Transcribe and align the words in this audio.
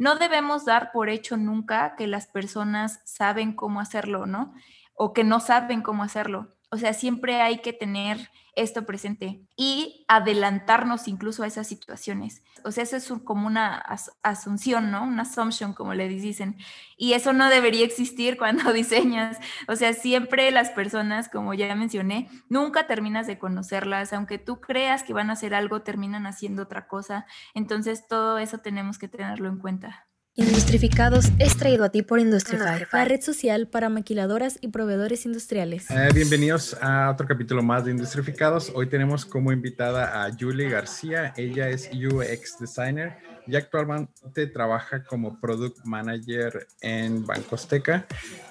no 0.00 0.16
debemos 0.16 0.64
dar 0.64 0.92
por 0.92 1.10
hecho 1.10 1.36
nunca 1.36 1.94
que 1.94 2.06
las 2.06 2.26
personas 2.26 3.02
saben 3.04 3.52
cómo 3.54 3.80
hacerlo, 3.80 4.24
¿no? 4.24 4.54
O 4.94 5.12
que 5.12 5.24
no 5.24 5.40
saben 5.40 5.82
cómo 5.82 6.02
hacerlo. 6.02 6.56
O 6.70 6.76
sea, 6.76 6.94
siempre 6.94 7.40
hay 7.40 7.58
que 7.58 7.72
tener 7.72 8.30
esto 8.56 8.84
presente 8.84 9.40
y 9.56 10.04
adelantarnos 10.08 11.08
incluso 11.08 11.42
a 11.42 11.46
esas 11.46 11.66
situaciones. 11.66 12.42
O 12.64 12.72
sea, 12.72 12.84
eso 12.84 12.96
es 12.96 13.10
como 13.24 13.46
una 13.46 13.76
asunción, 14.22 14.90
¿no? 14.90 15.04
Una 15.04 15.22
assumption, 15.22 15.72
como 15.72 15.94
le 15.94 16.08
dicen. 16.08 16.56
Y 16.96 17.14
eso 17.14 17.32
no 17.32 17.48
debería 17.48 17.84
existir 17.84 18.36
cuando 18.38 18.72
diseñas. 18.72 19.38
O 19.68 19.76
sea, 19.76 19.92
siempre 19.92 20.50
las 20.50 20.70
personas, 20.70 21.28
como 21.28 21.54
ya 21.54 21.74
mencioné, 21.74 22.28
nunca 22.48 22.86
terminas 22.86 23.26
de 23.26 23.38
conocerlas. 23.38 24.12
Aunque 24.12 24.38
tú 24.38 24.60
creas 24.60 25.02
que 25.02 25.12
van 25.12 25.30
a 25.30 25.34
hacer 25.34 25.54
algo, 25.54 25.82
terminan 25.82 26.26
haciendo 26.26 26.62
otra 26.62 26.86
cosa. 26.86 27.26
Entonces, 27.54 28.06
todo 28.08 28.38
eso 28.38 28.58
tenemos 28.58 28.98
que 28.98 29.08
tenerlo 29.08 29.48
en 29.48 29.58
cuenta. 29.58 30.09
Industrificados 30.40 31.26
es 31.38 31.54
traído 31.58 31.84
a 31.84 31.90
ti 31.90 32.00
por 32.00 32.18
Industrify, 32.18 32.86
la 32.90 33.04
red 33.04 33.20
social 33.20 33.68
para 33.68 33.90
maquiladoras 33.90 34.56
y 34.62 34.68
proveedores 34.68 35.26
industriales. 35.26 35.90
Eh, 35.90 36.08
bienvenidos 36.14 36.74
a 36.80 37.10
otro 37.10 37.26
capítulo 37.26 37.62
más 37.62 37.84
de 37.84 37.90
Industrificados. 37.90 38.72
Hoy 38.74 38.86
tenemos 38.86 39.26
como 39.26 39.52
invitada 39.52 40.24
a 40.24 40.32
Julie 40.32 40.70
García. 40.70 41.34
Ella 41.36 41.68
es 41.68 41.90
UX 41.92 42.58
Designer 42.58 43.18
y 43.46 43.54
actualmente 43.54 44.46
trabaja 44.46 45.04
como 45.04 45.38
Product 45.38 45.84
Manager 45.84 46.66
en 46.80 47.26
Banco 47.26 47.56
Azteca 47.56 48.06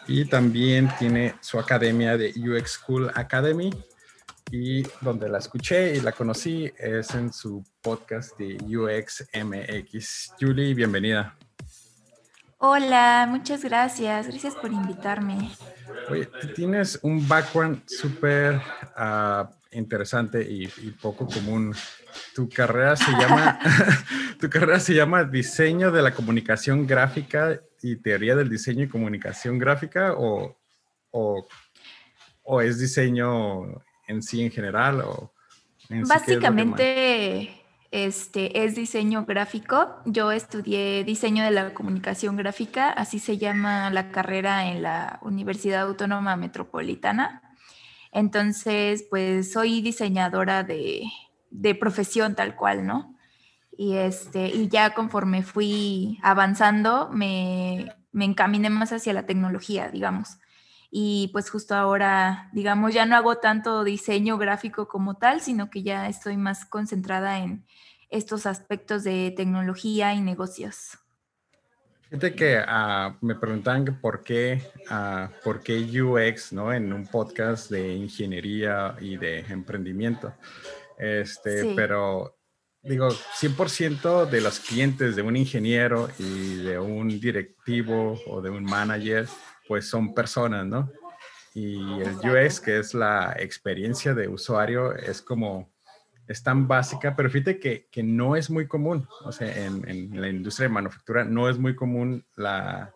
y 0.08 0.26
también 0.26 0.92
tiene 1.00 1.34
su 1.42 1.58
academia 1.58 2.17
de 2.17 2.34
UX 2.38 2.73
School 2.73 3.09
Academy 3.16 3.72
y 4.52 4.84
donde 5.02 5.28
la 5.28 5.40
escuché 5.40 5.95
y 5.95 6.02
la 6.02 6.12
conocí 6.12 6.72
es 6.78 7.16
en 7.16 7.34
su 7.34 7.64
podcast 7.81 8.38
de 8.38 8.58
UX 8.64 9.28
MX. 9.34 10.34
Julie, 10.40 10.76
bienvenida. 10.76 11.36
Hola, 12.62 13.26
muchas 13.30 13.63
gracias. 13.63 14.27
Gracias 14.27 14.55
por 14.55 14.72
invitarme. 14.72 15.50
Oye, 16.09 16.28
tienes 16.53 17.00
un 17.03 17.25
background 17.25 17.84
súper 17.88 18.61
ah, 18.97 19.50
interesante 19.72 20.42
y, 20.42 20.67
poco 21.02 21.25
común. 21.25 21.73
Tu 22.36 22.50
carrera 22.50 22.97
se 22.97 23.11
llama, 23.11 23.58
tu 24.39 24.50
carrera 24.50 24.80
se 24.81 24.94
llama 24.94 25.23
diseño 25.23 25.89
de 25.89 26.02
la 26.02 26.14
comunicación 26.14 26.86
gráfica 26.86 27.61
y 27.81 27.95
teoría 27.95 28.36
del 28.36 28.50
diseño 28.50 28.84
y 28.84 28.89
comunicación 28.89 29.58
gráfica 29.58 30.14
o, 30.17 30.58
o, 31.12 31.47
o 32.44 32.62
es 32.62 32.78
diseño 32.78 33.81
en 34.08 34.22
sí 34.22 34.44
en 34.44 34.52
general 34.52 35.02
o 35.02 35.34
Básicamente 35.89 37.59
este, 37.92 38.64
es 38.64 38.76
diseño 38.76 39.26
gráfico. 39.26 40.02
Yo 40.06 40.32
estudié 40.32 41.04
diseño 41.04 41.44
de 41.44 41.52
la 41.52 41.73
comunicación 41.73 42.36
gráfica, 42.38 42.90
así 42.90 43.20
se 43.20 43.38
llama 43.38 43.90
la 43.90 44.12
carrera 44.12 44.72
en 44.72 44.84
la 44.84 45.20
Universidad 45.22 45.81
Autónoma 45.81 46.36
Metropolitana. 46.36 47.42
Entonces, 48.12 49.06
pues 49.09 49.52
soy 49.52 49.81
diseñadora 49.81 50.64
de, 50.64 51.04
profesión 51.80 52.36
tal 52.36 52.56
cual, 52.56 52.86
¿no? 52.86 53.16
Y, 53.78 53.96
este, 53.96 54.48
y 54.48 54.68
ya 54.68 54.94
conforme 54.94 55.42
fui 55.44 56.20
avanzando, 56.22 57.09
me, 57.12 57.96
me 58.12 58.26
encaminé 58.26 58.70
más 58.70 58.92
hacia 58.92 59.14
la 59.14 59.26
tecnología, 59.26 59.90
digamos. 59.90 60.38
Y 60.92 61.30
pues 61.34 61.50
justo 61.50 61.76
ahora, 61.76 62.50
digamos, 62.52 62.94
ya 62.94 63.06
no 63.06 63.16
hago 63.16 63.38
tanto 63.38 63.84
diseño 63.84 64.38
gráfico 64.38 64.88
como 64.88 65.18
tal, 65.18 65.42
sino 65.42 65.70
que 65.70 65.84
ya 65.84 66.08
estoy 66.08 66.38
más 66.38 66.66
concentrada 66.66 67.40
en 67.40 67.66
estos 68.09 68.46
aspectos 68.46 69.04
de 69.04 69.34
tecnología 69.36 70.14
y 70.14 70.22
negocios. 70.22 70.98
Fíjate 72.09 72.34
que 72.34 72.58
uh, 72.58 73.14
me 73.23 73.36
preguntaban 73.36 73.86
que 73.86 73.92
por 73.92 74.23
qué, 74.23 74.64
uh, 74.90 75.31
por 75.44 75.62
qué 75.62 75.78
UX, 75.78 76.52
¿no? 76.54 76.73
En 76.73 76.92
un 76.92 77.06
podcast 77.06 77.70
de 77.70 77.94
ingeniería 77.94 78.96
y 79.00 79.18
de 79.18 79.42
emprendimiento. 79.42 80.34
Este, 80.97 81.74
pero 81.75 82.36
digo, 82.81 83.09
100% 83.09 84.25
de 84.28 84.42
los 84.42 84.59
clientes 84.59 85.16
de 85.16 85.22
un 85.22 85.36
ingeniero 85.36 86.09
y 86.18 86.56
de 86.56 86.80
un 86.80 87.19
directivo 87.19 88.19
o 88.25 88.42
de 88.42 88.50
un 88.50 88.63
manager, 88.63 89.28
pues 89.69 89.88
son 89.88 90.16
personas, 90.16 90.66
¿no? 90.66 90.91
Y 91.53 91.75
el 92.02 92.16
UX, 92.16 92.59
que 92.59 92.80
es 92.80 92.96
la 92.96 93.35
experiencia 93.38 94.16
de 94.16 94.28
usuario, 94.28 94.96
es 94.96 95.22
como 95.22 95.72
es 96.28 96.41
tan 96.41 96.68
básica, 96.68 97.16
pero 97.16 97.30
fíjate 97.30 97.59
que, 97.59 97.88
que 97.91 98.02
no 98.02 98.35
es 98.35 98.50
muy 98.50 98.68
común, 98.68 99.07
o 99.24 99.31
sea, 99.31 99.56
en, 99.66 100.19
la 100.19 100.28
industria 100.28 100.68
de 100.68 100.74
manufactura 100.74 101.24
no 101.24 101.47
es 101.50 101.59
muy 101.59 101.75
común 101.75 102.25
la, 102.35 102.96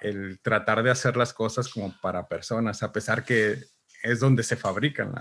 el 0.00 0.40
tratar 0.40 0.82
de 0.82 0.90
hacer 0.90 1.18
las 1.18 1.34
cosas 1.34 1.68
como 1.68 1.94
para 2.00 2.26
personas, 2.26 2.82
a 2.82 2.92
pesar 2.92 3.22
que 3.22 3.58
es 4.02 4.18
donde 4.18 4.42
se 4.42 4.56
fabrican 4.56 5.12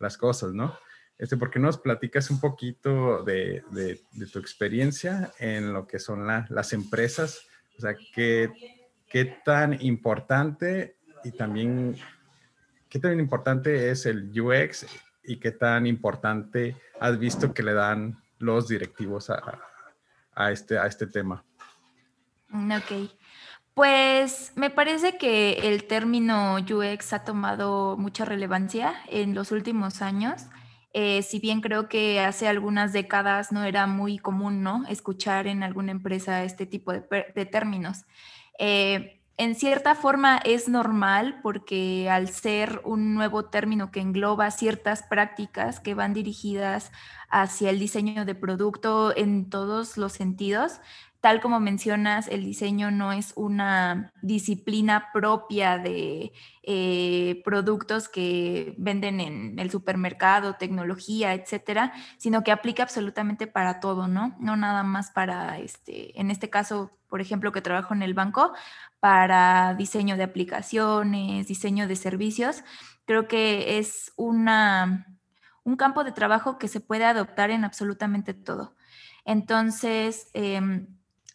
las 0.00 0.16
cosas, 0.18 0.52
¿no? 0.52 0.76
Este, 1.16 1.36
¿Por 1.36 1.52
qué 1.52 1.60
nos 1.60 1.78
platicas 1.78 2.28
un 2.28 2.40
poquito 2.40 3.22
de, 3.22 3.62
de, 3.70 4.26
tu 4.32 4.40
experiencia 4.40 5.32
en 5.38 5.72
lo 5.72 5.86
que 5.86 6.00
son 6.00 6.26
las 6.26 6.72
empresas? 6.72 7.46
O 7.78 7.80
sea, 7.80 7.94
¿qué, 8.12 8.50
qué 9.14 9.26
tan 9.26 9.80
importante 9.80 10.96
y 11.22 11.30
también 11.30 11.94
qué 12.88 12.98
tan 12.98 13.20
importante 13.20 13.92
es 13.92 14.06
el 14.06 14.28
UX 14.36 14.86
y 15.22 15.36
qué 15.36 15.52
tan 15.52 15.86
importante 15.86 16.76
has 16.98 17.16
visto 17.16 17.54
que 17.54 17.62
le 17.62 17.74
dan 17.74 18.20
los 18.40 18.66
directivos 18.66 19.30
a, 19.30 20.50
este, 20.50 20.78
a 20.78 20.86
este 20.86 21.06
tema. 21.06 21.44
Mm, 22.48 22.72
ok. 22.72 23.10
Pues 23.72 24.50
me 24.56 24.70
parece 24.70 25.16
que 25.16 25.60
el 25.62 25.84
término 25.84 26.56
UX 26.56 27.12
ha 27.12 27.22
tomado 27.22 27.96
mucha 27.96 28.24
relevancia 28.24 28.96
en 29.06 29.36
los 29.36 29.52
últimos 29.52 30.02
años. 30.02 30.46
Eh, 30.92 31.22
si 31.22 31.38
bien 31.38 31.60
creo 31.60 31.88
que 31.88 32.18
hace 32.18 32.48
algunas 32.48 32.92
décadas 32.92 33.52
no 33.52 33.62
era 33.62 33.86
muy 33.86 34.18
común, 34.18 34.64
¿no? 34.64 34.84
Escuchar 34.88 35.46
en 35.46 35.62
alguna 35.62 35.92
empresa 35.92 36.42
este 36.42 36.66
tipo 36.66 36.92
de, 36.92 37.04
de 37.32 37.46
términos. 37.46 38.06
Eh, 38.58 39.20
en 39.36 39.56
cierta 39.56 39.96
forma 39.96 40.38
es 40.38 40.68
normal 40.68 41.40
porque 41.42 42.08
al 42.08 42.28
ser 42.28 42.80
un 42.84 43.14
nuevo 43.14 43.46
término 43.46 43.90
que 43.90 44.00
engloba 44.00 44.50
ciertas 44.52 45.02
prácticas 45.02 45.80
que 45.80 45.94
van 45.94 46.14
dirigidas 46.14 46.92
hacia 47.30 47.70
el 47.70 47.80
diseño 47.80 48.24
de 48.24 48.36
producto 48.36 49.16
en 49.16 49.50
todos 49.50 49.96
los 49.96 50.12
sentidos, 50.12 50.80
tal 51.24 51.40
como 51.40 51.58
mencionas, 51.58 52.28
el 52.28 52.44
diseño 52.44 52.90
no 52.90 53.10
es 53.10 53.32
una 53.34 54.12
disciplina 54.20 55.08
propia 55.10 55.78
de 55.78 56.32
eh, 56.62 57.40
productos 57.46 58.10
que 58.10 58.74
venden 58.76 59.22
en 59.22 59.58
el 59.58 59.70
supermercado, 59.70 60.56
tecnología, 60.56 61.32
etcétera, 61.32 61.94
sino 62.18 62.44
que 62.44 62.52
aplica 62.52 62.82
absolutamente 62.82 63.46
para 63.46 63.80
todo, 63.80 64.06
¿no? 64.06 64.36
No 64.38 64.56
nada 64.56 64.82
más 64.82 65.12
para, 65.12 65.58
este, 65.60 66.20
en 66.20 66.30
este 66.30 66.50
caso, 66.50 66.90
por 67.08 67.22
ejemplo, 67.22 67.52
que 67.52 67.62
trabajo 67.62 67.94
en 67.94 68.02
el 68.02 68.12
banco, 68.12 68.52
para 69.00 69.72
diseño 69.76 70.18
de 70.18 70.24
aplicaciones, 70.24 71.48
diseño 71.48 71.88
de 71.88 71.96
servicios. 71.96 72.64
Creo 73.06 73.28
que 73.28 73.78
es 73.78 74.12
una, 74.16 75.06
un 75.62 75.76
campo 75.76 76.04
de 76.04 76.12
trabajo 76.12 76.58
que 76.58 76.68
se 76.68 76.80
puede 76.80 77.06
adoptar 77.06 77.50
en 77.50 77.64
absolutamente 77.64 78.34
todo. 78.34 78.76
Entonces, 79.24 80.28
em, 80.34 80.86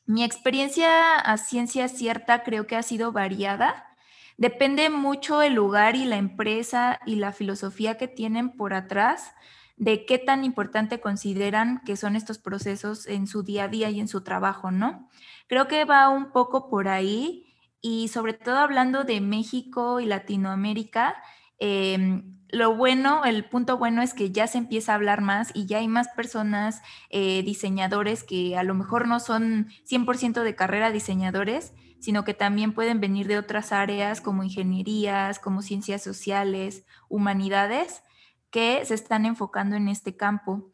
mi 0.10 0.24
experiencia 0.24 1.20
a 1.20 1.38
ciencia 1.38 1.88
cierta 1.88 2.42
creo 2.42 2.66
que 2.66 2.76
ha 2.76 2.82
sido 2.82 3.12
variada. 3.12 3.96
Depende 4.38 4.90
mucho 4.90 5.44
el 5.44 5.54
lugar 5.54 5.96
y 5.96 6.04
la 6.06 6.18
empresa 6.18 7.00
y 7.06 7.18
la 7.18 7.32
filosofía 7.32 7.96
que 7.96 8.08
tienen 8.08 8.50
por 8.50 8.74
atrás 8.74 9.34
de 9.78 10.08
qué 10.08 10.18
tan 10.18 10.44
importante 10.44 11.00
consideran 11.00 11.84
que 11.86 11.96
son 11.96 12.16
estos 12.16 12.40
procesos 12.40 13.06
en 13.06 13.28
su 13.28 13.44
día 13.44 13.66
a 13.66 13.68
día 13.68 13.92
y 13.92 14.00
en 14.00 14.08
su 14.08 14.24
trabajo, 14.24 14.72
¿no? 14.72 15.08
Creo 15.46 15.68
que 15.68 15.86
va 15.86 16.10
un 16.10 16.32
poco 16.32 16.72
por 16.72 16.88
ahí 16.88 17.46
y 17.80 18.08
sobre 18.08 18.34
todo 18.34 18.58
hablando 18.58 19.04
de 19.04 19.22
México 19.22 20.00
y 20.00 20.08
Latinoamérica, 20.08 21.22
em, 21.60 22.39
lo 22.52 22.76
bueno, 22.76 23.26
el 23.26 23.46
punto 23.46 23.78
bueno 23.78 24.02
es 24.02 24.14
que 24.14 24.32
ya 24.32 24.48
se 24.48 24.58
empieza 24.58 24.92
a 24.92 24.96
hablar 24.96 25.22
más 25.22 25.52
y 25.54 25.66
ya 25.66 25.78
hay 25.78 25.88
más 25.88 26.08
personas, 26.10 26.82
eh, 27.10 27.44
diseñadores 27.44 28.24
que 28.24 28.58
a 28.58 28.64
lo 28.64 28.74
mejor 28.74 29.08
no 29.08 29.20
son 29.20 29.68
100% 29.86 30.42
de 30.42 30.56
carrera 30.56 30.92
diseñadores, 30.92 31.74
sino 32.00 32.24
que 32.24 32.34
también 32.34 32.74
pueden 32.74 33.00
venir 33.00 33.28
de 33.28 33.38
otras 33.38 33.72
áreas 33.72 34.22
como 34.22 34.44
ingenierías, 34.44 35.38
como 35.38 35.62
ciencias 35.62 36.02
sociales, 36.02 36.86
humanidades, 37.08 38.04
que 38.50 38.84
se 38.86 38.96
están 38.96 39.26
enfocando 39.26 39.76
en 39.76 39.88
este 39.88 40.16
campo. 40.16 40.72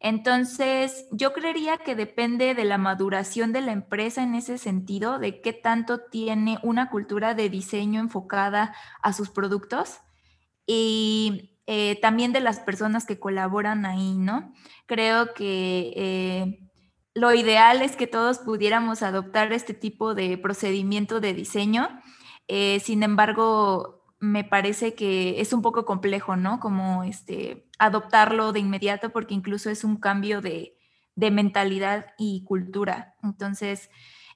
Entonces, 0.00 1.08
yo 1.10 1.32
creería 1.32 1.76
que 1.78 1.96
depende 1.96 2.54
de 2.54 2.64
la 2.64 2.78
maduración 2.78 3.52
de 3.52 3.60
la 3.60 3.72
empresa 3.72 4.22
en 4.22 4.34
ese 4.34 4.56
sentido, 4.56 5.18
de 5.18 5.42
qué 5.42 5.52
tanto 5.52 5.98
tiene 5.98 6.58
una 6.62 6.88
cultura 6.88 7.34
de 7.34 7.50
diseño 7.50 8.00
enfocada 8.00 8.74
a 9.02 9.12
sus 9.12 9.28
productos 9.28 10.00
y 10.68 11.58
eh, 11.66 11.98
también 12.00 12.32
de 12.32 12.40
las 12.40 12.60
personas 12.60 13.06
que 13.06 13.18
colaboran 13.18 13.86
ahí, 13.86 14.18
¿no? 14.18 14.52
Creo 14.86 15.32
que 15.32 15.92
eh, 15.96 16.70
lo 17.14 17.32
ideal 17.32 17.80
es 17.80 17.96
que 17.96 18.06
todos 18.06 18.38
pudiéramos 18.38 19.02
adoptar 19.02 19.52
este 19.52 19.72
tipo 19.72 20.14
de 20.14 20.36
procedimiento 20.36 21.20
de 21.20 21.32
diseño. 21.32 21.88
Eh, 22.48 22.80
sin 22.80 23.02
embargo, 23.02 24.04
me 24.20 24.44
parece 24.44 24.94
que 24.94 25.40
es 25.40 25.54
un 25.54 25.62
poco 25.62 25.86
complejo, 25.86 26.36
¿no? 26.36 26.60
Como 26.60 27.02
este, 27.02 27.66
adoptarlo 27.78 28.52
de 28.52 28.60
inmediato 28.60 29.10
porque 29.10 29.34
incluso 29.34 29.70
es 29.70 29.84
un 29.84 29.96
cambio 29.96 30.42
de, 30.42 30.76
de 31.14 31.30
mentalidad 31.30 32.08
y 32.18 32.44
cultura. 32.44 33.14
Entonces, 33.22 33.88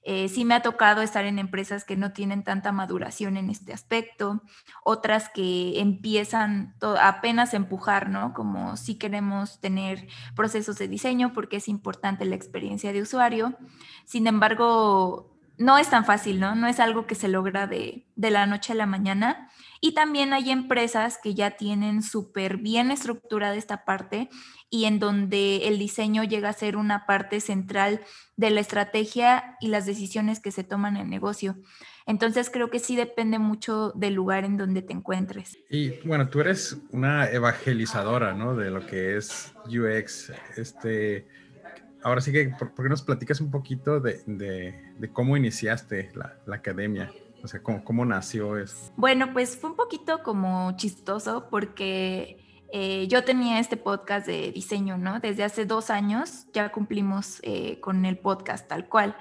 eh, 0.05 0.27
sí 0.27 0.43
me 0.43 0.53
ha 0.53 0.61
tocado 0.61 1.01
estar 1.01 1.23
en 1.25 1.39
empresas 1.39 1.85
que 1.85 1.95
no 1.95 2.11
tienen 2.11 2.43
tanta 2.43 2.73
maduración 2.73 3.37
en 3.37 3.49
este 3.49 3.71
aspecto, 3.71 4.41
otras 4.83 5.29
que 5.29 5.79
empiezan 5.79 6.75
apenas 7.01 7.53
a 7.53 7.57
empujar, 7.57 8.09
¿no? 8.09 8.33
Como 8.33 8.75
si 8.75 8.95
queremos 8.95 9.61
tener 9.61 10.07
procesos 10.35 10.77
de 10.77 10.89
diseño 10.89 11.31
porque 11.33 11.57
es 11.57 11.69
importante 11.69 12.25
la 12.25 12.35
experiencia 12.35 12.91
de 12.91 13.01
usuario. 13.01 13.55
Sin 14.03 14.27
embargo, 14.27 15.33
no 15.57 15.77
es 15.77 15.89
tan 15.89 16.03
fácil, 16.03 16.39
¿no? 16.39 16.55
No 16.55 16.67
es 16.67 16.81
algo 16.81 17.07
que 17.07 17.15
se 17.15 17.29
logra 17.29 17.67
de, 17.67 18.05
de 18.15 18.31
la 18.31 18.45
noche 18.45 18.73
a 18.73 18.75
la 18.75 18.85
mañana. 18.85 19.49
Y 19.79 19.93
también 19.93 20.33
hay 20.33 20.49
empresas 20.49 21.17
que 21.21 21.33
ya 21.33 21.51
tienen 21.51 22.03
súper 22.03 22.57
bien 22.57 22.91
estructurada 22.91 23.55
esta 23.55 23.85
parte 23.85 24.29
y 24.73 24.85
en 24.85 24.97
donde 24.97 25.67
el 25.67 25.77
diseño 25.77 26.23
llega 26.23 26.49
a 26.49 26.53
ser 26.53 26.77
una 26.77 27.05
parte 27.05 27.41
central 27.41 28.01
de 28.37 28.49
la 28.49 28.59
estrategia 28.59 29.55
y 29.61 29.67
las 29.67 29.85
decisiones 29.85 30.39
que 30.39 30.49
se 30.49 30.63
toman 30.63 30.95
en 30.95 31.03
el 31.03 31.09
negocio. 31.11 31.57
Entonces 32.07 32.49
creo 32.49 32.71
que 32.71 32.79
sí 32.79 32.95
depende 32.95 33.37
mucho 33.37 33.91
del 33.91 34.15
lugar 34.15 34.45
en 34.45 34.57
donde 34.57 34.81
te 34.81 34.91
encuentres. 34.91 35.59
Y 35.69 35.99
bueno, 36.07 36.27
tú 36.27 36.39
eres 36.39 36.75
una 36.89 37.29
evangelizadora, 37.29 38.33
¿no? 38.33 38.55
De 38.55 38.71
lo 38.71 38.83
que 38.87 39.15
es 39.15 39.53
UX. 39.67 40.31
Este, 40.57 41.27
ahora 42.01 42.21
sí 42.21 42.31
que, 42.31 42.55
¿por, 42.57 42.73
qué 42.73 42.89
nos 42.89 43.03
platicas 43.03 43.41
un 43.41 43.51
poquito 43.51 43.99
de, 43.99 44.23
de, 44.25 45.13
cómo 45.13 45.37
iniciaste 45.37 46.09
la, 46.15 46.39
la, 46.47 46.55
academia? 46.55 47.13
O 47.43 47.47
sea, 47.47 47.61
¿cómo, 47.61 47.83
cómo 47.83 48.05
nació 48.05 48.57
eso? 48.57 48.91
Bueno, 48.97 49.33
pues 49.33 49.55
fue 49.55 49.69
un 49.69 49.75
poquito 49.75 50.23
como 50.23 50.75
chistoso 50.77 51.47
porque 51.51 52.42
eh, 52.75 53.07
yo 53.07 53.23
tenía 53.23 53.59
este 53.59 53.77
podcast 53.77 54.25
de 54.25 54.51
diseño, 54.51 54.97
¿no? 54.97 55.19
Desde 55.19 55.43
hace 55.43 55.63
dos 55.63 55.91
años 55.91 56.47
ya 56.53 56.71
cumplimos 56.71 57.37
eh, 57.43 57.79
con 57.81 58.03
el 58.03 58.17
podcast 58.17 58.67
tal 58.67 58.89
cual. 58.89 59.15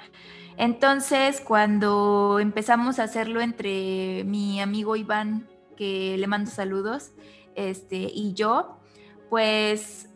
Entonces, 0.57 1.43
cuando 1.43 2.39
empezamos 2.41 2.99
a 2.99 3.03
hacerlo 3.03 3.43
entre 3.43 4.25
mi 4.25 4.59
amigo 4.63 4.97
Iván, 4.97 5.51
que 5.77 6.17
le 6.17 6.27
mando 6.29 6.51
saludos, 6.51 7.13
este, 7.55 7.99
y 7.99 8.33
yo, 8.33 8.79
pues 9.29 10.09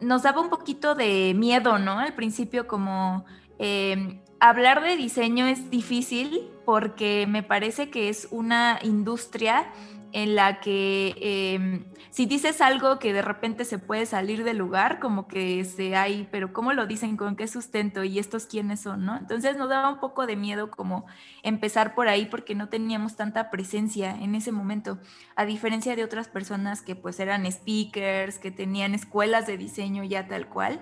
nos 0.00 0.24
daba 0.24 0.40
un 0.40 0.50
poquito 0.50 0.96
de 0.96 1.32
miedo, 1.36 1.78
¿no? 1.78 2.00
Al 2.00 2.16
principio 2.16 2.66
como 2.66 3.24
em, 3.60 4.20
hablar 4.40 4.82
de 4.82 4.96
diseño 4.96 5.46
es 5.46 5.70
difícil 5.70 6.50
porque 6.64 7.26
me 7.28 7.44
parece 7.44 7.88
que 7.88 8.08
es 8.08 8.26
una 8.32 8.80
industria 8.82 9.72
en 10.12 10.34
la 10.34 10.60
que 10.60 11.14
em, 11.20 11.84
si 12.10 12.26
dices 12.26 12.60
algo 12.60 12.98
que 12.98 13.12
de 13.12 13.22
repente 13.22 13.64
se 13.64 13.78
puede 13.78 14.06
salir 14.06 14.44
del 14.44 14.58
lugar, 14.58 14.98
como 14.98 15.28
que 15.28 15.64
se 15.64 15.94
hay, 15.96 16.28
pero 16.30 16.52
¿cómo 16.52 16.72
lo 16.72 16.86
dicen? 16.86 17.16
¿Con 17.16 17.36
qué 17.36 17.46
sustento? 17.46 18.02
¿Y 18.02 18.18
estos 18.18 18.46
quiénes 18.46 18.80
son? 18.80 19.04
¿no? 19.04 19.16
Entonces 19.16 19.56
nos 19.56 19.68
daba 19.68 19.88
un 19.88 20.00
poco 20.00 20.26
de 20.26 20.36
miedo 20.36 20.70
como 20.70 21.06
empezar 21.42 21.94
por 21.94 22.08
ahí 22.08 22.26
porque 22.26 22.54
no 22.54 22.68
teníamos 22.68 23.16
tanta 23.16 23.50
presencia 23.50 24.10
en 24.10 24.34
ese 24.34 24.52
momento, 24.52 24.98
a 25.36 25.44
diferencia 25.44 25.94
de 25.94 26.04
otras 26.04 26.28
personas 26.28 26.82
que 26.82 26.96
pues 26.96 27.20
eran 27.20 27.50
speakers, 27.50 28.38
que 28.38 28.50
tenían 28.50 28.94
escuelas 28.94 29.46
de 29.46 29.56
diseño 29.56 30.02
ya 30.04 30.26
tal 30.26 30.48
cual. 30.48 30.80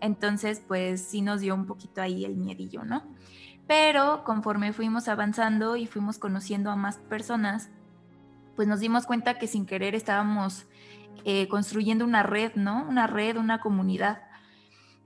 Entonces 0.00 0.62
pues 0.66 1.02
sí 1.02 1.20
nos 1.22 1.40
dio 1.40 1.54
un 1.54 1.66
poquito 1.66 2.00
ahí 2.00 2.24
el 2.24 2.36
miedillo, 2.36 2.84
¿no? 2.84 3.14
Pero 3.66 4.24
conforme 4.24 4.72
fuimos 4.72 5.08
avanzando 5.08 5.76
y 5.76 5.86
fuimos 5.86 6.18
conociendo 6.18 6.70
a 6.70 6.76
más 6.76 6.98
personas, 6.98 7.70
pues 8.56 8.68
nos 8.68 8.80
dimos 8.80 9.06
cuenta 9.06 9.38
que 9.38 9.46
sin 9.46 9.66
querer 9.66 9.94
estábamos 9.94 10.66
eh, 11.24 11.48
construyendo 11.48 12.04
una 12.04 12.22
red, 12.22 12.54
¿no? 12.54 12.84
Una 12.88 13.06
red, 13.06 13.36
una 13.36 13.60
comunidad. 13.60 14.22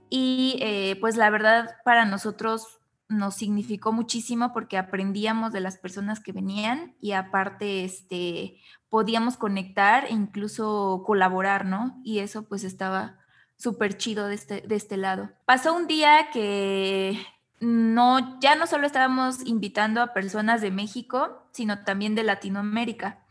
Y 0.09 0.59
eh, 0.61 0.97
pues 1.01 1.17
la 1.17 1.31
verdad 1.31 1.77
para 1.85 2.05
nosotros 2.05 2.79
nos 3.09 3.35
significó 3.35 3.93
muchísimo 3.93 4.53
porque 4.53 4.79
aprendíamos 4.79 5.53
de 5.53 5.61
las 5.61 5.77
personas 5.79 6.21
que 6.21 6.33
venían 6.33 6.97
y 7.01 7.13
aparte 7.13 7.85
este, 7.85 8.57
podíamos 8.89 9.37
conectar 9.37 10.07
e 10.07 10.13
incluso 10.13 11.03
colaborar, 11.07 11.67
¿no? 11.67 12.01
Y 12.03 12.19
eso 12.19 12.45
pues 12.49 12.65
estaba 12.65 13.19
súper 13.57 13.97
chido 13.97 14.27
de 14.27 14.35
este, 14.35 14.61
de 14.63 14.75
este 14.75 14.97
lado. 14.97 15.31
Pasó 15.45 15.75
un 15.75 15.87
día 15.87 16.31
que 16.33 17.19
no, 17.61 18.41
ya 18.41 18.55
no 18.55 18.67
solo 18.67 18.87
estábamos 18.87 19.47
invitando 19.47 20.03
a 20.03 20.13
personas 20.13 20.61
de 20.61 20.71
México, 20.71 21.49
sino 21.53 21.85
también 21.85 22.15
de 22.15 22.25
Latinoamérica. 22.25 23.26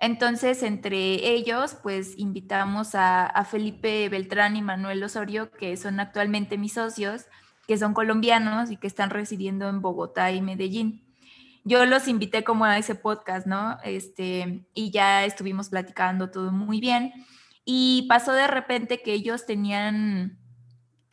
Entonces, 0.00 0.62
entre 0.62 1.30
ellos, 1.30 1.76
pues 1.82 2.16
invitamos 2.16 2.94
a, 2.94 3.46
Felipe 3.50 4.08
Beltrán 4.08 4.56
y 4.56 4.62
Manuel 4.62 5.04
Osorio, 5.04 5.50
que 5.50 5.76
son 5.76 6.00
actualmente 6.00 6.56
mis 6.56 6.72
socios, 6.72 7.26
que 7.68 7.76
son 7.76 7.92
colombianos 7.92 8.70
y 8.70 8.78
que 8.78 8.86
están 8.86 9.10
residiendo 9.10 9.68
en 9.68 9.82
Bogotá 9.82 10.32
y 10.32 10.40
Medellín. 10.40 11.04
Yo 11.64 11.84
los 11.84 12.08
invité 12.08 12.42
como 12.44 12.64
a 12.64 12.78
ese 12.78 12.94
podcast, 12.94 13.46
¿no? 13.46 13.76
Este, 13.84 14.66
y 14.72 14.90
ya 14.90 15.26
estuvimos 15.26 15.68
platicando 15.68 16.30
todo 16.30 16.50
muy 16.50 16.80
bien. 16.80 17.12
Y 17.66 18.06
pasó 18.08 18.32
de 18.32 18.46
repente 18.46 19.02
que 19.02 19.12
ellos 19.12 19.44
tenían 19.44 20.38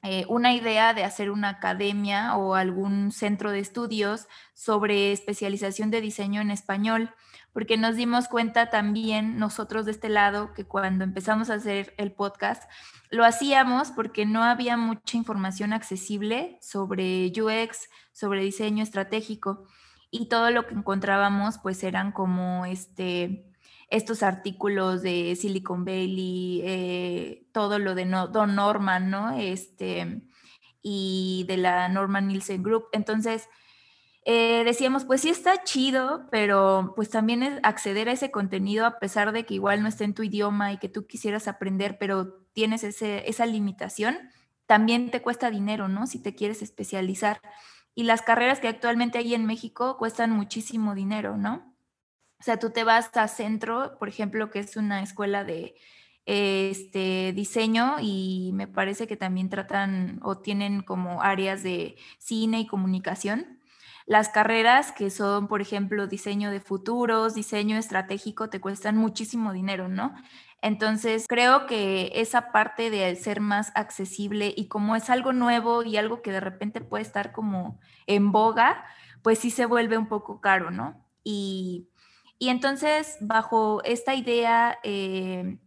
eh, 0.02 0.26
una 0.30 0.54
idea 0.54 0.94
de 0.94 1.04
hacer 1.04 1.30
una 1.30 1.50
academia 1.50 2.38
o 2.38 2.56
algún 2.56 3.12
centro 3.12 3.52
de 3.52 3.60
estudios 3.60 4.28
sobre 4.54 5.12
especialización 5.12 5.92
de 5.92 6.00
diseño 6.00 6.40
en 6.40 6.52
español 6.52 7.12
porque 7.54 7.78
nos 7.78 7.96
dimos 7.96 8.28
cuenta 8.28 8.70
también 8.70 9.38
nosotros 9.38 9.86
de 9.86 9.92
este 9.92 10.10
lado 10.10 10.54
que 10.54 10.66
cuando 10.66 11.04
empezamos 11.04 11.50
a 11.50 11.56
hacer 11.56 11.94
el 11.98 12.12
podcast, 12.12 12.70
lo 13.10 13.26
hacíamos 13.26 13.92
porque 13.92 14.26
no 14.26 14.44
había 14.44 14.78
mucha 14.78 15.18
información 15.18 15.74
accesible 15.74 16.58
sobre 16.62 17.32
UX, 17.32 17.90
sobre 18.12 18.44
diseño 18.44 18.84
estratégico 18.84 19.66
y 20.12 20.30
todo 20.30 20.52
lo 20.52 20.68
que 20.68 20.76
encontrábamos 20.76 21.58
pues 21.58 21.84
eran 21.84 22.12
como 22.12 22.66
este 22.66 23.48
estos 23.90 24.22
artículos 24.22 25.02
de 25.02 25.36
Silicon 25.36 25.86
Valley, 25.86 26.62
eh, 26.66 27.48
todo 27.54 27.80
lo 27.80 27.96
de 27.96 28.06
Don 28.06 28.56
Norman, 28.56 29.10
¿no? 29.10 29.32
Este, 29.38 30.24
y 30.82 31.46
de 31.48 31.58
la 31.58 31.88
Norman 31.90 32.28
Nielsen 32.28 32.64
Group. 32.64 32.88
Entonces, 32.92 33.48
eh, 34.30 34.66
decíamos, 34.66 35.06
pues 35.06 35.22
sí 35.22 35.30
está 35.30 35.64
chido, 35.64 36.28
pero 36.30 36.92
pues 36.98 37.10
también 37.10 37.44
es 37.44 37.62
acceder 37.64 38.10
a 38.10 38.12
ese 38.12 38.30
contenido 38.30 38.86
a 38.86 39.00
pesar 39.00 39.32
de 39.32 39.46
que 39.46 39.54
igual 39.54 39.82
no 39.82 39.88
esté 39.88 40.04
en 40.04 40.14
tu 40.14 40.22
idioma 40.22 40.74
y 40.74 40.80
que 40.80 40.90
tú 40.90 41.08
quisieras 41.08 41.48
aprender, 41.48 41.98
pero 41.98 42.34
tienes 42.52 42.84
esa 42.84 43.46
limitación, 43.46 44.18
también 44.66 45.12
te 45.12 45.22
cuesta 45.22 45.50
dinero, 45.50 45.88
¿no? 45.88 46.08
Si 46.08 46.22
te 46.22 46.36
quieres 46.36 46.62
especializar. 46.62 47.40
Y 47.96 48.04
las 48.04 48.22
carreras 48.22 48.60
que 48.60 48.68
actualmente 48.68 49.18
hay 49.18 49.34
en 49.34 49.46
México 49.46 49.96
cuestan 49.98 50.32
muchísimo 50.32 50.94
dinero, 50.94 51.38
¿no? 51.38 51.74
O 52.38 52.44
sea, 52.44 52.60
tú 52.60 52.72
te 52.72 52.84
vas 52.84 53.16
a 53.16 53.30
Centro, 53.30 53.98
por 53.98 54.10
ejemplo, 54.10 54.50
que 54.50 54.60
es 54.60 54.76
una 54.76 55.04
escuela 55.04 55.46
de 55.46 55.76
este 56.26 57.32
diseño 57.32 57.96
y 58.02 58.52
me 58.56 58.68
parece 58.68 59.08
que 59.08 59.16
también 59.16 59.50
tratan 59.50 60.20
o 60.22 60.40
tienen 60.40 60.82
como 60.82 61.22
áreas 61.22 61.64
de 61.64 61.96
cine 62.20 62.60
y 62.60 62.68
comunicación 62.68 63.57
las 64.08 64.30
carreras 64.30 64.94
que 64.94 65.10
son, 65.10 65.50
por 65.50 65.62
ejemplo, 65.62 66.08
diseño 66.08 66.50
de 66.50 66.62
futuros, 66.62 67.36
diseño 67.36 67.78
estratégico, 67.78 68.50
te 68.50 68.62
cuestan 68.62 68.96
muchísimo 68.96 69.52
dinero, 69.52 69.90
¿no? 69.90 70.16
Entonces, 70.62 71.26
creo 71.28 71.68
que 71.68 72.14
esa 72.16 72.54
parte 72.54 72.90
de 72.90 73.14
ser 73.18 73.42
más 73.42 73.72
accesible 73.76 74.54
y 74.56 74.70
como 74.70 74.96
es 74.96 75.10
algo 75.10 75.34
nuevo 75.34 75.84
y 75.84 75.98
algo 75.98 76.22
que 76.22 76.32
de 76.32 76.40
repente 76.40 76.80
puede 76.80 77.04
estar 77.04 77.34
como 77.34 77.82
en 78.08 78.32
boga, 78.32 78.86
pues 79.24 79.40
sí 79.40 79.52
se 79.52 79.66
vuelve 79.66 79.98
un 79.98 80.08
poco 80.08 80.40
caro, 80.40 80.72
¿no? 80.72 81.06
Y, 81.24 81.90
entonces, 82.40 83.18
bajo 83.20 83.84
esta 83.84 84.16
idea, 84.16 84.80
eh, 84.84 85.60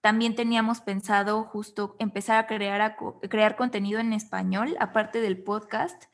también 0.00 0.34
teníamos 0.34 0.80
pensado 0.80 1.44
justo 1.44 1.94
empezar 1.98 2.38
a 2.38 2.46
crear, 2.46 2.80
a 2.80 2.96
crear 3.28 3.54
contenido 3.54 4.00
en 4.00 4.14
español, 4.14 4.76
aparte 4.80 5.20
del 5.20 5.42
podcast 5.42 6.04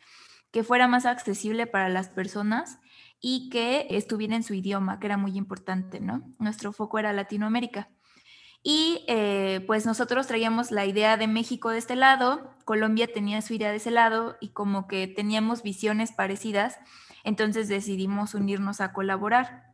que 0.51 0.65
fuera 0.65 0.89
más 0.89 1.07
accesible 1.07 1.67
para 1.67 1.89
las 1.89 2.09
personas 2.09 2.79
y 3.21 3.49
que 3.51 3.87
estuviera 3.91 4.37
en 4.37 4.43
su 4.43 4.55
idioma, 4.55 5.01
que 5.01 5.07
era 5.07 5.17
muy 5.17 5.37
importante, 5.37 6.01
¿no? 6.01 6.23
Nuestro 6.39 6.73
foco 6.73 6.99
era 6.99 7.13
Latinoamérica. 7.13 7.91
Y 8.63 9.05
eh, 9.07 9.63
pues 9.67 9.87
nosotros 9.87 10.27
traíamos 10.27 10.71
la 10.71 10.85
idea 10.85 11.17
de 11.17 11.29
México 11.29 11.71
de 11.71 11.79
este 11.79 11.97
lado, 11.97 12.55
Colombia 12.65 13.07
tenía 13.13 13.41
su 13.41 13.55
idea 13.55 13.71
de 13.71 13.77
ese 13.77 13.91
lado 13.91 14.37
y 14.41 14.49
como 14.49 14.89
que 14.89 15.07
teníamos 15.07 15.63
visiones 15.63 16.13
parecidas, 16.13 16.79
entonces 17.25 17.69
decidimos 17.69 18.35
unirnos 18.35 18.81
a 18.81 18.93
colaborar. 18.93 19.68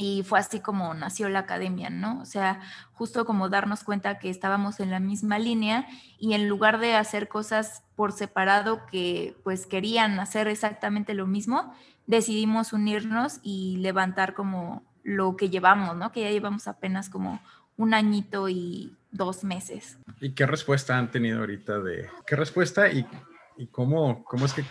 Y 0.00 0.22
fue 0.22 0.38
así 0.38 0.60
como 0.60 0.94
nació 0.94 1.28
la 1.28 1.40
academia, 1.40 1.90
¿no? 1.90 2.20
O 2.22 2.24
sea, 2.24 2.60
justo 2.92 3.24
como 3.24 3.48
darnos 3.48 3.82
cuenta 3.82 4.20
que 4.20 4.30
estábamos 4.30 4.78
en 4.78 4.92
la 4.92 5.00
misma 5.00 5.40
línea 5.40 5.88
y 6.20 6.34
en 6.34 6.48
lugar 6.48 6.78
de 6.78 6.94
hacer 6.94 7.26
cosas 7.26 7.82
por 7.96 8.12
separado 8.12 8.86
que 8.86 9.36
pues 9.42 9.66
querían 9.66 10.20
hacer 10.20 10.46
exactamente 10.46 11.14
lo 11.14 11.26
mismo, 11.26 11.74
decidimos 12.06 12.72
unirnos 12.72 13.40
y 13.42 13.78
levantar 13.78 14.34
como 14.34 14.84
lo 15.02 15.36
que 15.36 15.50
llevamos, 15.50 15.96
¿no? 15.96 16.12
Que 16.12 16.20
ya 16.20 16.30
llevamos 16.30 16.68
apenas 16.68 17.10
como 17.10 17.40
un 17.76 17.92
añito 17.92 18.48
y 18.48 18.96
dos 19.10 19.42
meses. 19.42 19.98
¿Y 20.20 20.30
qué 20.30 20.46
respuesta 20.46 20.96
han 20.96 21.10
tenido 21.10 21.40
ahorita 21.40 21.80
de 21.80 22.08
qué 22.24 22.36
respuesta 22.36 22.88
y, 22.88 23.04
y 23.56 23.66
cómo, 23.66 24.22
cómo 24.22 24.46
es 24.46 24.52
que 24.52 24.64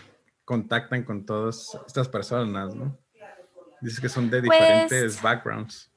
contactan 0.46 1.04
con 1.04 1.26
todas 1.26 1.78
estas 1.86 2.08
personas, 2.08 2.74
¿no? 2.76 2.98
Dices 3.82 4.00
que 4.00 4.10
son 4.10 4.30
de 4.30 4.42
pues 4.42 4.60
diferentes 4.60 5.22
backgrounds. 5.22 5.92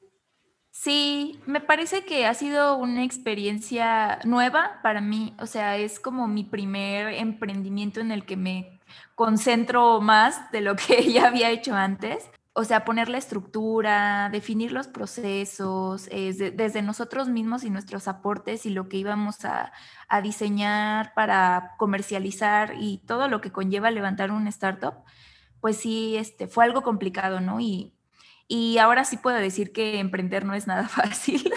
Sí, 0.71 1.39
me 1.45 1.59
parece 1.59 2.05
que 2.05 2.25
ha 2.25 2.33
sido 2.33 2.77
una 2.77 3.03
experiencia 3.03 4.19
nueva 4.23 4.79
para 4.81 5.01
mí. 5.01 5.35
O 5.37 5.45
sea, 5.45 5.77
es 5.77 5.99
como 5.99 6.27
mi 6.27 6.43
primer 6.43 7.13
emprendimiento 7.13 7.99
en 7.99 8.11
el 8.11 8.25
que 8.25 8.37
me 8.37 8.79
concentro 9.15 10.01
más 10.01 10.49
de 10.51 10.61
lo 10.61 10.75
que 10.75 11.03
ya 11.11 11.27
había 11.27 11.51
hecho 11.51 11.75
antes. 11.75 12.29
O 12.53 12.63
sea, 12.63 12.83
poner 12.83 13.09
la 13.09 13.17
estructura, 13.17 14.29
definir 14.31 14.71
los 14.71 14.87
procesos, 14.87 16.09
desde 16.09 16.81
nosotros 16.81 17.29
mismos 17.29 17.63
y 17.63 17.69
nuestros 17.69 18.07
aportes 18.07 18.65
y 18.65 18.71
lo 18.71 18.89
que 18.89 18.97
íbamos 18.97 19.45
a, 19.45 19.71
a 20.09 20.21
diseñar 20.21 21.13
para 21.13 21.75
comercializar 21.77 22.73
y 22.77 23.03
todo 23.05 23.27
lo 23.29 23.39
que 23.39 23.51
conlleva 23.51 23.91
levantar 23.91 24.31
un 24.31 24.47
startup 24.47 24.95
pues 25.61 25.77
sí, 25.77 26.17
este, 26.17 26.47
fue 26.47 26.65
algo 26.65 26.81
complicado, 26.81 27.39
¿no? 27.39 27.59
Y, 27.59 27.93
y 28.47 28.79
ahora 28.79 29.05
sí 29.05 29.17
puedo 29.17 29.37
decir 29.37 29.71
que 29.71 29.99
emprender 29.99 30.43
no 30.43 30.53
es 30.53 30.67
nada 30.67 30.87
fácil. 30.89 31.53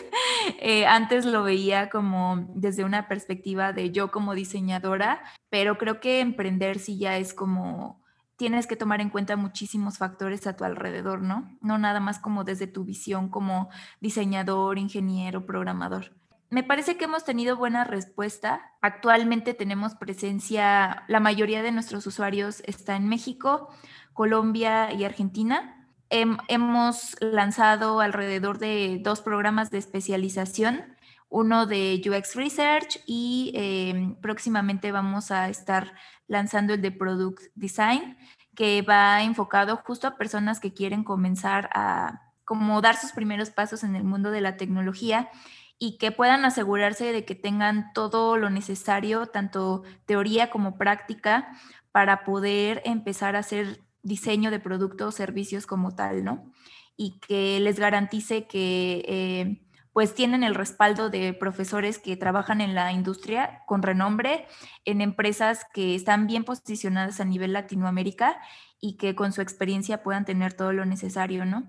Eh, 0.61 0.87
antes 0.87 1.25
lo 1.25 1.43
veía 1.43 1.91
como 1.91 2.47
desde 2.55 2.85
una 2.85 3.09
perspectiva 3.09 3.73
de 3.73 3.91
yo 3.91 4.11
como 4.11 4.35
diseñadora, 4.35 5.23
pero 5.51 5.79
creo 5.79 6.01
que 6.01 6.21
emprender 6.21 6.79
sí 6.79 6.99
ya 6.99 7.17
es 7.17 7.35
como 7.35 8.05
tienes 8.37 8.67
que 8.67 8.77
tomar 8.77 9.01
en 9.01 9.11
cuenta 9.11 9.37
muchísimos 9.37 9.99
factores 9.99 10.47
a 10.47 10.57
tu 10.57 10.65
alrededor, 10.65 11.23
¿no? 11.23 11.57
No 11.61 11.79
nada 11.79 12.01
más 12.01 12.19
como 12.19 12.45
desde 12.45 12.67
tu 12.67 12.85
visión 12.85 13.29
como 13.29 13.71
diseñador, 14.01 14.79
ingeniero, 14.79 15.47
programador. 15.47 16.13
Me 16.51 16.63
parece 16.63 16.97
que 16.97 17.07
hemos 17.07 17.25
tenido 17.25 17.57
buena 17.57 17.85
respuesta. 17.85 18.73
Actualmente 18.81 19.55
tenemos 19.55 19.95
presencia, 19.95 21.05
la 21.09 21.21
mayoría 21.21 21.63
de 21.63 21.73
nuestros 21.73 22.07
usuarios 22.07 22.63
está 22.67 22.97
en 22.97 23.09
México, 23.09 23.71
Colombia 24.13 24.93
y 24.93 25.05
Argentina. 25.05 25.81
hemos 26.11 27.17
lanzado 27.21 28.01
alrededor 28.01 28.59
de 28.59 29.01
dos 29.03 29.21
programas 29.21 29.71
de 29.73 29.79
especialización, 29.79 30.95
uno 31.29 31.67
de 31.67 32.01
UX 32.07 32.37
Research 32.37 33.01
y 33.05 33.51
em, 33.57 34.15
próximamente 34.21 34.93
vamos 34.93 35.33
a 35.33 35.49
estar 35.49 35.95
lanzando 36.29 36.75
el 36.75 36.83
de 36.83 36.93
Product 36.93 37.43
Design, 37.57 38.17
que 38.55 38.83
va 38.83 39.23
enfocado 39.25 39.77
justo 39.79 40.07
a 40.07 40.17
personas 40.17 40.61
que 40.61 40.73
quieren 40.73 41.03
comenzar 41.03 41.69
a 41.75 42.23
como 42.45 42.81
dar 42.81 42.97
sus 42.97 43.11
primeros 43.11 43.51
pasos 43.51 43.83
en 43.83 43.97
el 43.97 44.05
mundo 44.05 44.31
de 44.31 44.43
la 44.43 44.57
tecnología 44.57 45.31
y 45.79 45.99
que 45.99 46.13
puedan 46.13 46.45
asegurarse 46.45 47.13
de 47.13 47.25
que 47.25 47.35
tengan 47.35 47.93
todo 47.93 48.37
lo 48.37 48.51
necesario, 48.51 49.27
tanto 49.27 49.83
teoría 50.07 50.51
como 50.51 50.79
práctica, 50.79 51.49
para 51.93 52.25
poder 52.25 52.83
empezar 52.85 53.37
a 53.37 53.41
hacer 53.41 53.81
diseño 54.03 54.51
de 54.51 54.61
productos 54.61 55.15
o 55.15 55.17
servicios 55.17 55.67
como 55.67 55.95
tal, 55.95 56.25
¿no? 56.25 56.53
Y 56.97 57.19
que 57.21 57.61
les 57.61 57.79
garantice 57.79 58.47
que 58.47 59.05
eh, 59.09 59.65
pues 59.93 60.15
tienen 60.15 60.43
el 60.43 60.57
respaldo 60.57 61.09
de 61.09 61.33
profesores 61.33 61.99
que 61.99 62.17
trabajan 62.17 62.61
en 62.61 62.75
la 62.75 62.93
industria 62.93 63.63
con 63.67 63.83
renombre, 63.83 64.47
en 64.85 65.01
empresas 65.01 65.65
que 65.73 65.95
están 65.95 66.27
bien 66.27 66.45
posicionadas 66.45 67.21
a 67.21 67.25
nivel 67.25 67.53
Latinoamérica 67.53 68.41
y 68.81 68.97
que 68.97 69.15
con 69.15 69.33
su 69.33 69.41
experiencia 69.41 70.03
puedan 70.03 70.25
tener 70.25 70.53
todo 70.53 70.73
lo 70.73 70.85
necesario, 70.85 71.45
¿no? 71.45 71.69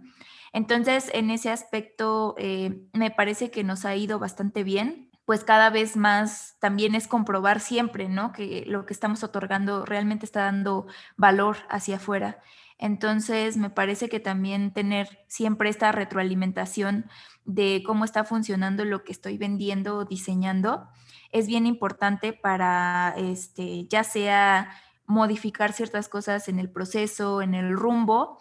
Entonces, 0.55 1.11
en 1.13 1.31
ese 1.31 1.49
aspecto, 1.49 2.33
eh, 2.37 2.87
me 2.93 3.11
parece 3.11 3.51
que 3.51 3.65
nos 3.65 3.83
ha 3.83 3.93
ido 3.97 4.19
bastante 4.19 4.63
bien, 4.63 5.11
pues 5.25 5.43
cada 5.43 5.69
vez 5.69 5.97
más 5.97 6.55
también 6.61 6.95
es 6.95 7.09
comprobar 7.09 7.59
siempre, 7.59 8.07
¿no? 8.07 8.31
Que 8.31 8.63
lo 8.65 8.85
que 8.85 8.93
estamos 8.93 9.21
otorgando 9.21 9.83
realmente 9.85 10.25
está 10.25 10.43
dando 10.43 10.87
valor 11.17 11.57
hacia 11.69 11.97
afuera. 11.97 12.39
Entonces, 12.77 13.57
me 13.57 13.69
parece 13.69 14.07
que 14.07 14.21
también 14.21 14.71
tener 14.71 15.25
siempre 15.27 15.69
esta 15.69 15.91
retroalimentación 15.91 17.09
de 17.43 17.83
cómo 17.85 18.05
está 18.05 18.23
funcionando 18.23 18.85
lo 18.85 19.03
que 19.03 19.11
estoy 19.11 19.37
vendiendo 19.37 19.97
o 19.97 20.05
diseñando 20.05 20.87
es 21.33 21.47
bien 21.47 21.65
importante 21.65 22.31
para, 22.31 23.13
este, 23.17 23.87
ya 23.89 24.05
sea 24.05 24.69
modificar 25.05 25.73
ciertas 25.73 26.07
cosas 26.07 26.47
en 26.47 26.59
el 26.59 26.71
proceso, 26.71 27.41
en 27.41 27.55
el 27.55 27.75
rumbo, 27.75 28.39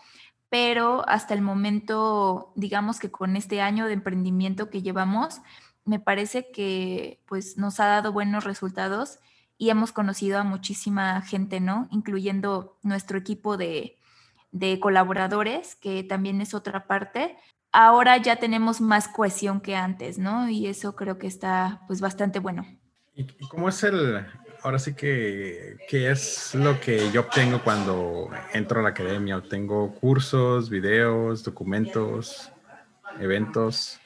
pero 0.54 1.02
hasta 1.08 1.34
el 1.34 1.42
momento, 1.42 2.52
digamos 2.54 3.00
que 3.00 3.10
con 3.10 3.34
este 3.34 3.60
año 3.60 3.86
de 3.86 3.94
emprendimiento 3.94 4.70
que 4.70 4.82
llevamos, 4.82 5.40
me 5.84 5.98
parece 5.98 6.52
que 6.52 7.20
pues 7.26 7.58
nos 7.58 7.80
ha 7.80 7.86
dado 7.86 8.12
buenos 8.12 8.44
resultados 8.44 9.18
y 9.58 9.70
hemos 9.70 9.90
conocido 9.90 10.38
a 10.38 10.44
muchísima 10.44 11.22
gente, 11.22 11.58
¿no? 11.58 11.88
Incluyendo 11.90 12.78
nuestro 12.84 13.18
equipo 13.18 13.56
de, 13.56 13.98
de 14.52 14.78
colaboradores, 14.78 15.74
que 15.74 16.04
también 16.04 16.40
es 16.40 16.54
otra 16.54 16.86
parte. 16.86 17.36
Ahora 17.72 18.16
ya 18.18 18.36
tenemos 18.36 18.80
más 18.80 19.08
cohesión 19.08 19.60
que 19.60 19.74
antes, 19.74 20.18
¿no? 20.18 20.48
Y 20.48 20.68
eso 20.68 20.94
creo 20.94 21.18
que 21.18 21.26
está 21.26 21.82
pues 21.88 22.00
bastante 22.00 22.38
bueno. 22.38 22.64
¿Y 23.16 23.26
cómo 23.48 23.68
es 23.70 23.82
el, 23.82 24.24
ahora 24.64 24.78
sí 24.78 24.94
que, 24.94 25.76
¿qué 25.88 26.10
es 26.10 26.54
lo 26.54 26.80
que 26.80 27.12
yo 27.12 27.20
obtengo 27.20 27.62
cuando 27.62 28.30
entro 28.54 28.80
a 28.80 28.82
la 28.82 28.88
academia? 28.88 29.36
Obtengo 29.36 29.94
cursos, 29.94 30.70
videos, 30.70 31.44
documentos, 31.44 32.50
eventos. 33.20 34.00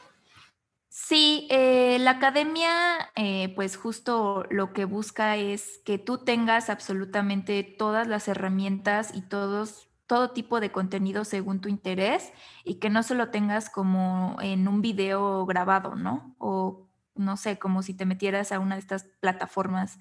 Sí, 0.88 1.46
eh, 1.48 1.98
la 2.00 2.10
academia, 2.10 2.72
eh, 3.14 3.52
pues 3.54 3.76
justo 3.76 4.46
lo 4.50 4.72
que 4.72 4.84
busca 4.84 5.36
es 5.36 5.80
que 5.84 5.96
tú 5.96 6.18
tengas 6.18 6.70
absolutamente 6.70 7.62
todas 7.62 8.08
las 8.08 8.26
herramientas 8.26 9.14
y 9.14 9.22
todos, 9.22 9.88
todo 10.08 10.32
tipo 10.32 10.58
de 10.58 10.72
contenido 10.72 11.24
según 11.24 11.60
tu 11.60 11.68
interés 11.68 12.32
y 12.64 12.80
que 12.80 12.90
no 12.90 13.04
solo 13.04 13.30
tengas 13.30 13.70
como 13.70 14.36
en 14.40 14.66
un 14.66 14.82
video 14.82 15.46
grabado, 15.46 15.94
¿no? 15.94 16.34
O 16.38 16.88
no 17.18 17.36
sé, 17.36 17.58
como 17.58 17.82
si 17.82 17.94
te 17.94 18.06
metieras 18.06 18.52
a 18.52 18.60
una 18.60 18.76
de 18.76 18.80
estas 18.80 19.04
plataformas 19.20 19.98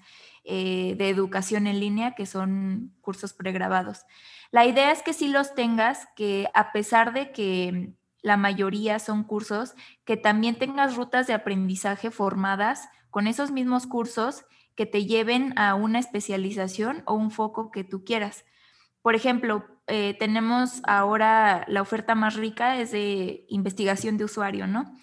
eh, 0.50 0.94
de 0.96 1.10
educación 1.10 1.66
en 1.66 1.78
línea 1.78 2.14
que 2.14 2.24
son 2.24 2.94
cursos 3.02 3.34
pregrabados. 3.34 4.06
La 4.50 4.64
idea 4.64 4.92
es 4.92 5.02
que 5.02 5.12
sí 5.12 5.28
los 5.28 5.54
tengas, 5.54 6.08
que 6.16 6.48
a 6.54 6.72
pesar 6.72 7.12
de 7.12 7.32
que 7.32 7.92
la 8.22 8.38
mayoría 8.38 8.98
son 8.98 9.24
cursos, 9.24 9.74
que 10.06 10.16
también 10.16 10.56
tengas 10.58 10.96
rutas 10.96 11.26
de 11.26 11.34
aprendizaje 11.34 12.10
formadas 12.10 12.88
con 13.10 13.26
esos 13.26 13.50
mismos 13.50 13.86
cursos 13.86 14.46
que 14.74 14.86
te 14.86 15.04
lleven 15.04 15.52
a 15.58 15.74
una 15.74 15.98
especialización 15.98 17.02
o 17.04 17.12
un 17.12 17.30
foco 17.30 17.70
que 17.70 17.84
tú 17.84 18.02
quieras. 18.02 18.46
Por 19.02 19.14
ejemplo, 19.14 19.66
eh, 19.86 20.16
tenemos 20.18 20.80
ahora 20.84 21.66
la 21.68 21.82
oferta 21.82 22.14
más 22.14 22.36
rica 22.36 22.80
es 22.80 22.90
de 22.90 23.44
investigación 23.48 24.16
de 24.16 24.24
usuario, 24.24 24.66
¿no? 24.66 24.96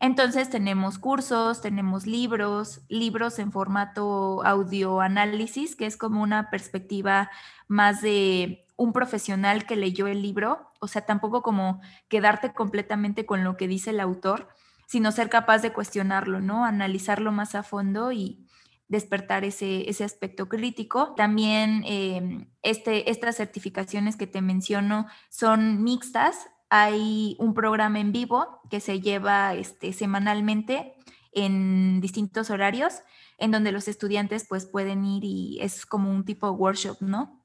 Entonces 0.00 0.48
tenemos 0.48 0.98
cursos, 0.98 1.60
tenemos 1.60 2.06
libros, 2.06 2.82
libros 2.88 3.38
en 3.38 3.50
formato 3.50 4.44
audio 4.44 5.00
análisis, 5.00 5.74
que 5.74 5.86
es 5.86 5.96
como 5.96 6.22
una 6.22 6.50
perspectiva 6.50 7.30
más 7.66 8.00
de 8.00 8.64
un 8.76 8.92
profesional 8.92 9.66
que 9.66 9.74
leyó 9.74 10.06
el 10.06 10.22
libro, 10.22 10.70
o 10.78 10.86
sea, 10.86 11.04
tampoco 11.04 11.42
como 11.42 11.80
quedarte 12.08 12.52
completamente 12.52 13.26
con 13.26 13.42
lo 13.42 13.56
que 13.56 13.66
dice 13.66 13.90
el 13.90 13.98
autor, 13.98 14.48
sino 14.86 15.10
ser 15.10 15.28
capaz 15.28 15.58
de 15.58 15.72
cuestionarlo, 15.72 16.40
¿no? 16.40 16.64
Analizarlo 16.64 17.32
más 17.32 17.56
a 17.56 17.64
fondo 17.64 18.12
y 18.12 18.46
despertar 18.86 19.44
ese, 19.44 19.90
ese 19.90 20.04
aspecto 20.04 20.48
crítico. 20.48 21.14
También 21.16 21.82
em, 21.86 22.46
este, 22.62 23.10
estas 23.10 23.36
certificaciones 23.36 24.16
que 24.16 24.26
te 24.26 24.40
menciono 24.40 25.06
son 25.28 25.82
mixtas, 25.82 26.48
hay 26.70 27.36
un 27.38 27.54
programa 27.54 28.00
en 28.00 28.12
vivo 28.12 28.60
que 28.70 28.80
se 28.80 29.00
lleva 29.00 29.54
este, 29.54 29.92
semanalmente 29.92 30.94
en 31.32 32.00
distintos 32.00 32.50
horarios, 32.50 33.00
en 33.38 33.50
donde 33.50 33.72
los 33.72 33.88
estudiantes 33.88 34.46
pues 34.48 34.66
pueden 34.66 35.04
ir 35.04 35.24
y 35.24 35.58
es 35.60 35.86
como 35.86 36.10
un 36.10 36.24
tipo 36.24 36.46
de 36.46 36.52
workshop, 36.52 36.98
¿no? 37.00 37.42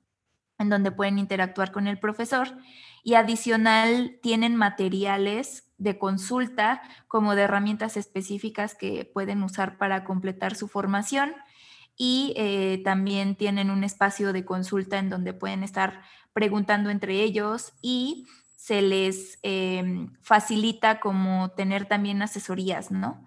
En 0.58 0.70
donde 0.70 0.92
pueden 0.92 1.20
interactuar 1.20 1.72
con 1.72 1.88
el 1.88 2.00
profesor 2.00 2.58
y 3.04 3.16
adicional 3.16 4.20
tienen 4.22 4.56
materiales 4.56 5.72
de 5.78 5.98
consulta 5.98 6.82
como 7.08 7.36
de 7.36 7.44
herramientas 7.44 7.98
específicas 7.98 8.76
que 8.76 9.10
pueden 9.14 9.44
usar 9.44 9.78
para 9.78 10.06
completar 10.06 10.56
su 10.56 10.68
formación 10.68 11.34
y 11.96 12.34
eh, 12.38 12.82
también 12.84 13.36
tienen 13.36 13.70
un 13.70 13.84
espacio 13.84 14.34
de 14.34 14.46
consulta 14.46 14.98
en 14.98 15.10
donde 15.10 15.34
pueden 15.34 15.64
estar 15.64 16.02
preguntando 16.32 16.90
entre 16.90 17.22
ellos 17.22 17.74
y 17.82 18.28
se 18.64 18.82
les 18.82 19.40
em, 19.44 20.08
facilita 20.22 21.02
como 21.02 21.50
tener 21.50 21.86
también 21.86 22.22
asesorías, 22.22 22.92
¿no? 22.92 23.22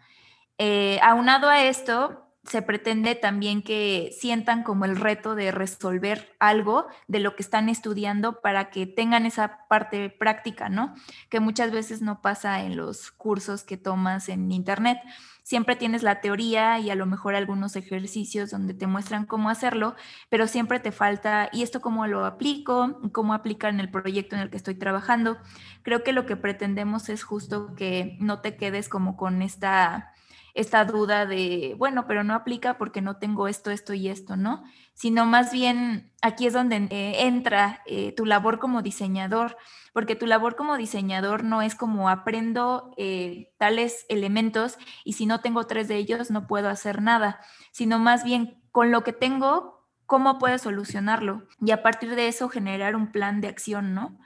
Eh, 0.56 0.98
aunado 1.02 1.50
a 1.50 1.62
esto, 1.62 2.25
se 2.48 2.62
pretende 2.62 3.14
también 3.14 3.62
que 3.62 4.14
sientan 4.18 4.62
como 4.62 4.84
el 4.84 4.96
reto 4.96 5.34
de 5.34 5.50
resolver 5.50 6.34
algo 6.38 6.86
de 7.08 7.20
lo 7.20 7.34
que 7.34 7.42
están 7.42 7.68
estudiando 7.68 8.40
para 8.40 8.70
que 8.70 8.86
tengan 8.86 9.26
esa 9.26 9.66
parte 9.68 10.10
práctica, 10.10 10.68
¿no? 10.68 10.94
Que 11.28 11.40
muchas 11.40 11.72
veces 11.72 12.02
no 12.02 12.22
pasa 12.22 12.62
en 12.62 12.76
los 12.76 13.10
cursos 13.10 13.64
que 13.64 13.76
tomas 13.76 14.28
en 14.28 14.52
internet. 14.52 14.98
Siempre 15.42 15.76
tienes 15.76 16.02
la 16.02 16.20
teoría 16.20 16.78
y 16.78 16.90
a 16.90 16.96
lo 16.96 17.06
mejor 17.06 17.34
algunos 17.34 17.76
ejercicios 17.76 18.50
donde 18.50 18.74
te 18.74 18.86
muestran 18.86 19.26
cómo 19.26 19.48
hacerlo, 19.48 19.94
pero 20.28 20.48
siempre 20.48 20.80
te 20.80 20.90
falta, 20.90 21.48
¿y 21.52 21.62
esto 21.62 21.80
cómo 21.80 22.06
lo 22.06 22.26
aplico? 22.26 23.00
¿Cómo 23.12 23.32
aplicar 23.32 23.72
en 23.72 23.80
el 23.80 23.90
proyecto 23.90 24.34
en 24.34 24.42
el 24.42 24.50
que 24.50 24.56
estoy 24.56 24.74
trabajando? 24.74 25.38
Creo 25.82 26.02
que 26.02 26.12
lo 26.12 26.26
que 26.26 26.36
pretendemos 26.36 27.08
es 27.08 27.22
justo 27.22 27.74
que 27.76 28.16
no 28.20 28.40
te 28.40 28.56
quedes 28.56 28.88
como 28.88 29.16
con 29.16 29.40
esta 29.40 30.12
esta 30.56 30.86
duda 30.86 31.26
de, 31.26 31.74
bueno, 31.78 32.06
pero 32.06 32.24
no 32.24 32.34
aplica 32.34 32.78
porque 32.78 33.02
no 33.02 33.18
tengo 33.18 33.46
esto, 33.46 33.70
esto 33.70 33.92
y 33.92 34.08
esto, 34.08 34.36
¿no? 34.36 34.64
Sino 34.94 35.26
más 35.26 35.52
bien 35.52 36.10
aquí 36.22 36.46
es 36.46 36.54
donde 36.54 36.88
eh, 36.90 37.26
entra 37.26 37.82
eh, 37.84 38.12
tu 38.12 38.24
labor 38.24 38.58
como 38.58 38.80
diseñador, 38.80 39.58
porque 39.92 40.16
tu 40.16 40.26
labor 40.26 40.56
como 40.56 40.78
diseñador 40.78 41.44
no 41.44 41.60
es 41.60 41.74
como 41.74 42.08
aprendo 42.08 42.94
eh, 42.96 43.52
tales 43.58 44.06
elementos 44.08 44.78
y 45.04 45.12
si 45.12 45.26
no 45.26 45.40
tengo 45.40 45.66
tres 45.66 45.88
de 45.88 45.96
ellos 45.96 46.30
no 46.30 46.46
puedo 46.46 46.70
hacer 46.70 47.02
nada, 47.02 47.38
sino 47.70 47.98
más 47.98 48.24
bien 48.24 48.58
con 48.72 48.90
lo 48.90 49.04
que 49.04 49.12
tengo, 49.12 49.86
¿cómo 50.06 50.38
puedo 50.38 50.56
solucionarlo? 50.56 51.46
Y 51.60 51.72
a 51.72 51.82
partir 51.82 52.14
de 52.14 52.28
eso 52.28 52.48
generar 52.48 52.96
un 52.96 53.12
plan 53.12 53.42
de 53.42 53.48
acción, 53.48 53.92
¿no? 53.92 54.18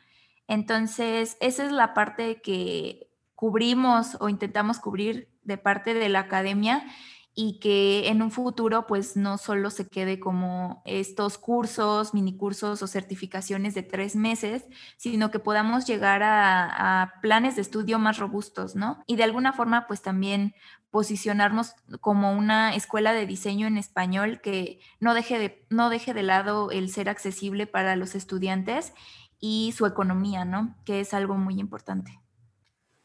Entonces, 0.47 1.37
esa 1.41 1.65
es 1.65 1.73
la 1.73 1.93
parte 1.93 2.41
que 2.41 3.11
cubrimos 3.35 4.17
o 4.21 4.29
intentamos 4.29 4.79
cubrir 4.79 5.30
de 5.43 5.59
parte 5.59 5.95
de 5.95 6.09
la 6.09 6.21
academia 6.21 6.85
y 7.35 7.59
que 7.61 8.09
en 8.09 8.23
un 8.23 8.31
futuro 8.31 8.87
pues 8.87 9.17
no 9.17 9.39
solo 9.39 9.71
se 9.71 9.89
quede 9.89 10.19
como 10.19 10.83
estos 10.85 11.39
cursos, 11.39 12.13
minicursos 12.13 12.83
o 12.83 12.87
certificaciones 12.87 13.75
de 13.75 13.83
tres 13.83 14.17
meses, 14.17 14.67
sino 14.97 15.31
que 15.31 15.39
podamos 15.39 15.87
llegar 15.87 16.23
a, 16.23 17.15
planes 17.23 17.57
de 17.57 17.63
estudio 17.63 17.99
más 17.99 18.19
robustos, 18.19 18.75
¿no? 18.75 19.03
Y 19.07 19.17
de 19.17 19.25
alguna 19.25 19.53
forma 19.53 19.87
pues 19.87 20.03
también 20.03 20.55
posicionarnos 20.91 21.75
como 22.01 22.33
una 22.33 22.75
escuela 22.75 23.13
de 23.13 23.27
diseño 23.27 23.67
en 23.67 23.79
español 23.79 24.41
que 24.43 24.81
no 24.99 25.15
deje 25.15 25.39
de, 25.39 25.67
no 25.71 25.89
deje 25.89 26.15
de 26.15 26.25
lado 26.25 26.71
el 26.71 26.91
ser 26.91 27.09
accesible 27.09 27.67
para 27.67 27.95
los 27.97 28.15
estudiantes 28.15 28.93
y 29.39 29.73
su 29.77 29.87
economía, 29.87 30.45
¿no? 30.45 30.77
Que 30.85 31.01
es 31.01 31.15
algo 31.15 31.37
muy 31.37 31.61
importante. 31.61 32.20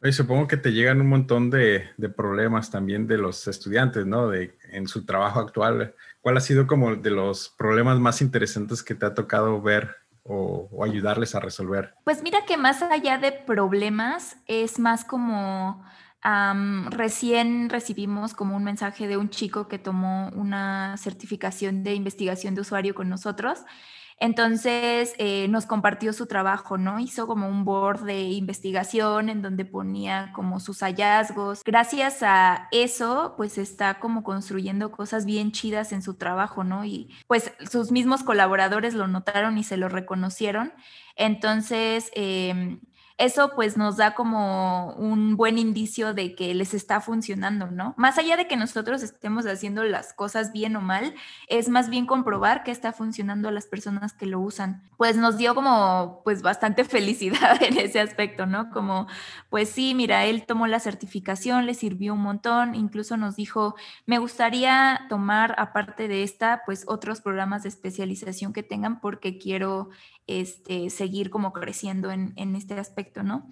Y 0.05 0.13
supongo 0.13 0.47
que 0.47 0.57
te 0.57 0.71
llegan 0.71 1.01
un 1.01 1.07
montón 1.07 1.49
de, 1.49 1.89
problemas 2.15 2.69
también 2.69 3.07
de 3.07 3.17
los 3.17 3.47
estudiantes, 3.47 4.05
¿no? 4.05 4.29
De, 4.29 4.55
en 4.71 4.87
su 4.87 5.03
trabajo 5.03 5.39
actual. 5.39 5.95
¿Cuál 6.21 6.37
ha 6.37 6.41
sido 6.41 6.67
como 6.67 6.95
de 6.95 7.09
los 7.09 7.49
problemas 7.49 7.99
más 7.99 8.21
interesantes 8.21 8.83
que 8.83 8.93
te 8.93 9.07
ha 9.07 9.15
tocado 9.15 9.61
ver 9.61 9.95
o, 10.23 10.83
ayudarles 10.83 11.33
a 11.33 11.39
resolver? 11.39 11.95
Pues 12.03 12.21
mira 12.21 12.45
que 12.45 12.55
más 12.55 12.83
allá 12.83 13.17
de 13.17 13.31
problemas, 13.31 14.37
es 14.45 14.77
más 14.77 15.05
como 15.05 15.83
recién 16.89 17.69
recibimos 17.69 18.33
como 18.33 18.55
un 18.55 18.63
mensaje 18.63 19.07
de 19.07 19.15
un 19.15 19.29
chico 19.29 19.67
que 19.67 19.77
tomó 19.77 20.29
una 20.29 20.97
certificación 20.97 21.83
de 21.83 21.93
investigación 21.93 22.55
de 22.55 22.61
usuario 22.61 22.95
con 22.95 23.09
nosotros 23.09 23.59
entonces 24.17 25.13
eh, 25.17 25.47
nos 25.49 25.65
compartió 25.65 26.13
su 26.13 26.25
trabajo, 26.25 26.77
¿no? 26.77 26.99
Hizo 26.99 27.27
como 27.27 27.49
un 27.49 27.65
board 27.65 28.03
de 28.03 28.21
investigación 28.21 29.29
en 29.29 29.41
donde 29.41 29.65
ponía 29.65 30.31
como 30.33 30.59
sus 30.59 30.79
hallazgos. 30.79 31.63
Gracias 31.65 32.23
a 32.23 32.67
eso, 32.71 33.33
pues 33.35 33.57
está 33.57 33.99
como 33.99 34.23
construyendo 34.23 34.91
cosas 34.91 35.25
bien 35.25 35.51
chidas 35.51 35.91
en 35.91 36.01
su 36.01 36.13
trabajo, 36.13 36.63
¿no? 36.63 36.85
Y 36.85 37.09
pues 37.27 37.51
sus 37.69 37.91
mismos 37.91 38.23
colaboradores 38.23 38.93
lo 38.93 39.07
notaron 39.07 39.57
y 39.57 39.63
se 39.63 39.77
lo 39.77 39.89
reconocieron. 39.89 40.73
Entonces, 41.17 42.09
em, 42.15 42.79
eso 43.17 43.51
pues 43.55 43.77
nos 43.77 43.95
da 43.95 44.13
como 44.13 44.93
un 44.95 45.37
buen 45.37 45.57
indicio 45.57 46.13
de 46.13 46.35
que 46.35 46.53
les 46.53 46.73
está 46.73 46.99
funcionando, 46.99 47.71
¿no? 47.71 47.93
Más 47.97 48.17
allá 48.17 48.35
de 48.35 48.45
que 48.47 48.57
nosotros 48.57 49.03
estemos 49.03 49.45
haciendo 49.45 49.85
las 49.85 50.13
cosas 50.13 50.51
bien 50.51 50.75
o 50.75 50.81
mal, 50.81 51.15
es 51.47 51.69
más 51.69 51.89
bien 51.89 52.07
comprobar 52.07 52.63
que 52.63 52.71
está 52.71 52.91
funcionando 52.91 53.47
a 53.47 53.51
las 53.53 53.67
personas 53.67 54.11
que 54.11 54.25
lo 54.25 54.41
usan. 54.41 54.83
Pues 54.97 55.15
nos 55.15 55.37
dio 55.37 55.55
como 55.55 56.21
pues 56.25 56.41
bastante 56.41 56.83
felicidad 56.85 57.61
en 57.63 57.77
ese 57.77 58.01
aspecto, 58.01 58.45
¿no? 58.45 58.69
Como 58.69 59.07
pues 59.49 59.69
sí, 59.69 59.93
mira, 59.95 60.25
él 60.25 60.45
tomó 60.45 60.67
la 60.67 60.81
certificación, 60.81 61.65
le 61.65 61.73
sirvió 61.73 62.15
un 62.15 62.21
montón, 62.21 62.75
incluso 62.75 63.15
nos 63.15 63.37
dijo, 63.37 63.75
me 64.05 64.17
gustaría 64.17 65.05
tomar 65.07 65.55
aparte 65.57 66.09
de 66.09 66.23
esta 66.23 66.63
pues 66.65 66.83
otros 66.87 67.21
programas 67.21 67.63
de 67.63 67.69
especialización 67.69 68.51
que 68.51 68.63
tengan 68.63 68.99
porque 68.99 69.37
quiero 69.37 69.89
este, 70.27 70.89
seguir 70.89 71.29
como 71.29 71.53
creciendo 71.53 72.11
en, 72.11 72.55
este 72.55 72.75
aspecto, 72.79 73.23
¿no? 73.23 73.49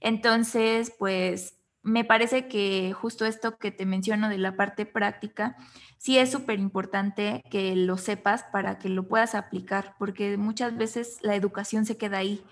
Entonces, 0.00 0.92
pues 0.98 1.58
me 1.82 2.04
parece 2.04 2.48
que 2.48 2.92
justo 2.94 3.26
esto 3.26 3.58
que 3.58 3.70
te 3.70 3.86
menciono 3.86 4.28
de 4.28 4.38
la 4.38 4.56
parte 4.56 4.86
práctica, 4.86 5.56
sí 5.98 6.18
es 6.18 6.30
súper 6.30 6.58
importante 6.58 7.42
que 7.50 7.76
lo 7.76 7.98
sepas 7.98 8.44
para 8.44 8.78
que 8.78 8.88
lo 8.88 9.06
puedas 9.06 9.34
aplicar, 9.34 9.94
porque 9.98 10.36
muchas 10.38 10.76
veces 10.76 11.18
la 11.22 11.34
educación 11.34 11.84
se 11.84 11.96
queda 11.96 12.18
ahí 12.18 12.42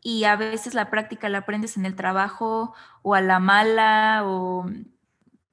y 0.00 0.24
a 0.24 0.36
veces 0.36 0.74
la 0.74 0.90
práctica 0.90 1.28
la 1.28 1.38
aprendes 1.38 1.76
en 1.76 1.86
el 1.86 1.96
trabajo 1.96 2.74
o 3.02 3.14
a 3.14 3.20
la 3.20 3.40
mala 3.40 4.22
o 4.24 4.66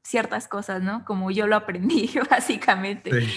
ciertas 0.05 0.47
cosas, 0.47 0.83
¿no? 0.83 1.03
Como 1.03 1.31
yo 1.31 1.47
lo 1.47 1.55
aprendí, 1.55 2.11
básicamente. 2.29 3.27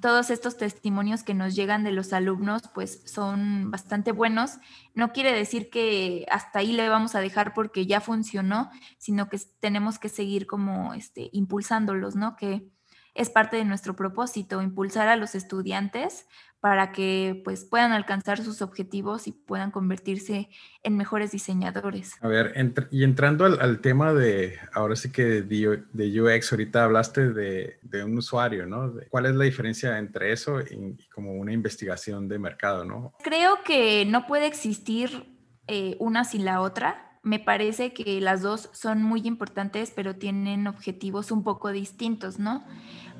Todos 0.00 0.30
estos 0.30 0.56
testimonios 0.56 1.22
que 1.22 1.34
nos 1.34 1.54
llegan 1.54 1.84
de 1.84 1.92
los 1.92 2.14
alumnos, 2.14 2.62
pues 2.74 3.02
son 3.04 3.70
bastante 3.70 4.10
buenos. 4.10 4.58
No 4.94 5.12
quiere 5.12 5.32
decir 5.32 5.68
que 5.68 6.24
hasta 6.30 6.60
ahí 6.60 6.72
le 6.72 6.88
vamos 6.88 7.14
a 7.14 7.20
dejar 7.20 7.52
porque 7.52 7.84
ya 7.84 8.00
funcionó, 8.00 8.70
sino 8.96 9.28
que 9.28 9.38
tenemos 9.60 9.98
que 9.98 10.08
seguir 10.08 10.46
como 10.46 10.94
este, 10.94 11.28
impulsándolos, 11.32 12.16
¿no? 12.16 12.36
Que 12.36 12.70
es 13.12 13.28
parte 13.28 13.58
de 13.58 13.66
nuestro 13.66 13.94
propósito, 13.94 14.62
impulsar 14.62 15.08
a 15.08 15.16
los 15.16 15.34
estudiantes 15.34 16.26
para 16.64 16.92
que 16.92 17.42
pues 17.44 17.66
puedan 17.66 17.92
alcanzar 17.92 18.42
sus 18.42 18.62
objetivos 18.62 19.26
y 19.26 19.32
puedan 19.32 19.70
convertirse 19.70 20.48
en 20.82 20.96
mejores 20.96 21.30
diseñadores. 21.30 22.14
A 22.22 22.26
ver, 22.26 22.54
y 22.90 23.04
entrando 23.04 23.44
al, 23.44 23.80
tema 23.82 24.14
de, 24.14 24.56
ahora 24.72 24.96
sí 24.96 25.12
que 25.12 25.42
de, 25.42 26.22
UX, 26.22 26.52
ahorita 26.52 26.84
hablaste 26.84 27.34
de, 27.34 28.02
un 28.02 28.16
usuario, 28.16 28.64
¿no? 28.64 28.94
¿Cuál 29.10 29.26
es 29.26 29.34
la 29.34 29.44
diferencia 29.44 29.98
entre 29.98 30.32
eso 30.32 30.58
y, 30.58 30.96
como 31.14 31.34
una 31.34 31.52
investigación 31.52 32.28
de 32.28 32.38
mercado, 32.38 32.82
¿no? 32.82 33.12
Creo 33.22 33.58
que 33.62 34.06
no 34.06 34.26
puede 34.26 34.46
existir 34.46 35.36
eh, 35.66 35.98
una 36.00 36.24
sin 36.24 36.46
la 36.46 36.62
otra 36.62 37.10
me 37.24 37.38
parece 37.38 37.94
que 37.94 38.20
las 38.20 38.42
dos 38.42 38.68
son 38.74 39.02
muy 39.02 39.22
importantes, 39.24 39.90
pero 39.90 40.14
tienen 40.14 40.66
objetivos 40.66 41.30
un 41.30 41.42
poco 41.42 41.72
distintos, 41.72 42.38
¿no? 42.38 42.62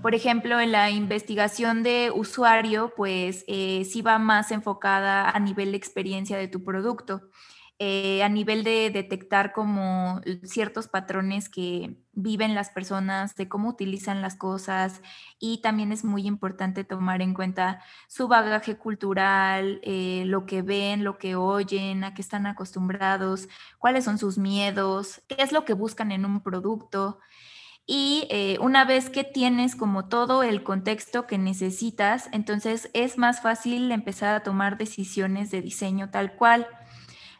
Por 0.05 0.15
ejemplo, 0.15 0.61
en 0.61 0.71
la 0.71 0.91
investigación 0.91 1.83
de 1.83 2.13
usuario, 2.15 2.93
pues 2.95 3.43
eh, 3.49 3.87
sí 3.91 4.03
va 4.03 4.19
más 4.19 4.51
enfocada 4.51 5.31
a 5.31 5.41
nivel 5.41 5.71
de 5.71 5.79
experiencia 5.79 6.37
de 6.37 6.47
tu 6.47 6.63
producto. 6.63 7.23
Eh, 7.79 8.23
a 8.23 8.29
nivel 8.29 8.65
de 8.65 8.91
detectar 8.91 9.55
como 9.55 10.21
ciertos 10.43 10.89
patrones 10.89 11.49
que 11.49 11.97
viven 12.13 12.55
las 12.55 12.69
personas, 12.69 13.35
de 13.35 13.49
cómo 13.49 13.71
utilizan 13.71 14.21
las 14.21 14.37
cosas 14.37 15.01
y 15.39 15.63
también 15.63 15.91
es 15.91 16.05
muy 16.05 16.27
importante 16.27 16.85
tomar 16.85 17.23
en 17.23 17.33
cuenta 17.33 17.83
su 18.07 18.29
bagaje 18.29 18.77
cultural, 18.77 19.81
eh, 19.85 20.25
lo 20.27 20.45
que 20.45 20.61
ven, 20.61 21.03
lo 21.03 21.17
que 21.17 21.35
oyen, 21.35 22.05
a 22.05 22.13
qué 22.13 22.21
están 22.21 22.47
acostumbrados, 22.47 23.49
cuáles 23.79 24.05
son 24.05 24.19
sus 24.19 24.37
miedos, 24.37 25.23
qué 25.29 25.37
es 25.39 25.51
lo 25.51 25.65
que 25.65 25.73
buscan 25.73 26.13
en 26.13 26.27
un 26.27 26.43
producto. 26.43 27.21
Y 27.87 28.27
eh, 28.31 28.57
una 28.61 28.85
vez 28.87 29.11
que 29.11 29.25
tienes 29.25 29.77
como 29.77 30.09
todo 30.09 30.43
el 30.43 30.63
contexto 30.63 31.27
que 31.27 31.37
necesitas, 31.37 32.31
entonces 32.33 32.91
es 32.95 33.19
más 33.19 33.43
fácil 33.43 33.93
empezar 33.93 34.35
a 34.35 34.43
tomar 34.43 34.79
decisiones 34.79 35.51
de 35.51 35.61
diseño 35.61 36.11
tal 36.11 36.35
cual. 36.35 36.67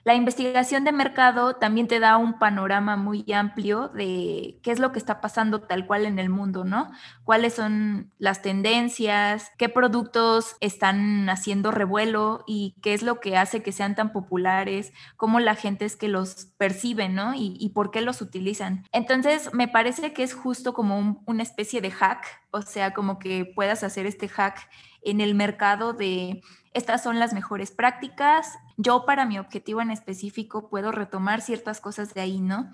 La 0.05 0.15
investigación 0.15 0.85
de 0.85 0.93
mercado 0.93 1.55
también 1.57 1.89
te 1.89 1.99
da 1.99 2.19
un 2.19 2.39
panorama 2.39 2.97
muy 2.97 3.25
amplio 3.33 3.89
de 3.89 4.61
qué 4.63 4.71
es 4.71 4.79
lo 4.79 4.93
que 4.93 4.99
está 4.99 5.23
pasando 5.23 5.63
tal 5.63 5.87
cual 5.87 6.05
en 6.05 6.19
el 6.19 6.29
mundo, 6.29 6.65
¿no? 6.65 6.91
Cuáles 7.25 7.55
son 7.55 8.13
las 8.19 8.43
tendencias, 8.43 9.51
qué 9.57 9.71
productos 9.71 10.57
están 10.61 11.31
haciendo 11.31 11.71
revuelo 11.71 12.45
y 12.47 12.75
qué 12.83 12.93
es 12.93 13.03
lo 13.03 13.19
que 13.19 13.39
hace 13.39 13.63
que 13.63 13.73
sean 13.73 13.95
tan 13.95 14.13
populares, 14.13 14.93
cómo 15.17 15.41
la 15.41 15.55
gente 15.55 15.87
es 15.87 15.97
que 15.97 16.09
los 16.09 16.49
percibe, 16.59 17.09
¿no? 17.09 17.33
Y, 17.35 17.71
por 17.75 17.91
qué 17.91 18.03
los 18.03 18.21
utilizan. 18.21 18.85
Entonces, 18.93 19.55
me 19.55 19.69
parece 19.69 20.13
que 20.13 20.23
es 20.23 20.35
justo 20.35 20.75
como 20.75 21.23
una 21.25 21.43
especie 21.43 21.81
de 21.81 21.91
hack, 21.91 22.27
o 22.51 22.61
sea, 22.61 22.93
como 22.93 23.19
que 23.19 23.47
puedas 23.47 23.83
hacer 23.83 24.05
este 24.05 24.29
hack 24.29 24.69
en 25.03 25.23
el 25.23 25.35
mercado 25.35 25.95
de 25.95 26.43
estas 26.75 27.03
son 27.03 27.21
las 27.21 27.33
mejores 27.33 27.71
prácticas. 27.71 28.59
Yo 28.77 29.07
para 29.07 29.25
mi 29.25 29.39
objetivo 29.39 29.81
en 29.81 29.91
específico 29.91 30.69
puedo 30.69 30.91
retomar 30.93 31.41
ciertas 31.41 31.81
cosas 31.81 32.13
de 32.15 32.21
ahí, 32.21 32.41
¿no? 32.41 32.71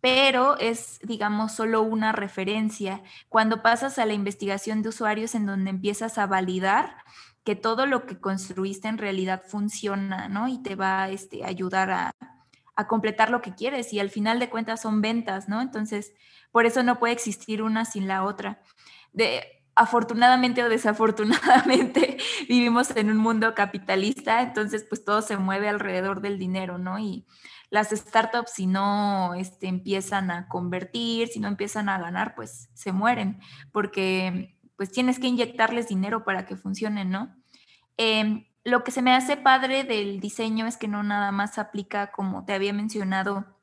Pero 0.00 0.58
es, 0.58 0.98
digamos, 1.02 1.52
solo 1.52 1.82
una 1.82 2.12
referencia. 2.12 3.02
Cuando 3.28 3.62
pasas 3.62 3.98
a 3.98 4.06
la 4.06 4.12
investigación 4.12 4.82
de 4.82 4.88
usuarios 4.90 5.34
en 5.34 5.46
donde 5.46 5.70
empiezas 5.70 6.18
a 6.18 6.26
validar 6.26 6.96
que 7.44 7.54
todo 7.54 7.86
lo 7.86 8.06
que 8.06 8.18
construiste 8.18 8.88
en 8.88 8.98
realidad 8.98 9.42
funciona, 9.46 10.28
¿no? 10.28 10.48
Y 10.48 10.60
te 10.62 10.74
va 10.74 11.08
este, 11.10 11.44
a 11.44 11.48
ayudar 11.48 11.90
a, 11.90 12.14
completar 12.88 13.30
lo 13.30 13.40
que 13.40 13.54
quieres 13.54 13.92
y 13.92 14.00
al 14.00 14.10
final 14.10 14.40
de 14.40 14.50
cuentas 14.50 14.82
son 14.82 15.00
ventas, 15.00 15.48
¿no? 15.48 15.60
Entonces, 15.60 16.12
por 16.50 16.66
eso 16.66 16.82
no 16.82 16.98
puede 16.98 17.12
existir 17.12 17.62
una 17.62 17.84
sin 17.84 18.08
la 18.08 18.24
otra. 18.24 18.60
Afortunadamente 19.76 20.62
o 20.62 20.68
desafortunadamente 20.68 22.18
vivimos 22.48 22.94
en 22.96 23.10
un 23.10 23.16
mundo 23.16 23.54
capitalista, 23.54 24.42
entonces 24.42 24.84
pues 24.88 25.04
todo 25.04 25.22
se 25.22 25.36
mueve 25.36 25.68
alrededor 25.68 26.20
del 26.20 26.38
dinero, 26.38 26.78
¿no? 26.78 26.98
Y 26.98 27.26
las 27.70 27.90
startups 27.90 28.52
si 28.52 28.66
no 28.66 29.34
este, 29.34 29.66
empiezan 29.66 30.30
a 30.30 30.48
convertir, 30.48 31.28
si 31.28 31.40
no 31.40 31.48
empiezan 31.48 31.88
a 31.88 31.98
ganar, 31.98 32.34
pues 32.34 32.68
se 32.74 32.92
mueren, 32.92 33.40
porque 33.72 34.56
pues 34.76 34.92
tienes 34.92 35.18
que 35.18 35.26
inyectarles 35.26 35.88
dinero 35.88 36.24
para 36.24 36.46
que 36.46 36.56
funcionen, 36.56 37.10
¿no? 37.10 37.34
Em, 37.96 38.46
lo 38.64 38.82
que 38.82 38.90
se 38.90 39.02
me 39.02 39.14
hace 39.14 39.36
padre 39.36 39.84
del 39.84 40.20
diseño 40.20 40.66
es 40.66 40.76
que 40.76 40.88
no 40.88 41.02
nada 41.02 41.32
más 41.32 41.58
aplica, 41.58 42.10
como 42.12 42.44
te 42.44 42.54
había 42.54 42.72
mencionado, 42.72 43.53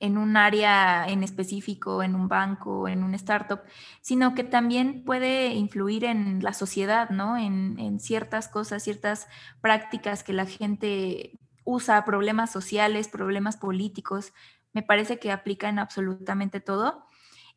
en 0.00 0.18
un 0.18 0.36
área 0.36 1.06
en 1.08 1.22
específico, 1.22 2.02
en 2.02 2.14
un 2.14 2.28
banco, 2.28 2.88
en 2.88 3.02
un 3.02 3.14
startup, 3.14 3.60
sino 4.00 4.34
que 4.34 4.44
también 4.44 5.04
puede 5.04 5.54
influir 5.54 6.04
en 6.04 6.42
la 6.42 6.52
sociedad, 6.52 7.10
¿no? 7.10 7.36
En, 7.36 7.78
en 7.78 8.00
ciertas 8.00 8.48
cosas, 8.48 8.82
ciertas 8.82 9.28
prácticas 9.60 10.24
que 10.24 10.32
la 10.32 10.46
gente 10.46 11.38
usa, 11.64 12.04
problemas 12.04 12.50
sociales, 12.52 13.08
problemas 13.08 13.56
políticos. 13.56 14.32
Me 14.72 14.82
parece 14.82 15.18
que 15.18 15.32
aplica 15.32 15.68
en 15.68 15.78
absolutamente 15.78 16.60
todo. 16.60 17.06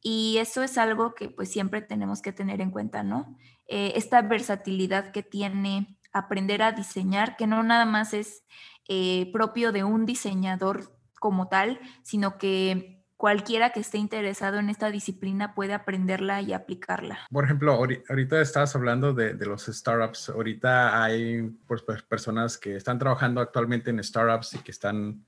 Y 0.02 0.38
eso 0.38 0.64
es 0.64 0.78
algo 0.78 1.16
que 1.16 1.30
pues 1.30 1.50
siempre 1.50 1.82
tenemos 1.82 2.22
que 2.22 2.32
tener 2.32 2.62
en 2.62 2.72
cuenta, 2.72 3.04
¿no? 3.04 3.36
Eh, 3.68 3.94
esta 3.96 4.22
versatilidad 4.22 5.12
que 5.12 5.24
tiene 5.24 5.98
aprender 6.14 6.62
a 6.62 6.72
diseñar, 6.72 7.36
que 7.36 7.48
no 7.48 7.64
nada 7.64 7.86
más 7.86 8.14
es 8.14 8.44
eh, 8.88 9.30
propio 9.34 9.72
de 9.72 9.84
un 9.84 10.06
diseñador 10.06 10.97
como 11.20 11.48
tal, 11.48 11.80
sino 12.04 12.38
que 12.38 12.98
cualquiera 13.18 13.72
que 13.72 13.80
esté 13.80 13.98
interesado 13.98 14.60
en 14.60 14.70
esta 14.70 14.92
disciplina 14.92 15.56
puede 15.56 15.74
aprenderla 15.74 16.42
y 16.42 16.54
aplicarla. 16.54 17.20
Por 17.32 17.44
ejemplo, 17.44 17.74
ahorita 17.74 18.40
estabas 18.40 18.76
hablando 18.76 19.14
de, 19.14 19.34
los 19.34 19.66
startups. 19.66 20.30
Ahorita 20.30 21.04
hay 21.04 21.42
pues, 21.68 21.84
personas 22.08 22.58
que 22.58 22.76
están 22.76 23.00
trabajando 23.00 23.42
actualmente 23.42 23.90
en 23.90 24.04
startups 24.04 24.54
y 24.54 24.60
que 24.60 24.72
están 24.72 25.26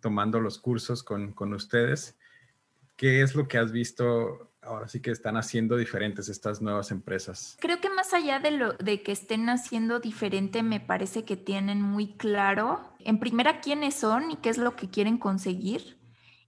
tomando 0.00 0.40
los 0.40 0.58
cursos 0.58 1.02
con, 1.02 1.32
con 1.32 1.52
ustedes. 1.52 2.18
¿Qué 2.96 3.20
es 3.20 3.34
lo 3.34 3.46
que 3.46 3.58
has 3.58 3.70
visto 3.70 4.55
ahora 4.66 4.88
sí 4.88 5.00
que 5.00 5.10
están 5.10 5.36
haciendo 5.36 5.76
diferentes 5.76 6.28
estas 6.28 6.60
nuevas 6.60 6.90
empresas? 6.90 7.56
Creo 7.60 7.80
que 7.80 7.90
más 7.90 8.12
allá 8.12 8.40
de 8.40 8.50
lo 8.50 8.72
de 8.74 9.02
que 9.02 9.12
estén 9.12 9.48
haciendo 9.48 10.00
diferente, 10.00 10.62
me 10.62 10.80
parece 10.80 11.24
que 11.24 11.36
tienen 11.36 11.80
muy 11.80 12.14
claro, 12.16 12.80
en 13.00 13.18
primera, 13.18 13.60
quiénes 13.60 13.94
son 13.94 14.30
y 14.30 14.36
qué 14.36 14.50
es 14.50 14.58
lo 14.58 14.76
que 14.76 14.90
quieren 14.90 15.18
conseguir. 15.18 15.98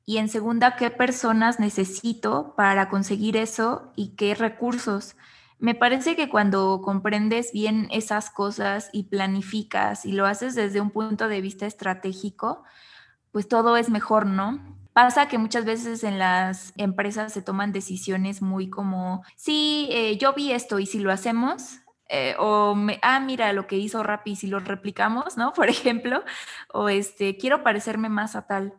Y 0.04 0.16
en 0.18 0.28
segunda, 0.28 0.76
qué 0.76 0.90
personas 0.90 1.60
necesito 1.60 2.54
para 2.56 2.88
conseguir 2.88 3.36
eso 3.36 3.92
y 3.94 4.16
qué 4.16 4.34
recursos. 4.34 5.16
Me 5.58 5.74
parece 5.74 6.16
que 6.16 6.28
cuando 6.28 6.80
comprendes 6.82 7.52
bien 7.52 7.88
esas 7.90 8.30
cosas 8.30 8.90
y 8.92 9.04
planificas 9.04 10.06
y 10.06 10.12
lo 10.12 10.24
haces 10.24 10.54
desde 10.54 10.80
un 10.80 10.90
punto 10.90 11.28
de 11.28 11.40
vista 11.40 11.66
estratégico, 11.66 12.62
pues 13.32 13.48
todo 13.48 13.76
es 13.76 13.90
mejor, 13.90 14.24
¿no? 14.24 14.77
Pasa 14.98 15.28
que 15.28 15.38
muchas 15.38 15.64
veces 15.64 16.02
en 16.02 16.18
las 16.18 16.72
empresas 16.76 17.32
se 17.32 17.40
toman 17.40 17.70
decisiones 17.70 18.42
muy 18.42 18.68
como, 18.68 19.22
sí, 19.36 19.88
eh, 19.92 20.18
yo 20.18 20.34
vi 20.34 20.50
esto 20.50 20.80
y 20.80 20.86
si 20.86 20.98
lo 20.98 21.12
hacemos, 21.12 21.78
eh, 22.08 22.34
o 22.36 22.74
ah, 23.02 23.20
mira 23.20 23.52
lo 23.52 23.68
que 23.68 23.76
hizo 23.76 24.02
Rappi, 24.02 24.34
si 24.34 24.48
lo 24.48 24.58
replicamos, 24.58 25.36
¿no? 25.36 25.52
Por 25.54 25.68
ejemplo, 25.68 26.24
o 26.72 26.88
este, 26.88 27.36
quiero 27.36 27.62
parecerme 27.62 28.08
más 28.08 28.34
a 28.34 28.48
tal. 28.48 28.74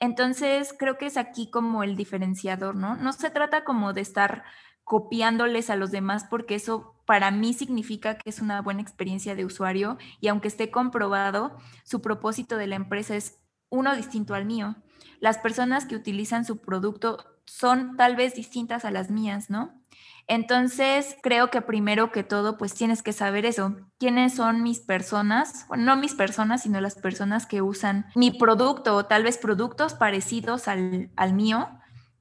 Entonces, 0.00 0.74
creo 0.76 0.98
que 0.98 1.06
es 1.06 1.16
aquí 1.16 1.48
como 1.52 1.84
el 1.84 1.94
diferenciador, 1.94 2.74
¿no? 2.74 2.96
No 2.96 3.12
se 3.12 3.30
trata 3.30 3.62
como 3.62 3.92
de 3.92 4.00
estar 4.00 4.42
copiándoles 4.82 5.70
a 5.70 5.76
los 5.76 5.92
demás 5.92 6.24
porque 6.28 6.56
eso 6.56 6.96
para 7.06 7.30
mí 7.30 7.52
significa 7.54 8.18
que 8.18 8.30
es 8.30 8.40
una 8.40 8.60
buena 8.60 8.82
experiencia 8.82 9.36
de 9.36 9.44
usuario 9.44 9.98
y 10.20 10.26
aunque 10.26 10.48
esté 10.48 10.72
comprobado, 10.72 11.56
su 11.84 12.02
propósito 12.02 12.56
de 12.56 12.66
la 12.66 12.74
empresa 12.74 13.14
es 13.14 13.38
uno 13.68 13.94
distinto 13.94 14.34
al 14.34 14.46
mío 14.46 14.74
las 15.20 15.38
personas 15.38 15.86
que 15.86 15.96
utilizan 15.96 16.44
su 16.44 16.58
producto 16.58 17.24
son 17.44 17.96
tal 17.96 18.16
vez 18.16 18.34
distintas 18.34 18.84
a 18.84 18.90
las 18.90 19.10
mías, 19.10 19.50
¿no? 19.50 19.80
Entonces, 20.26 21.16
creo 21.22 21.50
que 21.50 21.60
primero 21.60 22.12
que 22.12 22.22
todo, 22.22 22.56
pues 22.56 22.74
tienes 22.74 23.02
que 23.02 23.12
saber 23.12 23.44
eso. 23.44 23.76
¿Quiénes 23.98 24.34
son 24.34 24.62
mis 24.62 24.78
personas? 24.78 25.66
No 25.76 25.96
mis 25.96 26.14
personas, 26.14 26.62
sino 26.62 26.80
las 26.80 26.94
personas 26.94 27.46
que 27.46 27.62
usan 27.62 28.06
mi 28.14 28.30
producto 28.30 28.94
o 28.94 29.06
tal 29.06 29.24
vez 29.24 29.38
productos 29.38 29.94
parecidos 29.94 30.68
al, 30.68 31.10
mío. 31.32 31.68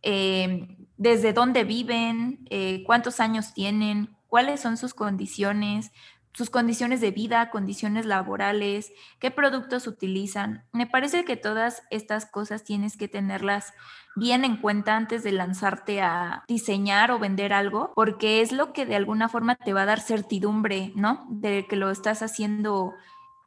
Eh, 0.02 0.76
desde 0.98 1.34
dónde 1.34 1.64
viven, 1.64 2.48
eh, 2.50 2.84
cuántos 2.86 3.20
años 3.20 3.54
tienen, 3.54 4.18
cuáles 4.28 4.60
son 4.60 4.78
sus 4.78 4.96
condiciones, 4.96 5.92
sus 6.34 6.50
condiciones 6.50 7.02
de 7.02 7.12
vida, 7.12 7.50
condiciones 7.50 8.06
laborales, 8.06 8.92
qué 9.20 9.32
productos 9.32 9.88
utilizan. 9.88 10.64
Me 10.72 10.88
parece 10.88 11.26
que 11.26 11.36
todas 11.36 11.84
estas 11.90 12.26
cosas 12.26 12.64
tienes 12.64 12.98
que 12.98 13.08
tenerlas 13.08 13.74
bien 14.16 14.46
en 14.46 14.58
cuenta 14.58 14.96
antes 14.96 15.24
de 15.24 15.32
lanzarte 15.32 16.02
a 16.02 16.44
diseñar 16.48 17.12
o 17.12 17.20
vender 17.20 17.54
algo, 17.54 17.92
porque 17.96 18.42
es 18.42 18.52
lo 18.52 18.74
que 18.74 18.86
de 18.86 18.96
alguna 18.96 19.30
forma 19.30 19.56
te 19.56 19.74
va 19.74 19.84
a 19.84 19.88
dar 19.88 20.00
certidumbre, 20.00 20.92
¿no? 20.96 21.26
De 21.30 21.66
que 21.68 21.76
lo 21.76 21.90
estás 21.90 22.22
haciendo 22.22 22.94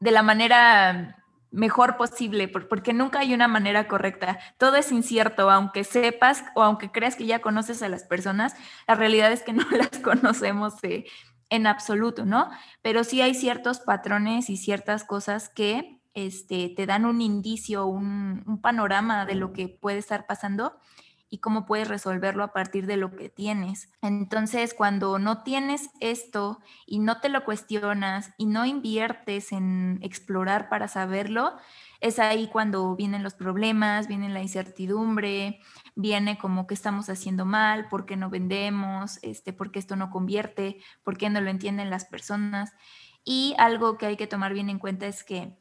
de 0.00 0.10
la 0.10 0.22
manera 0.22 1.22
mejor 1.52 1.96
posible, 1.96 2.48
porque 2.48 2.92
nunca 2.94 3.20
hay 3.20 3.34
una 3.34 3.46
manera 3.46 3.86
correcta. 3.86 4.38
Todo 4.58 4.76
es 4.76 4.90
incierto, 4.90 5.50
aunque 5.50 5.84
sepas 5.84 6.44
o 6.54 6.62
aunque 6.62 6.90
creas 6.90 7.14
que 7.14 7.26
ya 7.26 7.40
conoces 7.40 7.82
a 7.82 7.88
las 7.88 8.04
personas, 8.04 8.56
la 8.88 8.94
realidad 8.94 9.30
es 9.30 9.42
que 9.42 9.52
no 9.52 9.64
las 9.70 9.90
conocemos 10.02 10.74
en 11.52 11.66
absoluto, 11.66 12.24
¿no? 12.24 12.48
Pero 12.80 13.04
sí 13.04 13.20
hay 13.20 13.34
ciertos 13.34 13.78
patrones 13.78 14.48
y 14.48 14.56
ciertas 14.56 15.04
cosas 15.04 15.50
que 15.50 16.00
este, 16.14 16.72
te 16.74 16.86
dan 16.86 17.04
un 17.04 17.20
indicio, 17.20 17.84
un, 17.86 18.42
un, 18.46 18.60
panorama 18.62 19.26
de 19.26 19.34
lo 19.34 19.52
que 19.52 19.68
puede 19.68 19.98
estar 19.98 20.26
pasando 20.26 20.78
y 21.28 21.38
cómo 21.38 21.66
puedes 21.66 21.88
resolverlo 21.88 22.42
a 22.42 22.54
partir 22.54 22.86
de 22.86 22.96
lo 22.96 23.14
que 23.14 23.28
tienes. 23.28 23.90
Entonces, 24.00 24.72
cuando 24.72 25.18
no 25.18 25.42
tienes 25.42 25.90
esto 26.00 26.58
y 26.86 27.00
no 27.00 27.20
te 27.20 27.28
lo 27.28 27.44
cuestionas 27.44 28.32
y 28.38 28.46
no 28.46 28.64
inviertes 28.64 29.52
en 29.52 29.98
explorar 30.02 30.70
para 30.70 30.88
saberlo, 30.88 31.56
es 32.00 32.18
ahí 32.18 32.48
cuando 32.48 32.96
vienen 32.96 33.22
los 33.22 33.34
problemas, 33.34 34.08
viene 34.08 34.30
la 34.30 34.42
incertidumbre, 34.42 35.60
viene 35.94 36.38
como 36.38 36.66
que 36.66 36.74
estamos 36.74 37.08
haciendo 37.08 37.44
mal, 37.44 37.88
por 37.88 38.06
qué 38.06 38.16
no 38.16 38.30
vendemos, 38.30 39.18
este, 39.22 39.52
por 39.52 39.70
qué 39.70 39.78
esto 39.78 39.96
no 39.96 40.10
convierte, 40.10 40.78
por 41.02 41.16
qué 41.16 41.30
no 41.30 41.40
lo 41.40 41.50
entienden 41.50 41.90
las 41.90 42.04
personas. 42.04 42.72
Y 43.24 43.54
algo 43.58 43.98
que 43.98 44.06
hay 44.06 44.16
que 44.16 44.26
tomar 44.26 44.52
bien 44.52 44.70
en 44.70 44.78
cuenta 44.78 45.06
es 45.06 45.24
que 45.24 45.56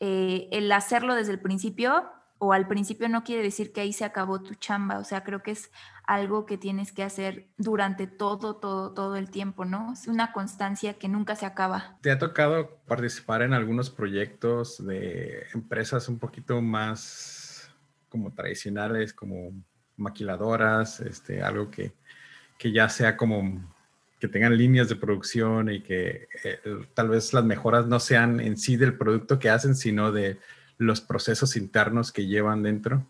eh, 0.00 0.48
el 0.52 0.70
hacerlo 0.72 1.14
desde 1.14 1.32
el 1.32 1.40
principio 1.40 2.10
o 2.38 2.52
al 2.52 2.66
principio 2.66 3.08
no 3.08 3.24
quiere 3.24 3.42
decir 3.42 3.72
que 3.72 3.80
ahí 3.80 3.92
se 3.92 4.04
acabó 4.04 4.42
tu 4.42 4.54
chamba, 4.54 4.98
o 4.98 5.04
sea, 5.04 5.22
creo 5.22 5.42
que 5.42 5.52
es 5.52 5.70
algo 6.06 6.44
que 6.44 6.58
tienes 6.58 6.92
que 6.92 7.02
hacer 7.02 7.48
durante 7.56 8.06
todo, 8.06 8.56
todo, 8.56 8.92
todo 8.92 9.16
el 9.16 9.30
tiempo, 9.30 9.64
¿no? 9.64 9.92
Es 9.92 10.08
una 10.08 10.32
constancia 10.32 10.94
que 10.94 11.08
nunca 11.08 11.36
se 11.36 11.46
acaba. 11.46 11.96
¿Te 12.02 12.10
ha 12.10 12.18
tocado 12.18 12.80
participar 12.86 13.42
en 13.42 13.54
algunos 13.54 13.88
proyectos 13.88 14.84
de 14.84 15.46
empresas 15.54 16.08
un 16.08 16.18
poquito 16.18 16.60
más 16.60 17.70
como 18.08 18.32
tradicionales, 18.32 19.14
como 19.14 19.52
maquiladoras, 19.96 21.00
este, 21.00 21.42
algo 21.42 21.70
que, 21.70 21.92
que 22.58 22.72
ya 22.72 22.88
sea 22.88 23.16
como 23.16 23.74
que 24.18 24.28
tengan 24.28 24.56
líneas 24.56 24.88
de 24.88 24.96
producción 24.96 25.70
y 25.70 25.82
que 25.82 26.28
eh, 26.44 26.58
tal 26.94 27.10
vez 27.10 27.32
las 27.34 27.44
mejoras 27.44 27.86
no 27.86 28.00
sean 28.00 28.40
en 28.40 28.56
sí 28.56 28.76
del 28.76 28.96
producto 28.96 29.38
que 29.38 29.50
hacen, 29.50 29.76
sino 29.76 30.12
de 30.12 30.38
los 30.78 31.00
procesos 31.00 31.56
internos 31.56 32.10
que 32.10 32.26
llevan 32.26 32.62
dentro. 32.62 33.06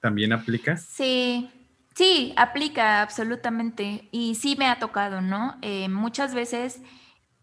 ¿También 0.00 0.32
aplica? 0.32 0.76
Sí, 0.76 1.50
sí, 1.94 2.32
aplica 2.36 3.02
absolutamente. 3.02 4.08
Y 4.10 4.34
sí 4.34 4.56
me 4.58 4.66
ha 4.66 4.78
tocado, 4.78 5.20
¿no? 5.20 5.56
Eh, 5.62 5.88
muchas 5.88 6.34
veces 6.34 6.80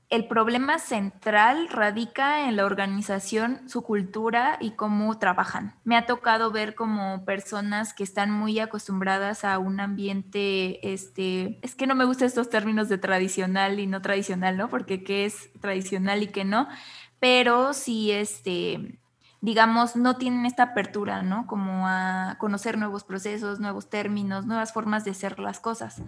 el 0.10 0.28
problema 0.28 0.78
central 0.78 1.68
radica 1.70 2.48
en 2.48 2.56
la 2.56 2.66
organización, 2.66 3.68
su 3.68 3.82
cultura 3.82 4.58
y 4.62 4.72
cómo 4.72 5.18
trabajan. 5.18 5.76
Me 5.84 5.98
ha 5.98 6.06
tocado 6.06 6.52
ver 6.52 6.76
como 6.76 7.26
personas 7.26 7.94
que 7.94 8.04
están 8.04 8.30
muy 8.30 8.60
acostumbradas 8.60 9.44
a 9.44 9.58
un 9.58 9.80
ambiente, 9.80 10.94
este, 10.94 11.60
es 11.64 11.74
que 11.74 11.88
no 11.88 11.96
me 11.96 12.06
gustan 12.06 12.28
estos 12.28 12.50
términos 12.50 12.88
de 12.88 13.00
tradicional 13.00 13.80
y 13.80 13.88
no 13.88 14.02
tradicional, 14.02 14.58
¿no? 14.58 14.70
Porque 14.70 15.04
qué 15.04 15.26
es 15.26 15.50
tradicional 15.60 16.22
y 16.22 16.28
qué 16.28 16.46
no, 16.46 16.68
pero 17.20 17.74
sí, 17.74 18.12
este, 18.12 19.00
digamos, 19.42 19.96
no 19.96 20.18
tienen 20.18 20.46
esta 20.46 20.64
apertura, 20.64 21.24
¿no? 21.24 21.48
Como 21.48 21.88
a 21.88 22.36
conocer 22.40 22.78
nuevos 22.78 23.04
procesos, 23.04 23.60
nuevos 23.60 23.90
términos, 23.90 24.46
nuevas 24.46 24.72
formas 24.72 25.04
de 25.04 25.12
hacer 25.12 25.40
las 25.40 25.60
cosas. 25.60 26.02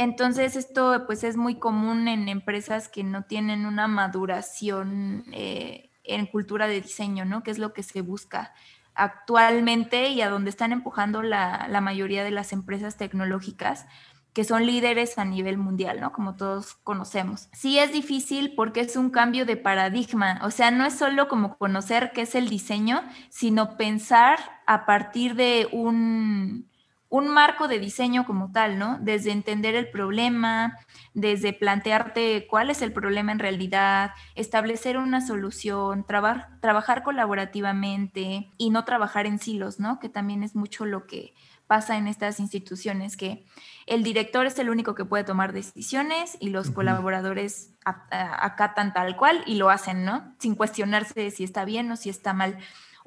Entonces, 0.00 0.54
esto 0.54 1.06
pues 1.06 1.24
es 1.24 1.36
muy 1.36 1.56
común 1.56 2.06
en 2.06 2.28
empresas 2.28 2.88
que 2.88 3.02
no 3.02 3.24
tienen 3.24 3.66
una 3.66 3.88
maduración 3.88 5.24
eh, 5.32 5.90
en 6.04 6.26
cultura 6.26 6.68
de 6.68 6.80
diseño, 6.80 7.24
¿no? 7.24 7.42
Que 7.42 7.50
es 7.50 7.58
lo 7.58 7.72
que 7.72 7.82
se 7.82 8.00
busca 8.00 8.54
actualmente 8.94 10.10
y 10.10 10.22
a 10.22 10.28
donde 10.28 10.50
están 10.50 10.70
empujando 10.70 11.20
la, 11.22 11.66
la 11.68 11.80
mayoría 11.80 12.22
de 12.22 12.30
las 12.30 12.52
empresas 12.52 12.96
tecnológicas 12.96 13.86
que 14.32 14.44
son 14.44 14.66
líderes 14.66 15.18
a 15.18 15.24
nivel 15.24 15.58
mundial, 15.58 16.00
¿no? 16.00 16.12
Como 16.12 16.36
todos 16.36 16.74
conocemos. 16.84 17.48
Sí 17.52 17.80
es 17.80 17.92
difícil 17.92 18.54
porque 18.54 18.82
es 18.82 18.94
un 18.94 19.10
cambio 19.10 19.46
de 19.46 19.56
paradigma, 19.56 20.38
o 20.44 20.52
sea, 20.52 20.70
no 20.70 20.86
es 20.86 20.96
solo 20.96 21.26
como 21.26 21.58
conocer 21.58 22.12
qué 22.14 22.20
es 22.20 22.36
el 22.36 22.48
diseño, 22.48 23.02
sino 23.30 23.76
pensar 23.76 24.38
a 24.64 24.86
partir 24.86 25.34
de 25.34 25.68
un, 25.72 26.67
un 27.10 27.28
marco 27.28 27.68
de 27.68 27.78
diseño 27.78 28.26
como 28.26 28.52
tal, 28.52 28.78
¿no? 28.78 28.98
Desde 29.00 29.30
entender 29.30 29.74
el 29.74 29.90
problema, 29.90 30.76
desde 31.14 31.54
plantearte 31.54 32.46
cuál 32.48 32.68
es 32.68 32.82
el 32.82 32.92
problema 32.92 33.32
en 33.32 33.38
realidad, 33.38 34.10
establecer 34.34 34.98
una 34.98 35.26
solución, 35.26 36.04
trabajar 36.04 37.02
colaborativamente 37.02 38.50
y 38.58 38.70
no 38.70 38.84
trabajar 38.84 39.24
en 39.24 39.38
silos, 39.38 39.80
¿no? 39.80 39.98
Que 40.00 40.10
también 40.10 40.42
es 40.42 40.54
mucho 40.54 40.84
lo 40.84 41.06
que 41.06 41.34
pasa 41.66 41.96
en 41.96 42.08
estas 42.08 42.40
instituciones, 42.40 43.16
que 43.16 43.44
el 43.86 44.02
director 44.02 44.46
es 44.46 44.58
el 44.58 44.70
único 44.70 44.94
que 44.94 45.04
puede 45.04 45.24
tomar 45.24 45.52
decisiones 45.52 46.36
y 46.40 46.50
los 46.50 46.70
colaboradores 46.70 47.74
acatan 47.84 48.92
tal 48.92 49.16
cual 49.16 49.42
y 49.46 49.54
lo 49.54 49.70
hacen, 49.70 50.04
¿no? 50.04 50.34
Sin 50.38 50.54
cuestionarse 50.54 51.30
si 51.30 51.44
está 51.44 51.64
bien 51.64 51.90
o 51.90 51.96
si 51.96 52.10
está 52.10 52.32
mal. 52.32 52.58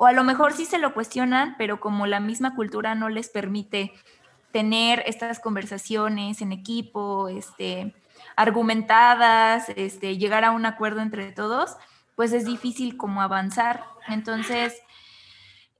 O 0.02 0.08
a 0.08 0.14
lo 0.14 0.24
mejor 0.24 0.54
sí 0.54 0.66
se 0.66 0.80
lo 0.80 0.96
cuestionan, 0.96 1.54
pero 1.60 1.80
como 1.80 2.08
la 2.08 2.20
misma 2.20 2.56
cultura 2.56 2.96
no 2.96 3.08
les 3.08 3.30
permite 3.30 3.94
tener 4.52 5.04
estas 5.06 5.40
conversaciones 5.40 6.42
en 6.42 6.52
equipo, 6.52 7.28
este, 7.28 7.94
argumentadas, 8.36 9.70
este, 9.76 10.18
llegar 10.18 10.44
a 10.44 10.50
un 10.50 10.66
acuerdo 10.66 11.02
entre 11.02 11.32
todos, 11.32 11.76
pues 12.16 12.34
es 12.34 12.46
difícil 12.46 12.98
como 12.98 13.22
avanzar. 13.22 13.84
Entonces, 14.08 14.82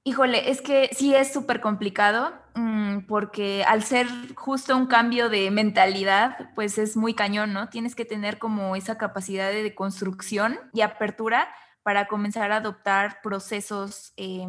híjole, 0.04 0.52
es 0.52 0.62
que 0.62 0.92
sí 0.94 1.16
es 1.16 1.34
súper 1.34 1.60
complicado 1.60 2.32
mm, 2.54 3.00
porque 3.08 3.64
al 3.68 3.82
ser 3.82 4.08
justo 4.36 4.78
un 4.78 4.86
cambio 4.86 5.30
de 5.30 5.50
mentalidad, 5.50 6.52
pues 6.54 6.78
es 6.78 6.96
muy 6.96 7.16
cañón, 7.16 7.54
¿no? 7.54 7.70
Tienes 7.70 7.96
que 7.96 8.06
tener 8.06 8.38
como 8.38 8.76
esa 8.76 9.00
capacidad 9.00 9.50
de 9.50 9.74
construcción 9.74 10.60
y 10.74 10.82
apertura 10.82 11.48
para 11.84 12.08
comenzar 12.08 12.52
a 12.52 12.58
adoptar 12.58 13.22
procesos, 13.22 14.14
eh, 14.18 14.48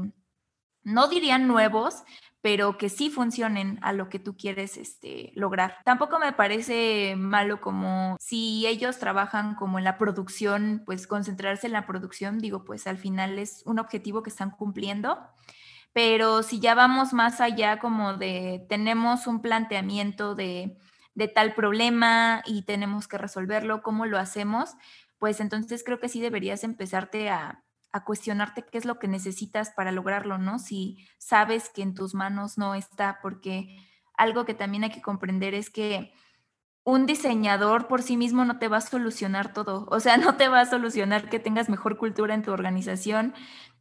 no 0.85 1.09
dirían 1.09 1.47
nuevos, 1.47 2.03
pero 2.43 2.77
que 2.77 2.89
sí 2.89 3.09
funcionen 3.09 3.79
a 3.83 3.93
lo 3.93 4.09
que 4.09 4.19
tú 4.19 4.37
quieres 4.37 4.77
este, 4.77 5.33
lograr. 5.37 5.77
Tampoco 5.85 6.19
me 6.19 6.33
parece 6.33 7.15
malo 7.17 7.61
como 7.61 8.17
si 8.19 8.67
ellos 8.67 8.99
trabajan 8.99 9.55
como 9.55 9.79
en 9.79 9.85
la 9.85 9.97
producción, 9.97 10.83
pues 10.85 11.07
concentrarse 11.07 11.69
en 11.69 11.73
la 11.73 11.87
producción, 11.87 12.41
digo, 12.41 12.65
pues 12.65 12.89
al 12.89 12.99
final 12.99 13.39
es 13.39 13.63
un 13.65 13.79
objetivo 13.79 14.25
que 14.25 14.31
están 14.31 14.51
cumpliendo. 14.51 15.21
Pero 15.93 16.43
si 16.43 16.59
ya 16.59 16.75
vamos 16.75 17.13
más 17.13 17.41
allá 17.41 17.79
como 17.79 18.15
de 18.15 18.67
tenemos 18.69 19.27
un 19.27 19.41
planteamiento 19.41 20.35
de, 20.35 20.77
de 21.15 21.29
tal 21.29 21.55
problema 21.55 22.43
y 22.47 22.63
tenemos 22.63 23.07
que 23.07 23.19
resolverlo, 23.19 23.83
¿cómo 23.83 24.07
lo 24.07 24.19
hacemos? 24.19 24.71
Pues 25.23 25.39
entonces 25.39 25.85
creo 25.85 26.01
que 26.01 26.09
sí 26.09 26.21
deberías 26.21 26.65
empezarte 26.65 27.31
a, 27.31 27.63
cuestionarte 28.05 28.65
qué 28.65 28.77
es 28.77 28.85
lo 28.85 28.99
que 28.99 29.07
necesitas 29.07 29.71
para 29.71 29.93
lograrlo, 29.93 30.37
¿no? 30.37 30.59
Si 30.59 31.07
sabes 31.19 31.69
que 31.69 31.83
en 31.83 31.95
tus 31.95 32.13
manos 32.13 32.59
no 32.59 32.75
está, 32.75 33.21
porque 33.23 33.77
algo 34.15 34.45
que 34.45 34.55
también 34.55 34.83
hay 34.83 34.91
que 34.91 35.01
comprender 35.01 35.55
es 35.55 35.71
que 35.71 36.13
un 36.83 37.07
diseñador 37.07 37.87
por 37.87 38.03
sí 38.03 38.17
mismo 38.17 38.45
no 38.45 38.59
te 38.59 38.67
va 38.67 38.79
a 38.79 38.81
solucionar 38.81 39.53
todo, 39.53 39.87
o 39.93 40.01
sea, 40.01 40.17
no 40.17 40.37
te 40.37 40.49
va 40.49 40.63
a 40.63 40.67
solucionar 40.67 41.29
que 41.29 41.39
tengas 41.39 41.69
mejor 41.69 41.99
cultura 41.99 42.35
en 42.35 42.43
tu 42.43 42.51
organización 42.51 43.33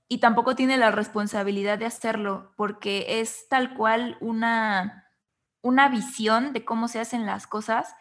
y 0.08 0.20
tampoco 0.20 0.54
tiene 0.54 0.78
la 0.78 0.92
responsabilidad 0.92 1.80
de 1.80 1.88
hacerlo, 1.88 2.54
porque 2.56 3.20
es 3.20 3.48
tal 3.50 3.74
cual 3.74 4.16
una, 4.22 5.08
una 5.64 5.90
visión 5.90 6.54
de 6.54 6.66
cómo 6.66 6.88
se 6.88 7.00
hacen 7.00 7.26
las 7.26 7.48
cosas 7.48 7.96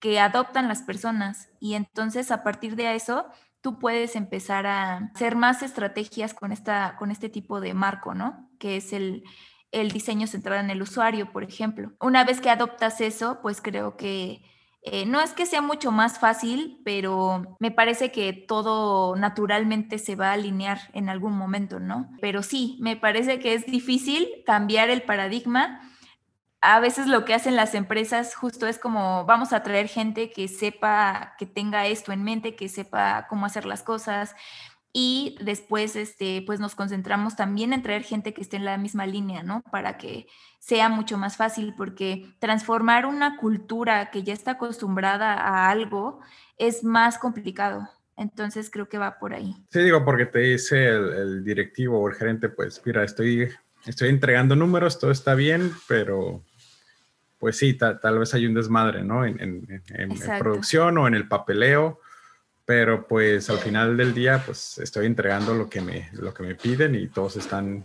que 0.00 0.20
adoptan 0.20 0.68
las 0.68 0.82
personas 0.82 1.48
y 1.60 1.74
entonces 1.74 2.30
a 2.30 2.42
partir 2.42 2.76
de 2.76 2.94
eso 2.94 3.26
tú 3.60 3.78
puedes 3.78 4.14
empezar 4.14 4.66
a 4.66 5.10
hacer 5.14 5.34
más 5.34 5.62
estrategias 5.62 6.34
con, 6.34 6.52
esta, 6.52 6.96
con 6.98 7.10
este 7.10 7.28
tipo 7.28 7.60
de 7.60 7.74
marco, 7.74 8.14
¿no? 8.14 8.48
Que 8.60 8.76
es 8.76 8.92
el, 8.92 9.24
el 9.72 9.90
diseño 9.90 10.26
centrado 10.26 10.60
en 10.60 10.70
el 10.70 10.82
usuario, 10.82 11.32
por 11.32 11.42
ejemplo. 11.42 11.92
Una 12.00 12.24
vez 12.24 12.40
que 12.40 12.50
adoptas 12.50 13.00
eso, 13.00 13.40
pues 13.42 13.60
creo 13.60 13.96
que 13.96 14.42
eh, 14.88 15.04
no 15.04 15.20
es 15.20 15.32
que 15.32 15.46
sea 15.46 15.62
mucho 15.62 15.90
más 15.90 16.20
fácil, 16.20 16.80
pero 16.84 17.56
me 17.58 17.72
parece 17.72 18.12
que 18.12 18.32
todo 18.32 19.16
naturalmente 19.16 19.98
se 19.98 20.14
va 20.14 20.30
a 20.30 20.34
alinear 20.34 20.78
en 20.92 21.08
algún 21.08 21.36
momento, 21.36 21.80
¿no? 21.80 22.08
Pero 22.20 22.44
sí, 22.44 22.78
me 22.80 22.94
parece 22.94 23.40
que 23.40 23.54
es 23.54 23.66
difícil 23.66 24.28
cambiar 24.46 24.88
el 24.88 25.02
paradigma 25.02 25.80
a 26.66 26.80
veces 26.80 27.06
lo 27.06 27.24
que 27.24 27.32
hacen 27.32 27.54
las 27.54 27.76
empresas 27.76 28.34
justo 28.34 28.66
es 28.66 28.76
como 28.78 29.24
vamos 29.24 29.52
a 29.52 29.62
traer 29.62 29.86
gente 29.86 30.32
que 30.32 30.48
sepa, 30.48 31.36
que 31.38 31.46
tenga 31.46 31.86
esto 31.86 32.10
en 32.10 32.24
mente, 32.24 32.56
que 32.56 32.68
sepa 32.68 33.28
cómo 33.28 33.46
hacer 33.46 33.66
las 33.66 33.84
cosas 33.84 34.34
y 34.92 35.36
después 35.40 35.94
este 35.94 36.42
pues 36.44 36.58
nos 36.58 36.74
concentramos 36.74 37.36
también 37.36 37.72
en 37.72 37.84
traer 37.84 38.02
gente 38.02 38.34
que 38.34 38.40
esté 38.40 38.56
en 38.56 38.64
la 38.64 38.78
misma 38.78 39.06
línea, 39.06 39.44
¿no? 39.44 39.62
Para 39.70 39.96
que 39.96 40.26
sea 40.58 40.88
mucho 40.88 41.16
más 41.18 41.36
fácil 41.36 41.72
porque 41.76 42.26
transformar 42.40 43.06
una 43.06 43.36
cultura 43.36 44.10
que 44.10 44.24
ya 44.24 44.32
está 44.32 44.52
acostumbrada 44.52 45.34
a 45.34 45.70
algo 45.70 46.18
es 46.58 46.82
más 46.82 47.16
complicado. 47.16 47.88
Entonces 48.16 48.70
creo 48.70 48.88
que 48.88 48.98
va 48.98 49.20
por 49.20 49.34
ahí. 49.34 49.54
Sí, 49.70 49.82
digo, 49.82 50.04
porque 50.04 50.26
te 50.26 50.40
dice 50.40 50.88
el, 50.88 51.12
el 51.12 51.44
directivo 51.44 52.00
o 52.00 52.08
el 52.08 52.14
gerente, 52.16 52.48
pues 52.48 52.82
mira, 52.84 53.04
estoy, 53.04 53.50
estoy 53.84 54.08
entregando 54.08 54.56
números, 54.56 54.98
todo 54.98 55.12
está 55.12 55.36
bien, 55.36 55.70
pero 55.86 56.42
pues 57.38 57.58
sí, 57.58 57.74
tal 57.74 58.18
vez 58.18 58.32
hay 58.34 58.46
un 58.46 58.54
desmadre, 58.54 59.04
¿no? 59.04 59.24
En, 59.24 59.66
producción 60.38 60.98
o 60.98 61.06
en 61.06 61.14
el 61.14 61.28
papeleo, 61.28 62.00
pero 62.64 63.06
pues 63.06 63.50
al 63.50 63.58
final 63.58 63.96
del 63.96 64.14
día, 64.14 64.42
pues 64.44 64.78
estoy 64.78 65.06
entregando 65.06 65.54
lo 65.54 65.68
que 65.68 65.80
me, 65.80 66.08
lo 66.12 66.32
que 66.32 66.42
me 66.42 66.54
piden 66.54 66.94
y 66.94 67.08
todos 67.08 67.36
están, 67.36 67.84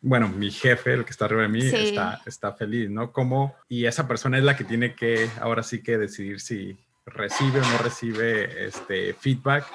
bueno, 0.00 0.28
mi 0.28 0.50
jefe, 0.50 0.94
el 0.94 1.04
que 1.04 1.10
está 1.10 1.26
arriba 1.26 1.42
de 1.42 1.48
mí, 1.48 1.64
está, 1.64 2.20
está 2.26 2.52
feliz, 2.52 2.90
¿no? 2.90 3.12
Como, 3.12 3.54
y 3.68 3.86
esa 3.86 4.08
persona 4.08 4.38
es 4.38 4.44
la 4.44 4.56
que 4.56 4.64
tiene 4.64 4.94
que, 4.94 5.28
ahora 5.40 5.62
sí 5.62 5.82
que 5.82 5.98
decidir 5.98 6.40
si 6.40 6.76
recibe 7.04 7.60
o 7.60 7.64
no 7.64 7.78
recibe 7.78 8.66
este 8.66 9.12
feedback, 9.14 9.66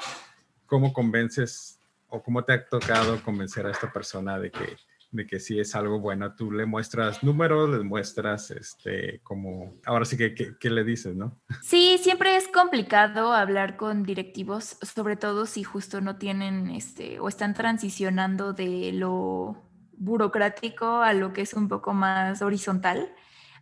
cómo 0.65 0.91
convences 0.91 1.79
o 2.09 2.23
cómo 2.23 2.43
te 2.43 2.53
ha 2.53 2.65
tocado 2.65 3.21
convencer 3.21 3.65
a 3.67 3.71
esta 3.71 3.91
persona 3.91 4.39
de 4.39 4.51
que 4.51 4.77
de 5.17 5.27
que 5.27 5.39
si 5.39 5.59
es 5.59 5.75
algo 5.75 5.99
bueno, 5.99 6.33
tú 6.33 6.51
le 6.51 6.65
muestras 6.65 7.23
números, 7.23 7.69
le 7.69 7.83
muestras, 7.83 8.51
este, 8.51 9.19
como, 9.23 9.73
ahora 9.85 10.05
sí 10.05 10.15
que, 10.15 10.33
¿qué 10.57 10.69
le 10.69 10.83
dices, 10.83 11.15
no? 11.15 11.37
Sí, 11.61 11.97
siempre 12.01 12.37
es 12.37 12.47
complicado 12.47 13.33
hablar 13.33 13.75
con 13.75 14.03
directivos, 14.03 14.77
sobre 14.81 15.17
todo 15.17 15.45
si 15.45 15.63
justo 15.63 15.99
no 15.99 16.17
tienen, 16.17 16.69
este, 16.69 17.19
o 17.19 17.27
están 17.27 17.53
transicionando 17.53 18.53
de 18.53 18.91
lo 18.93 19.63
burocrático 19.97 21.01
a 21.01 21.13
lo 21.13 21.33
que 21.33 21.41
es 21.41 21.53
un 21.53 21.67
poco 21.67 21.93
más 21.93 22.41
horizontal 22.41 23.11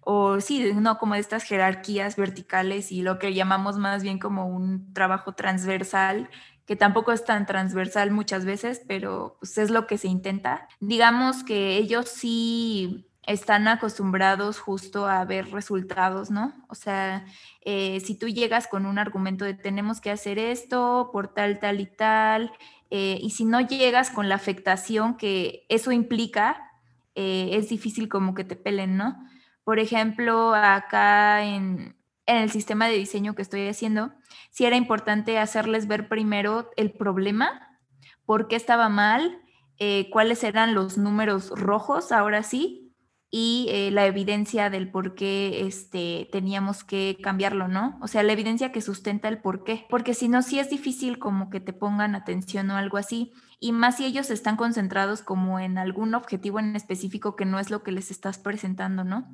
o 0.08 0.40
sí, 0.40 0.72
no 0.76 1.00
como 1.00 1.16
estas 1.16 1.44
jerarquías 1.44 2.16
verticales 2.16 2.92
y 2.92 3.02
lo 3.02 3.18
que 3.18 3.34
llamamos 3.34 3.78
más 3.78 4.04
bien 4.04 4.20
como 4.20 4.48
un 4.48 4.94
trabajo 4.94 5.34
transversal 5.34 6.30
que 6.66 6.76
tampoco 6.76 7.12
es 7.12 7.26
tan 7.26 7.46
transversal 7.46 8.12
muchas 8.12 8.46
veces, 8.46 8.82
pero 8.88 9.38
pues 9.40 9.58
es 9.58 9.70
lo 9.70 9.88
que 9.88 9.98
se 9.98 10.08
intenta. 10.08 10.68
Digamos 10.80 11.44
que 11.44 11.78
ellos 11.78 12.10
sí 12.10 13.08
están 13.28 13.68
acostumbrados 13.68 14.60
justo 14.60 15.08
a 15.08 15.26
ver 15.26 15.52
resultados, 15.52 16.30
¿no? 16.30 16.54
O 16.70 16.76
sea, 16.76 17.26
eh, 17.62 18.00
si 18.02 18.18
tú 18.18 18.28
llegas 18.28 18.68
con 18.68 18.86
un 18.86 19.00
argumento 19.00 19.46
de 19.46 19.54
tenemos 19.54 20.00
que 20.00 20.12
hacer 20.12 20.38
esto 20.38 21.10
por 21.12 21.34
tal, 21.34 21.60
tal 21.60 21.80
y 21.80 21.88
tal, 21.88 22.52
eh, 22.92 23.18
y 23.22 23.32
si 23.32 23.46
no 23.46 23.62
llegas 23.62 24.12
con 24.12 24.30
la 24.30 24.36
afectación 24.36 25.18
que 25.18 25.66
eso 25.70 25.92
implica, 25.92 26.72
eh, 27.16 27.52
es 27.54 27.70
difícil 27.70 28.10
como 28.10 28.36
que 28.36 28.44
te 28.44 28.56
pelen, 28.56 28.98
¿no? 28.98 29.18
Por 29.64 29.80
ejemplo, 29.80 30.54
acá 30.54 31.44
en, 31.44 31.95
en 32.26 32.38
el 32.38 32.50
sistema 32.52 32.88
de 32.88 32.98
diseño 32.98 33.36
que 33.36 33.42
estoy 33.42 33.68
haciendo, 33.68 34.14
sí 34.52 34.66
era 34.66 34.76
importante 34.76 35.38
hacerles 35.38 35.88
ver 35.88 36.08
primero 36.10 36.72
el 36.76 36.92
problema, 36.92 37.80
por 38.26 38.48
qué 38.48 38.56
estaba 38.56 38.90
mal, 38.90 39.40
eh, 39.78 40.10
cuáles 40.12 40.44
eran 40.44 40.74
los 40.74 40.98
números 40.98 41.50
rojos, 41.50 42.12
ahora 42.12 42.44
sí, 42.44 42.86
y 43.38 43.68
eh, 43.70 43.92
la 43.92 44.06
evidencia 44.06 44.70
del 44.70 44.90
por 44.90 45.14
qué 45.14 45.68
este, 45.68 46.30
teníamos 46.32 46.84
que 46.84 47.18
cambiarlo, 47.22 47.68
¿no? 47.68 48.00
O 48.02 48.08
sea, 48.08 48.24
la 48.24 48.32
evidencia 48.32 48.72
que 48.72 48.82
sustenta 48.82 49.28
el 49.28 49.42
por 49.42 49.66
qué, 49.66 49.86
porque 49.90 50.14
si 50.14 50.30
no, 50.30 50.42
sí 50.42 50.58
es 50.58 50.70
difícil 50.70 51.20
como 51.20 51.50
que 51.50 51.60
te 51.60 51.74
pongan 51.74 52.16
atención 52.16 52.72
o 52.72 52.78
algo 52.78 52.98
así, 52.98 53.34
y 53.60 53.74
más 53.74 53.98
si 53.98 54.06
ellos 54.06 54.30
están 54.30 54.56
concentrados 54.56 55.22
como 55.22 55.60
en 55.60 55.78
algún 55.78 56.16
objetivo 56.16 56.60
en 56.60 56.76
específico 56.76 57.36
que 57.36 57.46
no 57.46 57.60
es 57.60 57.70
lo 57.70 57.84
que 57.84 57.92
les 57.92 58.10
estás 58.10 58.38
presentando, 58.38 59.04
¿no? 59.04 59.28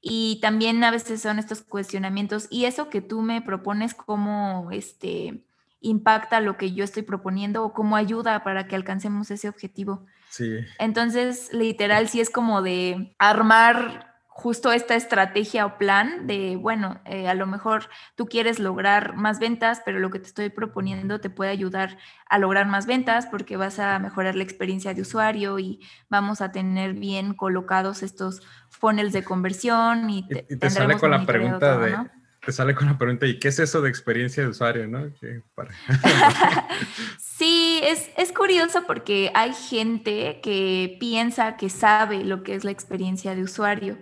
Y 0.00 0.38
también 0.40 0.82
a 0.84 0.90
veces 0.90 1.22
son 1.22 1.38
estos 1.38 1.62
cuestionamientos 1.62 2.46
y 2.50 2.66
eso 2.66 2.88
que 2.88 3.00
tú 3.00 3.22
me 3.22 3.42
propones 3.42 3.94
como 3.94 4.68
este 4.70 5.44
impacta 5.80 6.40
lo 6.40 6.56
que 6.56 6.72
yo 6.72 6.84
estoy 6.84 7.02
proponiendo 7.02 7.64
o 7.64 7.72
cómo 7.72 7.96
ayuda 7.96 8.42
para 8.42 8.66
que 8.66 8.76
alcancemos 8.76 9.30
ese 9.30 9.48
objetivo. 9.48 10.06
Sí. 10.28 10.58
Entonces, 10.78 11.52
literal, 11.52 12.08
sí 12.08 12.20
es 12.20 12.30
como 12.30 12.62
de 12.62 13.14
armar 13.18 14.08
justo 14.38 14.70
esta 14.70 14.94
estrategia 14.94 15.66
o 15.66 15.78
plan 15.78 16.28
de, 16.28 16.54
bueno, 16.54 17.00
eh, 17.04 17.26
a 17.26 17.34
lo 17.34 17.48
mejor 17.48 17.88
tú 18.14 18.26
quieres 18.26 18.60
lograr 18.60 19.16
más 19.16 19.40
ventas, 19.40 19.82
pero 19.84 19.98
lo 19.98 20.10
que 20.10 20.20
te 20.20 20.28
estoy 20.28 20.48
proponiendo 20.48 21.20
te 21.20 21.28
puede 21.28 21.50
ayudar 21.50 21.98
a 22.28 22.38
lograr 22.38 22.68
más 22.68 22.86
ventas 22.86 23.26
porque 23.26 23.56
vas 23.56 23.80
a 23.80 23.98
mejorar 23.98 24.36
la 24.36 24.44
experiencia 24.44 24.94
de 24.94 25.02
usuario 25.02 25.58
y 25.58 25.80
vamos 26.08 26.40
a 26.40 26.52
tener 26.52 26.94
bien 26.94 27.34
colocados 27.34 28.04
estos 28.04 28.40
funnels 28.78 29.12
de 29.12 29.24
conversión 29.24 30.10
y 30.10 30.26
te, 30.26 30.70
sale 30.70 30.96
con 30.96 31.10
la 31.10 31.24
pregunta 31.24 31.78
de, 31.78 31.96
te 32.44 32.52
sale 32.52 32.74
con 32.74 32.86
la 32.86 32.96
pregunta, 32.96 33.26
¿y 33.26 33.38
qué 33.38 33.48
es 33.48 33.58
eso 33.58 33.82
de 33.82 33.90
experiencia 33.90 34.42
de 34.42 34.48
usuario? 34.48 34.86
¿no? 34.86 35.10
sí, 37.18 37.80
es, 37.82 38.10
es, 38.16 38.32
curioso 38.32 38.84
porque 38.86 39.30
hay 39.34 39.52
gente 39.52 40.40
que 40.42 40.96
piensa 41.00 41.56
que 41.56 41.68
sabe 41.68 42.24
lo 42.24 42.42
que 42.42 42.54
es 42.54 42.64
la 42.64 42.70
experiencia 42.70 43.34
de 43.34 43.42
usuario, 43.42 43.98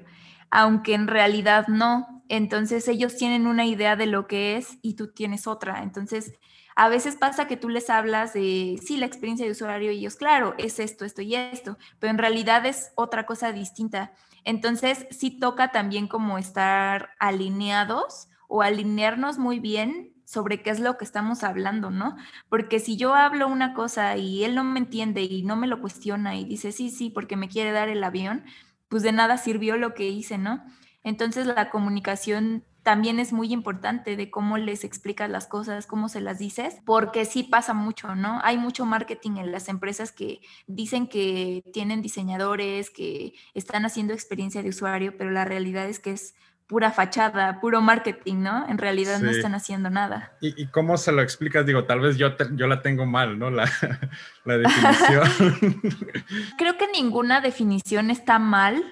aunque 0.50 0.94
en 0.94 1.08
realidad 1.08 1.66
no. 1.66 2.22
Entonces 2.28 2.86
ellos 2.88 3.16
tienen 3.16 3.46
una 3.46 3.64
idea 3.64 3.96
de 3.96 4.06
lo 4.06 4.26
que 4.26 4.56
es 4.56 4.78
y 4.82 4.94
tú 4.94 5.12
tienes 5.12 5.46
otra. 5.46 5.82
Entonces, 5.82 6.32
a 6.76 6.90
veces 6.90 7.16
pasa 7.16 7.48
que 7.48 7.56
tú 7.56 7.70
les 7.70 7.88
hablas 7.88 8.34
de, 8.34 8.78
sí, 8.86 8.98
la 8.98 9.06
experiencia 9.06 9.46
de 9.46 9.52
usuario 9.52 9.90
y 9.90 9.98
ellos, 9.98 10.16
claro, 10.16 10.54
es 10.58 10.78
esto, 10.78 11.06
esto 11.06 11.22
y 11.22 11.34
esto, 11.34 11.78
pero 11.98 12.10
en 12.10 12.18
realidad 12.18 12.66
es 12.66 12.92
otra 12.96 13.24
cosa 13.24 13.50
distinta. 13.50 14.12
Entonces, 14.46 15.08
sí 15.10 15.32
toca 15.40 15.72
también 15.72 16.06
como 16.06 16.38
estar 16.38 17.10
alineados 17.18 18.28
o 18.48 18.62
alinearnos 18.62 19.38
muy 19.38 19.58
bien 19.58 20.14
sobre 20.24 20.62
qué 20.62 20.70
es 20.70 20.78
lo 20.78 20.96
que 20.98 21.04
estamos 21.04 21.42
hablando, 21.42 21.90
¿no? 21.90 22.16
Porque 22.48 22.78
si 22.78 22.96
yo 22.96 23.14
hablo 23.14 23.48
una 23.48 23.74
cosa 23.74 24.16
y 24.16 24.44
él 24.44 24.54
no 24.54 24.62
me 24.62 24.78
entiende 24.78 25.22
y 25.22 25.42
no 25.42 25.56
me 25.56 25.66
lo 25.66 25.80
cuestiona 25.80 26.36
y 26.36 26.44
dice, 26.44 26.70
sí, 26.70 26.90
sí, 26.90 27.10
porque 27.10 27.36
me 27.36 27.48
quiere 27.48 27.72
dar 27.72 27.88
el 27.88 28.04
avión, 28.04 28.44
pues 28.88 29.02
de 29.02 29.10
nada 29.12 29.36
sirvió 29.36 29.76
lo 29.76 29.94
que 29.94 30.08
hice, 30.08 30.38
¿no? 30.38 30.64
Entonces 31.02 31.46
la 31.46 31.68
comunicación 31.70 32.64
también 32.86 33.18
es 33.18 33.32
muy 33.32 33.52
importante 33.52 34.14
de 34.14 34.30
cómo 34.30 34.58
les 34.58 34.84
explicas 34.84 35.28
las 35.28 35.48
cosas, 35.48 35.88
cómo 35.88 36.08
se 36.08 36.20
las 36.20 36.38
dices, 36.38 36.76
porque 36.84 37.24
sí 37.24 37.42
pasa 37.42 37.74
mucho, 37.74 38.14
¿no? 38.14 38.38
Hay 38.44 38.58
mucho 38.58 38.86
marketing 38.86 39.38
en 39.38 39.50
las 39.50 39.68
empresas 39.68 40.12
que 40.12 40.40
dicen 40.68 41.08
que 41.08 41.64
tienen 41.72 42.00
diseñadores, 42.00 42.90
que 42.90 43.32
están 43.54 43.84
haciendo 43.86 44.12
experiencia 44.12 44.62
de 44.62 44.68
usuario, 44.68 45.16
pero 45.18 45.32
la 45.32 45.44
realidad 45.44 45.88
es 45.88 45.98
que 45.98 46.12
es 46.12 46.36
pura 46.68 46.92
fachada, 46.92 47.60
puro 47.60 47.80
marketing, 47.80 48.36
¿no? 48.36 48.68
En 48.68 48.78
realidad 48.78 49.18
no 49.18 49.30
están 49.30 49.56
haciendo 49.56 49.90
nada. 49.90 50.36
¿Y, 50.40 50.68
cómo 50.68 50.96
se 50.96 51.10
lo 51.10 51.22
explicas? 51.22 51.66
Digo, 51.66 51.86
tal 51.86 51.98
vez 51.98 52.16
yo, 52.16 52.36
yo 52.54 52.68
la 52.68 52.82
tengo 52.82 53.04
mal, 53.04 53.36
¿no? 53.36 53.50
La, 53.50 53.68
la 54.44 54.58
definición. 54.58 55.74
Creo 56.56 56.78
que 56.78 56.86
ninguna 56.92 57.40
definición 57.40 58.12
está 58.12 58.38
mal, 58.38 58.84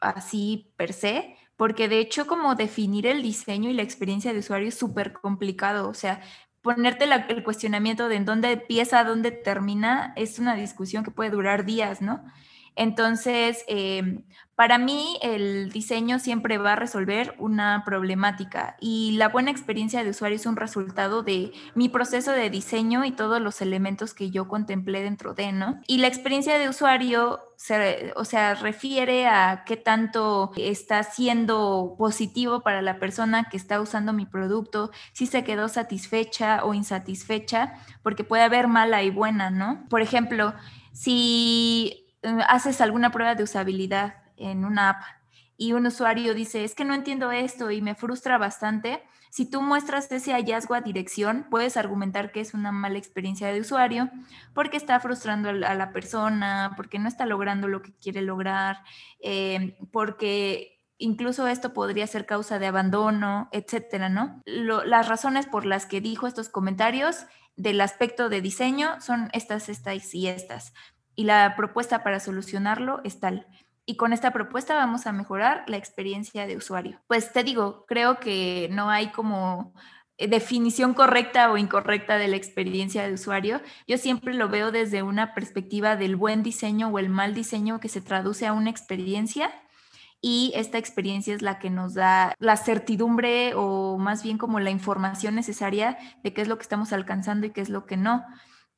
así 0.00 0.72
per 0.78 0.94
se, 0.94 1.35
porque 1.56 1.88
de 1.88 2.00
hecho 2.00 2.26
como 2.26 2.54
definir 2.54 3.06
el 3.06 3.22
diseño 3.22 3.70
y 3.70 3.74
la 3.74 3.82
experiencia 3.82 4.32
de 4.32 4.40
usuario 4.40 4.68
es 4.68 4.74
súper 4.74 5.12
complicado, 5.12 5.88
o 5.88 5.94
sea, 5.94 6.20
ponerte 6.62 7.04
el 7.04 7.44
cuestionamiento 7.44 8.08
de 8.08 8.16
en 8.16 8.24
dónde 8.24 8.52
empieza, 8.52 9.04
dónde 9.04 9.30
termina, 9.30 10.12
es 10.16 10.38
una 10.38 10.56
discusión 10.56 11.04
que 11.04 11.10
puede 11.10 11.30
durar 11.30 11.64
días, 11.64 12.02
¿no? 12.02 12.24
Entonces, 12.76 13.64
em, 13.68 14.22
para 14.54 14.78
mí 14.78 15.18
el 15.20 15.70
diseño 15.70 16.18
siempre 16.18 16.56
va 16.56 16.72
a 16.72 16.76
resolver 16.76 17.34
una 17.38 17.82
problemática 17.84 18.76
y 18.80 19.12
la 19.12 19.28
buena 19.28 19.50
experiencia 19.50 20.02
de 20.02 20.10
usuario 20.10 20.36
es 20.36 20.46
un 20.46 20.56
resultado 20.56 21.22
de 21.22 21.52
mi 21.74 21.90
proceso 21.90 22.32
de 22.32 22.48
diseño 22.48 23.04
y 23.04 23.10
todos 23.12 23.40
los 23.40 23.60
elementos 23.60 24.14
que 24.14 24.30
yo 24.30 24.48
contemplé 24.48 25.02
dentro 25.02 25.34
de, 25.34 25.52
¿no? 25.52 25.80
Y 25.86 25.98
la 25.98 26.06
experiencia 26.06 26.58
de 26.58 26.70
usuario 26.70 27.40
se, 27.56 28.12
o 28.16 28.24
sea, 28.24 28.54
refiere 28.54 29.26
a 29.26 29.64
qué 29.66 29.76
tanto 29.76 30.52
está 30.56 31.02
siendo 31.02 31.94
positivo 31.98 32.60
para 32.60 32.80
la 32.80 32.98
persona 32.98 33.48
que 33.50 33.58
está 33.58 33.78
usando 33.80 34.14
mi 34.14 34.24
producto, 34.24 34.90
si 35.12 35.26
se 35.26 35.44
quedó 35.44 35.68
satisfecha 35.68 36.64
o 36.64 36.72
insatisfecha, 36.72 37.74
porque 38.02 38.24
puede 38.24 38.42
haber 38.42 38.68
mala 38.68 39.02
y 39.02 39.10
buena, 39.10 39.50
¿no? 39.50 39.84
Por 39.90 40.00
ejemplo, 40.00 40.54
si 40.92 42.05
haces 42.48 42.80
alguna 42.80 43.10
prueba 43.10 43.34
de 43.34 43.42
usabilidad 43.42 44.14
en 44.36 44.64
una 44.64 44.90
app 44.90 45.02
y 45.56 45.72
un 45.72 45.86
usuario 45.86 46.34
dice, 46.34 46.64
es 46.64 46.74
que 46.74 46.84
no 46.84 46.94
entiendo 46.94 47.32
esto 47.32 47.70
y 47.70 47.80
me 47.80 47.94
frustra 47.94 48.36
bastante, 48.36 49.02
si 49.30 49.48
tú 49.48 49.62
muestras 49.62 50.10
ese 50.12 50.32
hallazgo 50.32 50.74
a 50.74 50.80
dirección, 50.80 51.46
puedes 51.50 51.76
argumentar 51.76 52.30
que 52.30 52.40
es 52.40 52.54
una 52.54 52.72
mala 52.72 52.98
experiencia 52.98 53.52
de 53.52 53.60
usuario 53.60 54.10
porque 54.54 54.76
está 54.76 55.00
frustrando 55.00 55.48
a 55.48 55.74
la 55.74 55.92
persona, 55.92 56.72
porque 56.76 56.98
no 56.98 57.08
está 57.08 57.26
logrando 57.26 57.68
lo 57.68 57.82
que 57.82 57.92
quiere 57.94 58.22
lograr, 58.22 58.82
eh, 59.20 59.76
porque 59.92 60.80
incluso 60.98 61.46
esto 61.48 61.72
podría 61.72 62.06
ser 62.06 62.26
causa 62.26 62.58
de 62.58 62.66
abandono, 62.66 63.48
etcétera, 63.52 64.08
¿no? 64.08 64.42
las 64.46 65.08
razones 65.08 65.46
por 65.46 65.66
las 65.66 65.86
que 65.86 66.00
dijo 66.00 66.26
estos 66.26 66.48
comentarios 66.48 67.26
del 67.56 67.80
aspecto 67.80 68.28
de 68.28 68.40
diseño 68.40 69.00
son 69.00 69.30
estas, 69.32 69.68
estas 69.68 70.14
y 70.14 70.28
estas. 70.28 70.72
Y 71.16 71.24
la 71.24 71.56
propuesta 71.56 72.04
para 72.04 72.20
solucionarlo 72.20 73.00
es 73.02 73.18
tal 73.18 73.46
y 73.86 73.96
con 73.96 74.12
esta 74.12 74.32
propuesta 74.32 74.74
vamos 74.74 75.06
a 75.06 75.12
mejorar 75.12 75.64
la 75.68 75.76
experiencia 75.76 76.46
de 76.46 76.56
usuario. 76.56 77.00
Pues 77.06 77.32
te 77.32 77.44
digo, 77.44 77.86
creo 77.86 78.18
que 78.18 78.68
no 78.72 78.90
hay 78.90 79.10
como 79.12 79.72
eh, 80.18 80.26
definición 80.26 80.92
correcta 80.92 81.52
o 81.52 81.56
incorrecta 81.56 82.18
de 82.18 82.26
la 82.26 82.36
experiencia 82.36 83.06
de 83.06 83.14
usuario. 83.14 83.60
Yo 83.86 83.96
siempre 83.96 84.34
lo 84.34 84.48
veo 84.48 84.72
desde 84.72 85.04
una 85.04 85.34
perspectiva 85.34 85.94
del 85.94 86.16
buen 86.16 86.42
diseño 86.42 86.88
o 86.88 86.98
el 86.98 87.08
mal 87.08 87.32
diseño 87.32 87.78
que 87.78 87.88
se 87.88 88.00
traduce 88.00 88.46
a 88.46 88.52
una 88.52 88.70
experiencia 88.70 89.52
y 90.20 90.52
esta 90.56 90.78
experiencia 90.78 91.32
es 91.32 91.42
la 91.42 91.60
que 91.60 91.70
nos 91.70 91.94
da 91.94 92.34
la 92.40 92.56
certidumbre 92.56 93.52
o 93.54 93.98
más 93.98 94.24
bien 94.24 94.36
como 94.36 94.58
la 94.58 94.70
información 94.70 95.36
necesaria 95.36 95.96
de 96.24 96.32
qué 96.32 96.42
es 96.42 96.48
lo 96.48 96.56
que 96.56 96.62
estamos 96.62 96.92
alcanzando 96.92 97.46
y 97.46 97.50
qué 97.50 97.60
es 97.60 97.68
lo 97.68 97.86
que 97.86 97.96
no. 97.96 98.24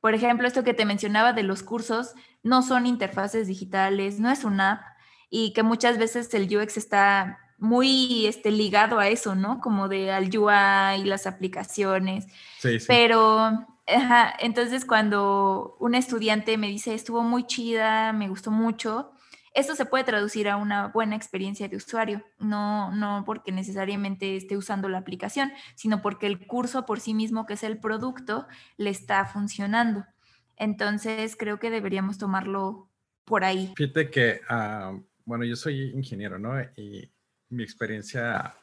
Por 0.01 0.13
ejemplo, 0.13 0.47
esto 0.47 0.63
que 0.63 0.73
te 0.73 0.85
mencionaba 0.85 1.33
de 1.33 1.43
los 1.43 1.63
cursos, 1.63 2.13
no 2.43 2.61
son 2.61 2.85
interfaces 2.85 3.47
digitales, 3.47 4.19
no 4.19 4.31
es 4.31 4.43
una 4.43 4.71
app, 4.71 4.81
y 5.29 5.53
que 5.53 5.63
muchas 5.63 5.97
veces 5.97 6.33
el 6.33 6.55
UX 6.55 6.77
está 6.77 7.39
muy 7.57 8.25
este, 8.25 8.51
ligado 8.51 8.99
a 8.99 9.09
eso, 9.09 9.35
¿no? 9.35 9.59
Como 9.59 9.89
de 9.89 10.11
al 10.11 10.25
UI 10.35 11.01
y 11.01 11.03
las 11.03 11.27
aplicaciones. 11.27 12.25
Sí, 12.59 12.79
sí. 12.79 12.85
Pero, 12.87 13.67
entonces 14.39 14.85
cuando 14.85 15.75
un 15.79 15.95
estudiante 15.95 16.57
me 16.57 16.67
dice, 16.67 16.93
estuvo 16.93 17.21
muy 17.21 17.45
chida, 17.45 18.13
me 18.13 18.29
gustó 18.29 18.51
mucho, 18.51 19.11
esto 19.53 19.75
se 19.75 19.85
puede 19.85 20.03
traducir 20.03 20.49
a 20.49 20.57
una 20.57 20.87
buena 20.87 21.15
experiencia 21.15 21.67
de 21.67 21.77
usuario, 21.77 22.23
no, 22.39 22.91
no 22.95 23.23
porque 23.25 23.51
necesariamente 23.51 24.35
esté 24.35 24.57
usando 24.57 24.89
la 24.89 24.99
aplicación, 24.99 25.51
sino 25.75 26.01
porque 26.01 26.27
el 26.27 26.47
curso 26.47 26.85
por 26.85 26.99
sí 26.99 27.13
mismo, 27.13 27.45
que 27.45 27.53
es 27.53 27.63
el 27.63 27.79
producto, 27.79 28.47
le 28.77 28.89
está 28.89 29.25
funcionando. 29.25 30.05
Entonces 30.55 31.35
creo 31.37 31.59
que 31.59 31.69
deberíamos 31.69 32.17
tomarlo 32.17 32.89
por 33.25 33.43
ahí. 33.43 33.73
Fíjate 33.75 34.09
que 34.09 34.41
ah, 34.49 34.93
bueno, 35.29 35.45
yo 35.45 35.55
soy 35.55 35.91
ingeniero, 35.91 36.39
¿no? 36.39 36.59
Y 36.75 37.07
mi 37.49 37.61
experiencia, 37.61 38.55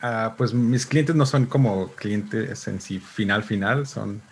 ah, 0.00 0.34
pues 0.38 0.54
mis 0.54 0.86
clientes 0.86 1.16
no 1.16 1.26
son 1.26 1.46
como 1.46 1.88
clientes 1.88 2.68
en 2.68 2.80
sí 2.80 3.00
final, 3.00 3.42
final, 3.42 3.84
son, 3.84 4.22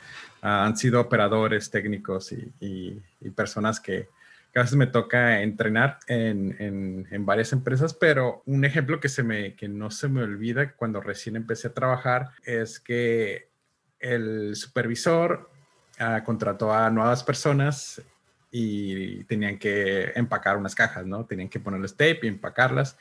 ah, 0.43 0.65
han 0.65 0.77
sido 0.77 1.01
operadores 1.01 1.73
técnicos 1.73 2.33
y, 2.33 3.03
personas 3.35 3.81
que, 3.81 4.09
a 4.55 4.63
veces 4.63 4.77
me 4.77 4.87
toca 4.87 5.41
entrenar 5.41 5.99
en, 6.07 7.07
en, 7.11 7.27
varias 7.27 7.53
empresas, 7.53 7.95
pero 7.95 8.43
un 8.45 8.65
ejemplo 8.65 9.01
que, 9.01 9.09
se 9.09 9.23
me, 9.23 9.55
que 9.55 9.69
no 9.69 9.91
se 9.91 10.09
me 10.09 10.23
olvida 10.23 10.73
cuando 10.75 11.01
recién 11.01 11.37
empecé 11.37 11.69
a 11.69 11.75
trabajar 11.75 12.31
es 12.45 12.79
que 12.79 13.49
el 13.99 14.55
supervisor 14.55 15.51
ah, 15.99 16.23
contrató 16.25 16.73
a 16.73 16.91
nuevas 16.91 17.25
personas 17.25 18.03
y 18.51 19.25
tenían 19.25 19.59
que 19.59 20.13
empacar 20.15 20.59
unas 20.59 20.75
cajas, 20.75 21.07
¿no? 21.07 21.25
Tenían 21.25 21.49
que 21.49 21.61
ponerles 21.61 21.93
tape 21.93 22.21
y 22.25 22.29
empacarlas. 22.29 22.99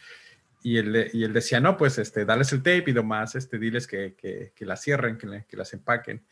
y 0.63 0.77
él, 0.77 1.09
y 1.11 1.23
él 1.25 1.33
decía, 1.33 1.59
no, 1.59 1.75
pues, 1.75 1.97
este, 1.97 2.23
dales 2.23 2.53
el 2.53 2.59
tape 2.59 2.85
y 2.87 2.93
nomás, 2.93 3.35
este, 3.35 3.59
diles 3.59 3.87
que, 3.87 4.13
que, 4.15 4.53
que 4.55 4.65
las 4.65 4.81
cierren, 4.81 5.17
que, 5.17 5.43
que 5.49 5.57
las 5.57 5.73
empaquen. 5.73 6.23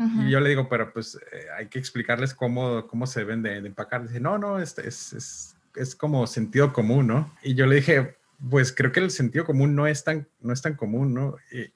Y 0.00 0.30
yo 0.30 0.40
le 0.40 0.48
digo, 0.48 0.66
pero 0.68 0.92
pues 0.92 1.18
eh, 1.30 1.46
hay 1.56 1.68
que 1.68 1.78
explicarles 1.78 2.32
cómo, 2.32 2.86
cómo 2.86 3.06
se 3.06 3.20
deben 3.20 3.42
de, 3.42 3.58
empacar. 3.58 4.02
Dice, 4.06 4.18
no, 4.18 4.38
no, 4.38 4.58
este, 4.58 4.88
es, 4.88 5.12
es, 5.12 5.56
es, 5.76 5.94
como 5.94 6.26
sentido 6.26 6.72
común, 6.72 7.06
¿no? 7.06 7.34
Y 7.42 7.54
yo 7.54 7.66
le 7.66 7.76
dije, 7.76 8.16
pues 8.48 8.72
creo 8.72 8.92
que 8.92 9.00
el 9.00 9.10
sentido 9.10 9.44
común 9.44 9.74
no 9.74 9.86
es 9.86 10.02
tan, 10.02 10.26
no 10.40 10.54
es 10.54 10.62
tan 10.62 10.74
común, 10.74 11.12
¿no? 11.12 11.36
Y, 11.52 11.72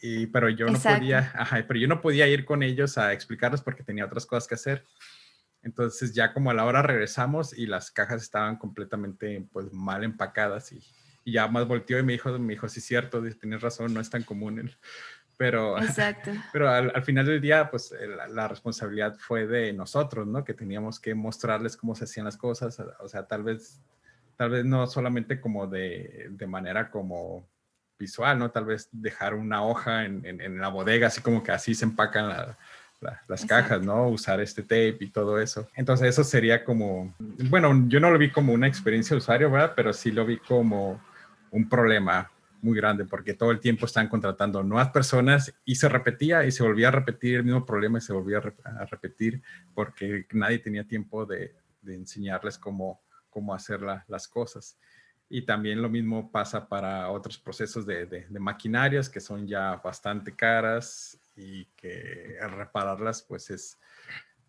y 0.00 0.26
pero 0.28 0.48
yo 0.48 0.66
no 0.66 0.78
podía, 0.78 1.32
ajá, 1.34 1.64
pero 1.66 1.80
yo 1.80 1.88
no 1.88 2.00
podía 2.00 2.28
ir 2.28 2.44
con 2.44 2.62
ellos 2.62 2.98
a 2.98 3.12
explicarles 3.12 3.62
porque 3.62 3.82
tenía 3.82 4.04
otras 4.04 4.26
cosas 4.26 4.46
que 4.46 4.54
hacer. 4.54 4.84
Entonces 5.62 6.14
ya 6.14 6.32
como 6.32 6.52
a 6.52 6.54
la 6.54 6.64
hora 6.64 6.82
regresamos 6.82 7.56
y 7.56 7.66
las 7.66 7.90
cajas 7.90 8.22
estaban 8.22 8.56
completamente 8.56 9.44
pues 9.52 9.72
mal 9.72 10.04
empacadas 10.04 10.70
y, 10.70 10.80
y 11.24 11.32
ya 11.32 11.48
más 11.48 11.66
volteó 11.66 11.98
y 11.98 12.04
me 12.04 12.12
dijo, 12.12 12.38
me 12.38 12.52
dijo, 12.52 12.68
sí, 12.68 12.80
cierto, 12.80 13.20
tienes 13.40 13.60
razón, 13.60 13.92
no 13.92 14.00
es 14.00 14.08
tan 14.08 14.22
común 14.22 14.60
el, 14.60 14.76
pero, 15.36 15.78
Exacto. 15.82 16.30
pero 16.52 16.68
al, 16.68 17.02
final 17.02 17.26
del 17.26 17.40
día, 17.40 17.70
pues 17.70 17.94
la, 18.30 18.48
responsabilidad 18.48 19.16
fue 19.18 19.46
de 19.46 19.72
nosotros, 19.72 20.26
¿no? 20.26 20.44
Que 20.44 20.54
teníamos 20.54 20.98
que 21.00 21.14
mostrarles 21.14 21.76
cómo 21.76 21.94
se 21.94 22.04
hacían 22.04 22.26
las 22.26 22.36
cosas, 22.36 22.80
o 23.00 23.08
sea, 23.08 23.26
tal 23.26 23.42
vez, 23.42 23.80
tal 24.36 24.50
vez 24.50 24.64
no 24.64 24.86
solamente 24.86 25.40
como 25.40 25.66
de, 25.66 26.28
de 26.30 26.46
manera 26.46 26.90
como 26.90 27.48
visual, 27.98 28.38
¿no? 28.38 28.50
Tal 28.50 28.64
vez 28.64 28.88
dejar 28.92 29.34
una 29.34 29.64
hoja 29.64 30.04
en, 30.04 30.24
en, 30.24 30.58
la 30.58 30.68
bodega, 30.68 31.06
así 31.06 31.20
como 31.20 31.42
que 31.42 31.52
así 31.52 31.74
se 31.74 31.86
empacan 31.86 32.56
las 33.26 33.44
cajas, 33.46 33.82
¿no? 33.82 34.08
Usar 34.08 34.40
este 34.40 34.62
tape 34.62 34.98
y 35.00 35.10
todo 35.10 35.40
eso. 35.40 35.68
Entonces 35.74 36.08
eso 36.08 36.24
sería 36.24 36.64
como, 36.64 37.14
bueno, 37.18 37.84
yo 37.88 38.00
no 38.00 38.10
lo 38.10 38.18
vi 38.18 38.30
como 38.30 38.52
una 38.52 38.66
experiencia 38.66 39.14
de 39.14 39.18
usuario, 39.18 39.50
¿verdad? 39.50 39.72
Pero 39.74 39.92
sí 39.92 40.10
lo 40.10 40.26
vi 40.26 40.38
como 40.38 41.00
un 41.50 41.68
problema 41.68 42.30
muy 42.62 42.76
grande 42.76 43.04
porque 43.04 43.34
todo 43.34 43.50
el 43.50 43.60
tiempo 43.60 43.86
están 43.86 44.08
contratando 44.08 44.62
nuevas 44.62 44.90
personas 44.90 45.54
y 45.64 45.76
se 45.76 45.88
repetía 45.88 46.44
y 46.44 46.52
se 46.52 46.62
volvía 46.62 46.88
a 46.88 46.92
repetir 46.92 47.36
el 47.36 47.44
mismo 47.44 47.64
problema 47.64 47.98
y 47.98 48.00
se 48.02 48.12
volvía 48.12 48.38
a, 48.38 48.84
repetir 48.86 49.42
porque 49.74 50.26
nadie 50.32 50.58
tenía 50.58 50.86
tiempo 50.86 51.26
de, 51.26 51.54
enseñarles 51.86 52.58
cómo, 52.58 53.00
cómo 53.30 53.54
hacer 53.54 53.80
las 54.08 54.26
cosas. 54.26 54.76
Y 55.28 55.42
también 55.42 55.82
lo 55.82 55.88
mismo 55.88 56.30
pasa 56.30 56.68
para 56.68 57.10
otros 57.10 57.38
procesos 57.38 57.86
de, 57.86 58.06
de, 58.06 58.40
maquinarias 58.40 59.08
que 59.08 59.20
son 59.20 59.46
ya 59.46 59.76
bastante 59.76 60.34
caras 60.34 61.18
y 61.36 61.64
que 61.76 62.38
repararlas 62.40 63.22
pues 63.22 63.50
es, 63.50 63.78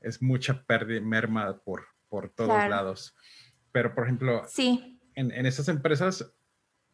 es 0.01 0.21
mucha 0.21 0.63
pérdida, 0.63 1.01
merma 1.01 1.57
por, 1.57 1.85
por 2.09 2.29
todos 2.29 2.69
lados. 2.69 3.15
Pero 3.71 3.93
por 3.93 4.05
ejemplo, 4.05 4.43
sí. 4.47 4.99
en, 5.15 5.31
en 5.31 5.45
esas 5.45 5.67
empresas 5.67 6.31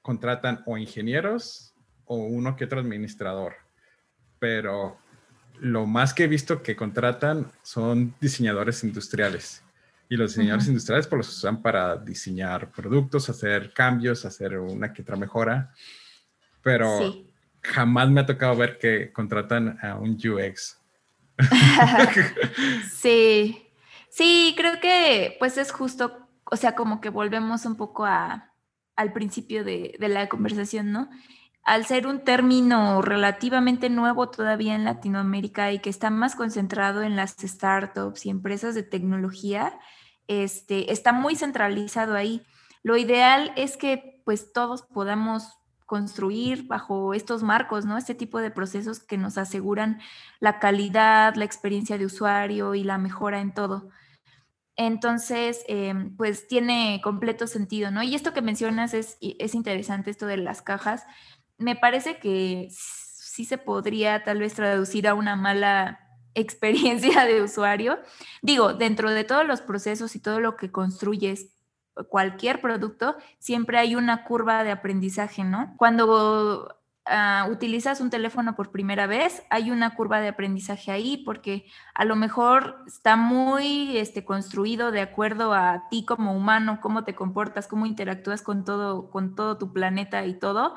contratan 0.03 0.61
o 0.67 0.77
ingenieros 0.77 1.73
o 2.05 2.17
uno 2.17 2.55
que 2.55 2.65
otro 2.65 2.79
administrador, 2.79 3.55
pero 4.37 4.99
lo 5.59 5.87
más 5.87 6.13
que 6.13 6.25
he 6.25 6.27
visto 6.27 6.61
que 6.61 6.75
contratan 6.75 7.51
son 7.63 8.13
diseñadores 8.19 8.83
industriales. 8.83 9.63
Y 10.09 10.17
los 10.17 10.31
diseñadores 10.31 10.67
industriales 10.67 11.07
pues 11.07 11.17
los 11.17 11.37
usan 11.37 11.61
para 11.61 11.95
diseñar 11.95 12.69
productos, 12.69 13.29
hacer 13.29 13.73
cambios, 13.73 14.25
hacer 14.25 14.59
una 14.59 14.93
que 14.93 15.01
otra 15.01 15.15
mejora, 15.15 15.73
pero 16.61 17.25
jamás 17.61 18.09
me 18.09 18.21
ha 18.21 18.25
tocado 18.25 18.55
ver 18.57 18.77
que 18.77 19.11
contratan 19.11 19.79
a 19.81 19.95
un 19.95 20.11
UX. 20.15 20.79
sí, 22.93 23.69
sí, 24.09 24.53
creo 24.57 24.79
que 24.81 25.37
pues 25.39 25.57
es 25.57 25.71
justo, 25.71 26.27
o 26.43 26.57
sea, 26.57 26.75
como 26.75 26.99
que 26.99 27.09
volvemos 27.09 27.65
un 27.65 27.77
poco 27.77 28.05
a, 28.05 28.52
al 28.95 29.13
principio 29.13 29.63
de, 29.63 29.95
la 29.99 30.27
conversación, 30.29 30.91
¿no? 30.91 31.09
Al 31.63 31.85
ser 31.85 32.07
un 32.07 32.23
término 32.23 33.01
relativamente 33.01 33.89
nuevo 33.89 34.29
todavía 34.29 34.75
en 34.75 34.83
Latinoamérica 34.83 35.71
y 35.71 35.79
que 35.79 35.89
está 35.89 36.09
más 36.09 36.35
concentrado 36.35 37.01
en 37.03 37.15
las 37.15 37.35
startups 37.39 38.25
y 38.25 38.29
empresas 38.29 38.75
de 38.75 38.83
tecnología, 38.83 39.79
este, 40.27 40.91
está 40.91 41.13
muy 41.13 41.35
centralizado 41.35 42.15
ahí. 42.15 42.41
Lo 42.83 42.97
ideal 42.97 43.53
es 43.55 43.77
que 43.77 44.21
pues 44.25 44.51
todos 44.51 44.83
podamos 44.83 45.57
construir 45.85 46.67
bajo 46.67 47.13
estos 47.13 47.43
marcos, 47.43 47.85
¿no? 47.85 47.97
Este 47.97 48.15
tipo 48.15 48.39
de 48.39 48.51
procesos 48.51 48.99
que 48.99 49.17
nos 49.17 49.37
aseguran 49.37 49.99
la 50.39 50.59
calidad, 50.59 51.35
la 51.35 51.45
experiencia 51.45 51.97
de 51.97 52.05
usuario 52.05 52.75
y 52.75 52.83
la 52.83 52.97
mejora 52.97 53.41
en 53.41 53.53
todo. 53.53 53.89
Entonces, 54.75 55.63
em, 55.67 56.15
pues 56.17 56.47
tiene 56.47 56.99
completo 57.03 57.47
sentido, 57.47 57.91
¿no? 57.91 58.03
Y 58.03 58.15
esto 58.15 58.33
que 58.33 58.41
mencionas 58.41 58.93
es, 58.93 59.17
es 59.21 59.55
interesante, 59.55 60.09
esto 60.09 60.25
de 60.25 60.37
las 60.37 60.61
cajas. 60.61 61.05
Me 61.57 61.75
parece 61.75 62.17
que 62.17 62.69
sí 62.69 63.45
se 63.45 63.57
podría 63.57 64.23
tal 64.23 64.39
vez 64.39 64.53
traducir 64.53 65.07
a 65.07 65.13
una 65.13 65.35
mala 65.35 65.99
experiencia 66.35 67.25
de 67.25 67.41
usuario. 67.41 67.99
Digo, 68.41 68.73
dentro 68.73 69.11
de 69.11 69.23
todos 69.23 69.45
los 69.45 69.61
procesos 69.61 70.15
y 70.15 70.19
todo 70.19 70.39
lo 70.39 70.57
que 70.57 70.71
construyes 70.71 71.53
cualquier 72.09 72.59
producto, 72.59 73.15
siempre 73.39 73.77
hay 73.77 73.95
una 73.95 74.23
curva 74.23 74.63
de 74.63 74.71
aprendizaje, 74.71 75.43
¿no? 75.43 75.75
Cuando 75.77 76.82
Ah, 77.05 77.49
utilizas 77.51 77.99
un 77.99 78.09
teléfono 78.09 78.55
por 78.55 78.71
primera 78.71 79.07
vez, 79.07 79.43
hay 79.49 79.71
una 79.71 79.93
curva 79.93 80.21
de 80.21 80.29
aprendizaje 80.29 80.89
ahí 80.89 81.17
porque 81.25 81.65
a 81.93 82.05
lo 82.05 82.15
mejor 82.15 82.77
está 82.87 83.17
muy 83.17 83.97
este, 83.97 84.23
construido 84.23 84.89
de 84.91 85.01
acuerdo 85.01 85.53
a 85.53 85.89
ti 85.89 86.05
como 86.05 86.33
humano, 86.33 86.79
cómo 86.81 87.03
te 87.03 87.13
comportas, 87.13 87.67
cómo 87.67 87.85
interactúas 87.85 88.41
con 88.41 88.63
todo, 88.63 89.09
con 89.09 89.35
todo 89.35 89.57
tu 89.57 89.73
planeta 89.73 90.25
y 90.25 90.39
todo. 90.39 90.75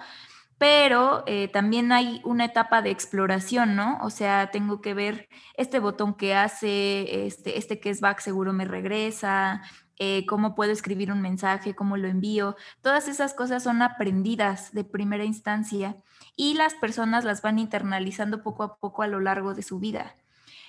Pero 0.58 1.22
eh, 1.26 1.48
también 1.48 1.92
hay 1.92 2.22
una 2.24 2.46
etapa 2.46 2.82
de 2.82 2.90
exploración, 2.90 3.76
¿no? 3.76 3.98
O 4.02 4.10
sea, 4.10 4.50
tengo 4.50 4.80
que 4.80 4.94
ver 4.94 5.28
este 5.54 5.78
botón 5.80 6.14
que 6.14 6.34
hace, 6.34 7.26
este, 7.26 7.58
este 7.58 7.78
que 7.78 7.90
es 7.90 8.00
back 8.00 8.20
seguro 8.20 8.52
me 8.52 8.64
regresa, 8.64 9.62
eh, 9.98 10.26
cómo 10.26 10.54
puedo 10.54 10.72
escribir 10.72 11.12
un 11.12 11.22
mensaje, 11.22 11.74
cómo 11.74 11.96
lo 11.96 12.08
envío. 12.08 12.56
Todas 12.82 13.06
esas 13.08 13.34
cosas 13.34 13.62
son 13.62 13.82
aprendidas 13.82 14.72
de 14.72 14.84
primera 14.84 15.24
instancia 15.24 15.96
y 16.36 16.54
las 16.54 16.74
personas 16.74 17.24
las 17.24 17.42
van 17.42 17.58
internalizando 17.58 18.42
poco 18.42 18.62
a 18.62 18.76
poco 18.76 19.02
a 19.02 19.08
lo 19.08 19.20
largo 19.20 19.54
de 19.54 19.62
su 19.62 19.78
vida. 19.78 20.14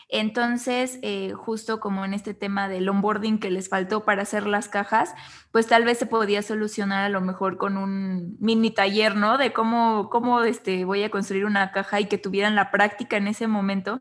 Entonces, 0.09 0.99
eh, 1.01 1.34
justo 1.34 1.82
como 1.82 2.05
en 2.05 2.13
este 2.13 2.34
tema 2.34 2.70
del 2.70 2.88
onboarding 2.88 3.39
que 3.39 3.51
les 3.51 3.68
faltó 3.68 4.05
para 4.05 4.22
hacer 4.22 4.47
las 4.47 4.70
cajas, 4.70 5.13
pues 5.51 5.68
tal 5.68 5.84
vez 5.84 5.97
se 5.97 6.05
podía 6.05 6.41
solucionar 6.41 7.03
a 7.03 7.09
lo 7.09 7.20
mejor 7.20 7.57
con 7.57 7.76
un 7.76 8.38
mini 8.39 8.72
taller, 8.72 9.18
¿no? 9.18 9.38
De 9.38 9.51
cómo, 9.51 10.09
cómo 10.09 10.43
este, 10.43 10.86
voy 10.86 11.03
a 11.03 11.11
construir 11.11 11.45
una 11.45 11.72
caja 11.74 11.99
y 11.99 12.05
que 12.05 12.18
tuvieran 12.18 12.55
la 12.55 12.72
práctica 12.72 13.18
en 13.18 13.28
ese 13.28 13.47
momento 13.47 13.99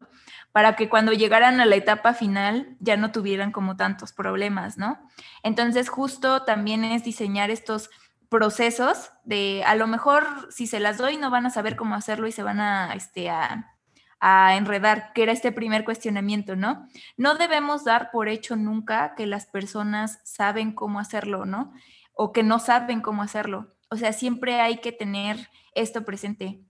para 0.53 0.77
que 0.77 0.89
cuando 0.89 1.13
llegaran 1.13 1.61
a 1.61 1.67
la 1.67 1.77
etapa 1.77 2.15
final 2.15 2.77
ya 2.79 2.97
no 2.97 3.11
tuvieran 3.11 3.51
como 3.51 3.77
tantos 3.77 4.13
problemas, 4.13 4.79
¿no? 4.79 4.99
Entonces 5.43 5.89
justo 5.89 6.45
también 6.45 6.85
es 6.85 7.03
diseñar 7.03 7.51
estos 7.51 7.91
procesos 8.29 9.11
de 9.25 9.63
a 9.65 9.75
lo 9.75 9.87
mejor 9.87 10.25
si 10.51 10.67
se 10.67 10.81
las 10.81 10.99
doy 10.99 11.17
no 11.17 11.31
van 11.31 11.47
a 11.47 11.51
saber 11.51 11.77
cómo 11.77 11.95
hacerlo 11.95 12.27
y 12.27 12.33
se 12.33 12.43
van 12.43 12.61
a, 12.61 12.93
este, 12.95 13.31
a, 13.31 13.77
a 14.21 14.57
enredar, 14.57 15.13
que 15.15 15.23
era 15.23 15.33
este 15.33 15.53
primer 15.53 15.85
cuestionamiento, 15.85 16.57
¿no? 16.57 16.89
No 17.17 17.37
debemos 17.37 17.85
dar 17.85 18.11
por 18.11 18.29
hecho 18.29 18.57
nunca 18.57 19.15
que 19.15 19.27
las 19.27 19.47
personas 19.47 20.21
saben 20.25 20.73
cómo 20.73 21.01
hacerlo, 21.01 21.45
¿no? 21.45 21.73
O 22.13 22.33
que 22.33 22.43
no 22.43 22.59
saben 22.59 23.01
cómo 23.01 23.23
hacerlo. 23.23 23.75
O 23.91 23.97
sea, 23.97 24.13
siempre 24.13 24.61
hay 24.61 24.79
que 24.79 24.93
tener 24.93 25.49
esto 25.75 26.05
presente 26.05 26.61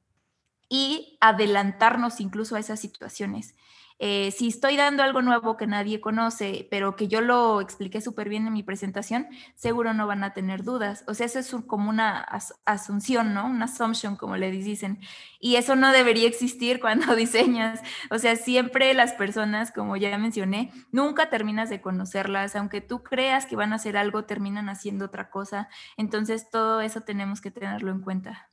y 0.68 1.16
adelantarnos 1.20 2.20
incluso 2.20 2.56
a 2.56 2.60
esas 2.60 2.80
situaciones. 2.80 3.54
Eh, 3.98 4.30
si 4.30 4.48
estoy 4.48 4.76
dando 4.76 5.02
algo 5.02 5.22
nuevo 5.22 5.56
que 5.56 5.66
nadie 5.66 6.00
conoce, 6.00 6.68
pero 6.70 6.96
que 6.96 7.08
yo 7.08 7.20
lo 7.20 7.60
expliqué 7.60 8.00
súper 8.00 8.28
bien 8.28 8.46
en 8.46 8.52
mi 8.52 8.62
presentación, 8.62 9.26
seguro 9.54 9.94
no 9.94 10.06
van 10.06 10.22
a 10.22 10.34
tener 10.34 10.64
dudas. 10.64 11.04
O 11.06 11.14
sea, 11.14 11.26
eso 11.26 11.38
es 11.38 11.54
como 11.66 11.88
una 11.88 12.20
asunción, 12.64 13.32
¿no? 13.32 13.46
Una 13.46 13.64
assumption, 13.64 14.16
como 14.16 14.36
le 14.36 14.50
dicen. 14.50 14.98
Y 15.40 15.56
eso 15.56 15.76
no 15.76 15.92
debería 15.92 16.28
existir 16.28 16.80
cuando 16.80 17.14
diseñas. 17.16 17.80
O 18.10 18.18
sea, 18.18 18.36
siempre 18.36 18.92
las 18.94 19.12
personas, 19.14 19.72
como 19.72 19.96
ya 19.96 20.16
mencioné, 20.18 20.72
nunca 20.92 21.30
terminas 21.30 21.70
de 21.70 21.80
conocerlas. 21.80 22.54
Aunque 22.56 22.80
tú 22.80 23.02
creas 23.02 23.46
que 23.46 23.56
van 23.56 23.72
a 23.72 23.76
hacer 23.76 23.96
algo, 23.96 24.24
terminan 24.24 24.68
haciendo 24.68 25.06
otra 25.06 25.30
cosa. 25.30 25.68
Entonces, 25.96 26.50
todo 26.50 26.80
eso 26.80 27.00
tenemos 27.02 27.40
que 27.40 27.50
tenerlo 27.50 27.92
en 27.92 28.00
cuenta. 28.02 28.50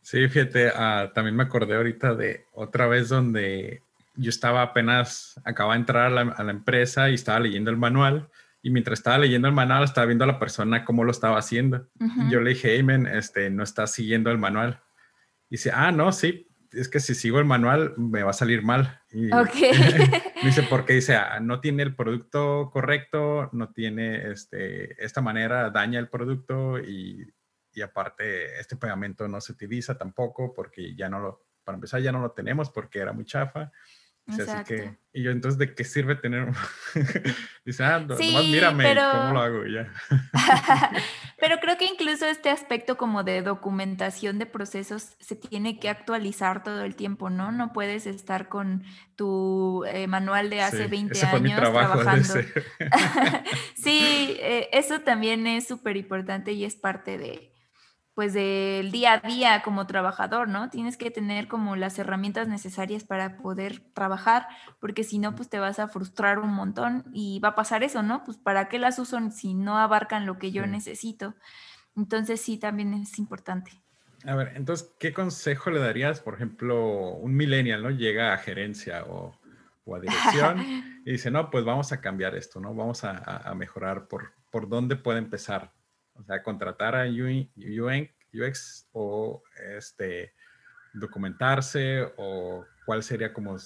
Sí, 0.00 0.26
fíjate, 0.28 0.72
ah, 0.74 1.12
también 1.14 1.36
me 1.36 1.42
acordé 1.42 1.76
ahorita 1.76 2.14
de 2.14 2.46
otra 2.52 2.86
vez 2.86 3.08
donde 3.08 3.84
yo 4.14 4.30
estaba 4.30 4.62
apenas, 4.62 5.40
acababa 5.44 5.74
de 5.74 5.80
entrar 5.80 6.06
a 6.18 6.44
la, 6.44 6.50
empresa 6.50 7.10
y 7.10 7.14
estaba 7.14 7.40
leyendo 7.40 7.70
el 7.70 7.76
manual. 7.76 8.28
Y 8.62 8.70
mientras 8.70 8.98
estaba 8.98 9.18
leyendo 9.18 9.48
el 9.48 9.54
manual, 9.54 9.84
estaba 9.84 10.06
viendo 10.06 10.24
a 10.24 10.26
la 10.26 10.38
persona 10.38 10.84
cómo 10.84 11.04
lo 11.04 11.10
estaba 11.10 11.38
haciendo. 11.38 11.88
Yo 12.28 12.40
le 12.40 12.50
dije, 12.50 12.76
hey, 12.76 12.86
este, 13.12 13.48
no 13.48 13.62
estás 13.62 13.92
siguiendo 13.92 14.30
el 14.30 14.38
manual. 14.38 14.82
Y 15.48 15.56
dice, 15.56 15.70
ah, 15.72 15.92
no, 15.92 16.12
sí, 16.12 16.48
es 16.72 16.88
que 16.88 17.00
si 17.00 17.14
sigo 17.14 17.38
el 17.38 17.46
manual 17.46 17.94
me 17.96 18.22
va 18.22 18.30
a 18.30 18.34
salir 18.34 18.62
mal. 18.62 19.00
Y 19.10 19.30
dice, 20.42 20.62
porque 20.68 20.92
dice, 20.94 21.16
ah, 21.16 21.40
no 21.40 21.60
tiene 21.60 21.82
el 21.82 21.94
producto 21.94 22.70
correcto, 22.70 23.48
no 23.52 23.70
tiene 23.70 24.30
este, 24.30 25.02
esta 25.02 25.22
manera, 25.22 25.70
daña 25.70 25.98
el 25.98 26.08
producto 26.08 26.78
y 26.78 27.32
y 27.72 27.82
aparte 27.82 28.58
este 28.58 28.76
pegamento 28.76 29.28
no 29.28 29.40
se 29.40 29.52
utiliza 29.52 29.96
tampoco 29.96 30.52
porque 30.52 30.94
ya 30.94 31.08
no 31.08 31.20
lo, 31.20 31.46
para 31.64 31.76
empezar 31.76 32.00
ya 32.00 32.12
no 32.12 32.20
lo 32.20 32.32
tenemos 32.32 32.70
porque 32.70 32.98
era 32.98 33.12
muy 33.12 33.24
chafa. 33.24 33.70
Así 34.38 34.64
que, 34.64 34.96
y 35.12 35.22
yo 35.22 35.30
entonces, 35.30 35.58
¿de 35.58 35.74
qué 35.74 35.84
sirve 35.84 36.14
tener? 36.14 36.48
Dice, 37.64 37.84
ah, 37.84 37.98
nomás 37.98 38.18
mírame 38.18 38.94
cómo 38.94 39.32
lo 39.32 39.40
hago 39.40 39.66
ya. 39.66 39.92
pero 41.40 41.58
creo 41.60 41.76
que 41.76 41.86
incluso 41.86 42.26
este 42.26 42.50
aspecto 42.50 42.96
como 42.96 43.24
de 43.24 43.42
documentación 43.42 44.38
de 44.38 44.46
procesos 44.46 45.16
se 45.18 45.36
tiene 45.36 45.80
que 45.80 45.88
actualizar 45.88 46.62
todo 46.62 46.84
el 46.84 46.94
tiempo, 46.94 47.30
¿no? 47.30 47.50
No 47.50 47.72
puedes 47.72 48.06
estar 48.06 48.48
con 48.48 48.84
tu 49.16 49.84
eh, 49.86 50.06
manual 50.06 50.48
de 50.50 50.62
hace 50.62 50.86
20 50.86 51.26
años 51.26 51.56
trabajando. 51.56 52.34
sí, 53.74 54.36
eh, 54.40 54.68
eso 54.72 55.00
también 55.00 55.46
es 55.46 55.66
súper 55.66 55.96
importante 55.96 56.52
y 56.52 56.64
es 56.64 56.76
parte 56.76 57.18
de, 57.18 57.52
pues 58.20 58.34
del 58.34 58.92
día 58.92 59.14
a 59.14 59.26
día 59.26 59.62
como 59.62 59.86
trabajador, 59.86 60.46
¿no? 60.46 60.68
Tienes 60.68 60.98
que 60.98 61.10
tener 61.10 61.48
como 61.48 61.74
las 61.74 61.98
herramientas 61.98 62.48
necesarias 62.48 63.02
para 63.02 63.38
poder 63.38 63.80
trabajar, 63.94 64.46
porque 64.78 65.04
si 65.04 65.18
no, 65.18 65.34
pues 65.34 65.48
te 65.48 65.58
vas 65.58 65.78
a 65.78 65.88
frustrar 65.88 66.38
un 66.38 66.52
montón 66.52 67.06
y 67.14 67.40
va 67.40 67.48
a 67.48 67.54
pasar 67.54 67.82
eso, 67.82 68.02
¿no? 68.02 68.22
Pues 68.22 68.36
para 68.36 68.68
qué 68.68 68.78
las 68.78 68.98
uso 68.98 69.18
si 69.30 69.54
no 69.54 69.78
abarcan 69.78 70.26
lo 70.26 70.38
que 70.38 70.52
yo 70.52 70.66
necesito. 70.66 71.34
Entonces 71.96 72.42
sí, 72.42 72.58
también 72.58 72.92
es 72.92 73.18
importante. 73.18 73.70
A 74.26 74.34
ver, 74.34 74.52
entonces, 74.54 74.94
¿qué 75.00 75.14
consejo 75.14 75.70
le 75.70 75.80
darías, 75.80 76.20
por 76.20 76.34
ejemplo, 76.34 77.14
un 77.14 77.34
millennial, 77.34 77.82
¿no? 77.82 77.88
Llega 77.88 78.34
a 78.34 78.36
gerencia 78.36 79.02
o, 79.06 79.34
a 79.96 79.98
dirección 79.98 80.60
y 81.06 81.12
dice, 81.12 81.30
no, 81.30 81.48
pues 81.48 81.64
vamos 81.64 81.90
a 81.92 82.02
cambiar 82.02 82.34
esto, 82.34 82.60
¿no? 82.60 82.74
Vamos 82.74 83.02
a, 83.02 83.50
mejorar 83.54 84.08
por, 84.08 84.34
por 84.50 84.68
dónde 84.68 84.96
puede 84.96 85.20
empezar. 85.20 85.72
O 86.20 86.24
sea, 86.24 86.42
contratar 86.42 86.94
a 86.94 87.06
UX 87.06 88.88
o 88.92 89.42
este, 89.76 90.34
documentarse 90.92 92.12
o 92.16 92.64
cuál 92.84 93.02
sería 93.02 93.32
como 93.32 93.56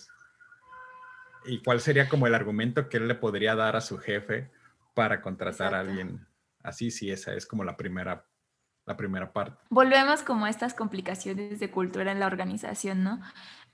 y 1.46 1.62
cuál 1.62 1.80
sería 1.80 2.08
como 2.08 2.26
el 2.26 2.34
argumento 2.34 2.88
que 2.88 2.96
él 2.96 3.08
le 3.08 3.14
podría 3.14 3.54
dar 3.54 3.76
a 3.76 3.80
su 3.80 3.98
jefe 3.98 4.50
para 4.94 5.20
contratar 5.20 5.74
a 5.74 5.80
alguien 5.80 6.26
así 6.62 6.90
si 6.90 7.10
esa 7.10 7.34
es 7.34 7.44
como 7.44 7.64
la 7.64 7.76
primera 7.76 8.24
la 8.86 8.96
primera 8.96 9.32
parte. 9.32 9.56
Volvemos 9.70 10.22
como 10.22 10.44
a 10.44 10.50
estas 10.50 10.74
complicaciones 10.74 11.58
de 11.58 11.70
cultura 11.70 12.12
en 12.12 12.20
la 12.20 12.26
organización, 12.26 13.02
¿no? 13.02 13.20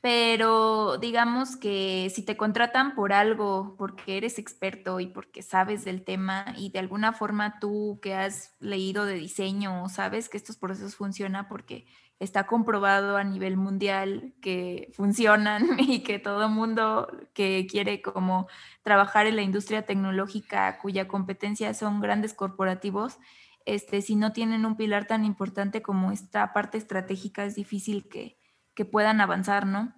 Pero 0.00 0.96
digamos 0.96 1.56
que 1.56 2.10
si 2.14 2.24
te 2.24 2.36
contratan 2.36 2.94
por 2.94 3.12
algo, 3.12 3.74
porque 3.76 4.16
eres 4.16 4.38
experto 4.38 4.98
y 4.98 5.06
porque 5.06 5.42
sabes 5.42 5.84
del 5.84 6.04
tema 6.04 6.54
y 6.56 6.70
de 6.70 6.78
alguna 6.78 7.12
forma 7.12 7.58
tú 7.60 7.98
que 8.00 8.14
has 8.14 8.54
leído 8.60 9.04
de 9.04 9.14
diseño 9.14 9.88
sabes 9.90 10.30
que 10.30 10.38
estos 10.38 10.56
procesos 10.56 10.96
funcionan 10.96 11.48
porque 11.48 11.86
está 12.18 12.46
comprobado 12.46 13.16
a 13.16 13.24
nivel 13.24 13.56
mundial 13.56 14.34
que 14.40 14.90
funcionan 14.94 15.66
y 15.80 16.02
que 16.02 16.18
todo 16.18 16.48
mundo 16.48 17.08
que 17.34 17.66
quiere 17.68 18.00
como 18.00 18.46
trabajar 18.82 19.26
en 19.26 19.36
la 19.36 19.42
industria 19.42 19.86
tecnológica 19.86 20.78
cuya 20.78 21.08
competencia 21.08 21.74
son 21.74 22.00
grandes 22.00 22.34
corporativos, 22.34 23.18
este, 23.66 24.02
si 24.02 24.16
no 24.16 24.32
tienen 24.32 24.64
un 24.66 24.76
pilar 24.76 25.06
tan 25.06 25.24
importante 25.24 25.82
como 25.82 26.12
esta 26.12 26.52
parte 26.52 26.78
estratégica 26.78 27.44
es 27.44 27.54
difícil 27.54 28.08
que, 28.08 28.39
que 28.74 28.84
puedan 28.84 29.20
avanzar, 29.20 29.66
¿no? 29.66 29.94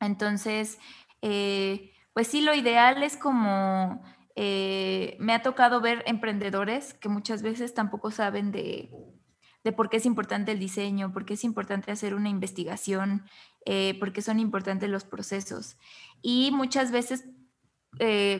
Entonces, 0.00 0.78
eh, 1.22 1.92
pues 2.12 2.28
sí, 2.28 2.40
lo 2.40 2.54
ideal 2.54 3.02
es 3.02 3.16
como, 3.16 4.02
eh, 4.34 5.16
me 5.20 5.32
ha 5.32 5.42
tocado 5.42 5.80
ver 5.80 6.02
emprendedores 6.06 6.94
que 6.94 7.08
muchas 7.08 7.42
veces 7.42 7.74
tampoco 7.74 8.10
saben 8.10 8.52
de, 8.52 8.90
de 9.64 9.72
por 9.72 9.88
qué 9.88 9.98
es 9.98 10.06
importante 10.06 10.52
el 10.52 10.58
diseño, 10.58 11.12
por 11.12 11.24
qué 11.24 11.34
es 11.34 11.44
importante 11.44 11.92
hacer 11.92 12.14
una 12.14 12.28
investigación, 12.28 13.24
eh, 13.64 13.96
por 13.98 14.12
qué 14.12 14.22
son 14.22 14.40
importantes 14.40 14.90
los 14.90 15.04
procesos. 15.04 15.78
Y 16.20 16.50
muchas 16.52 16.90
veces 16.90 17.24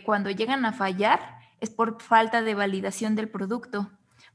cuando 0.07 0.31
llegan 0.31 0.65
a 0.65 0.73
fallar 0.73 1.21
es 1.61 1.69
por 1.69 2.01
falta 2.01 2.41
de 2.41 2.55
validación 2.55 3.15
del 3.15 3.29
producto 3.29 3.91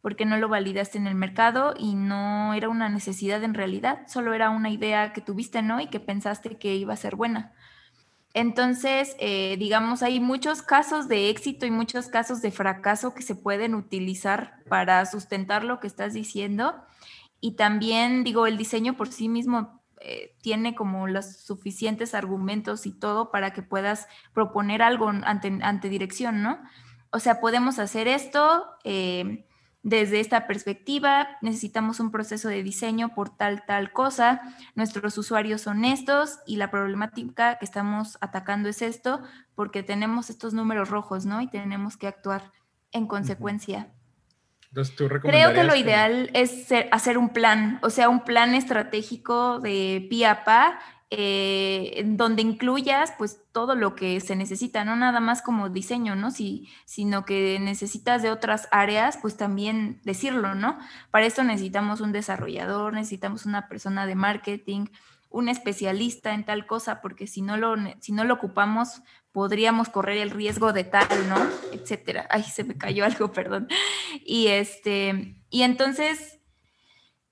porque 0.08 0.26
no 0.26 0.38
lo 0.38 0.48
validaste 0.48 0.98
en 0.98 1.06
el 1.06 1.16
mercado 1.16 1.74
y 1.78 1.94
no 1.94 2.54
era 2.54 2.70
una 2.70 2.88
necesidad 2.88 3.44
en 3.44 3.54
realidad, 3.54 4.08
solo 4.08 4.34
era 4.34 4.52
una 4.52 4.70
idea 4.70 5.12
que 5.12 5.20
tuviste, 5.20 5.62
¿no? 5.62 5.82
Y 5.82 5.88
que 5.88 6.00
pensaste 6.00 6.58
que 6.58 6.76
iba 6.76 6.94
a 6.94 6.96
ser 6.96 7.18
buena. 7.18 7.52
Entonces, 8.34 9.18
eh, 9.20 9.58
digamos, 9.60 10.04
hay 10.04 10.22
muchos 10.22 10.62
casos 10.62 11.10
de 11.10 11.30
éxito 11.30 11.66
y 11.66 11.72
muchos 11.72 12.08
casos 12.08 12.42
de 12.42 12.52
fracaso 12.52 13.14
que 13.14 13.22
se 13.22 13.36
pueden 13.36 13.76
utilizar 13.76 14.64
para 14.70 15.06
sustentar 15.06 15.66
lo 15.66 15.82
que 15.82 15.88
estás 15.88 16.14
diciendo. 16.14 16.74
Y 17.42 17.58
también, 17.58 18.24
digo, 18.24 18.48
el 18.48 18.58
diseño 18.58 18.96
por 18.96 19.10
sí 19.10 19.28
mismo 19.28 19.82
eh, 20.00 20.38
tiene 20.42 20.74
como 20.74 21.08
los 21.08 21.36
suficientes 21.36 22.14
argumentos 22.14 22.86
y 22.86 22.94
todo 22.94 23.30
para 23.30 23.52
que 23.52 23.62
puedas 23.62 24.08
proponer 24.34 24.82
algo 24.82 25.10
ante, 25.10 25.90
dirección, 25.90 26.42
¿no? 26.42 26.60
O 27.12 27.20
sea, 27.20 27.42
podemos 27.42 27.78
hacer 27.78 28.08
esto, 28.08 28.68
eh, 28.86 29.44
desde 29.84 30.20
esta 30.20 30.48
perspectiva, 30.48 31.28
necesitamos 31.42 32.00
un 32.00 32.12
proceso 32.12 32.50
de 32.50 32.64
diseño 32.64 33.14
por 33.14 33.36
tal, 33.36 33.66
tal 33.66 33.92
cosa. 33.92 34.42
Nuestros 34.76 35.18
usuarios 35.18 35.62
son 35.62 35.86
estos 35.86 36.40
y 36.46 36.58
la 36.58 36.72
problemática 36.72 37.58
que 37.58 37.66
estamos 37.66 38.18
atacando 38.20 38.70
es 38.70 38.82
esto 38.82 39.22
porque 39.56 39.84
tenemos 39.84 40.30
estos 40.30 40.54
números 40.54 40.90
rojos, 40.90 41.26
¿no? 41.26 41.42
Y 41.42 41.48
tenemos 41.48 41.96
que 41.96 42.08
actuar 42.08 42.52
en 42.92 43.08
consecuencia. 43.08 43.92
Entonces, 44.70 44.96
¿tú 44.96 45.08
Creo 45.08 45.54
que 45.54 45.64
lo 45.64 45.76
ideal 45.76 46.30
es 46.34 46.68
hacer 46.92 47.18
un 47.18 47.30
plan, 47.30 47.80
o 47.82 47.90
sea, 47.90 48.10
un 48.10 48.26
plan 48.26 48.54
estratégico 48.54 49.60
de 49.60 50.06
pie 50.10 50.28
a 50.28 50.44
pa 50.44 50.80
eh, 51.10 52.04
donde 52.06 52.42
incluyas 52.42 53.14
pues 53.18 53.40
todo 53.54 53.76
lo 53.76 53.96
que 53.96 54.20
se 54.20 54.36
necesita, 54.36 54.84
no 54.84 54.96
nada 54.98 55.22
más 55.22 55.42
como 55.42 55.70
diseño, 55.70 56.16
¿no? 56.16 56.32
Si, 56.32 56.70
sino 56.86 57.24
que 57.24 57.60
necesitas 57.62 58.22
de 58.22 58.30
otras 58.30 58.68
áreas, 58.72 59.18
pues 59.22 59.38
también 59.38 60.02
decirlo, 60.04 60.54
¿no? 60.54 60.78
Para 61.10 61.26
esto 61.26 61.44
necesitamos 61.44 62.02
un 62.02 62.12
desarrollador, 62.12 62.94
necesitamos 62.94 63.46
una 63.46 63.70
persona 63.70 64.06
de 64.06 64.16
marketing, 64.16 64.88
un 65.30 65.48
especialista 65.48 66.34
en 66.34 66.44
tal 66.44 66.66
cosa, 66.66 67.00
porque 67.02 67.26
si 67.26 67.42
no 67.42 67.56
lo, 67.56 67.76
si 68.00 68.12
no 68.12 68.26
lo 68.26 68.34
ocupamos, 68.34 69.02
podríamos 69.32 69.88
correr 69.88 70.18
el 70.18 70.32
riesgo 70.32 70.74
de 70.74 70.84
tal, 70.84 71.08
¿no? 71.30 71.38
Etcétera. 71.72 72.28
Ay, 72.30 72.44
se 72.44 72.64
me 72.64 72.78
cayó 72.78 73.06
algo, 73.06 73.32
perdón. 73.32 73.68
Y 74.26 74.48
este, 74.48 75.38
y 75.50 75.62
entonces 75.62 76.37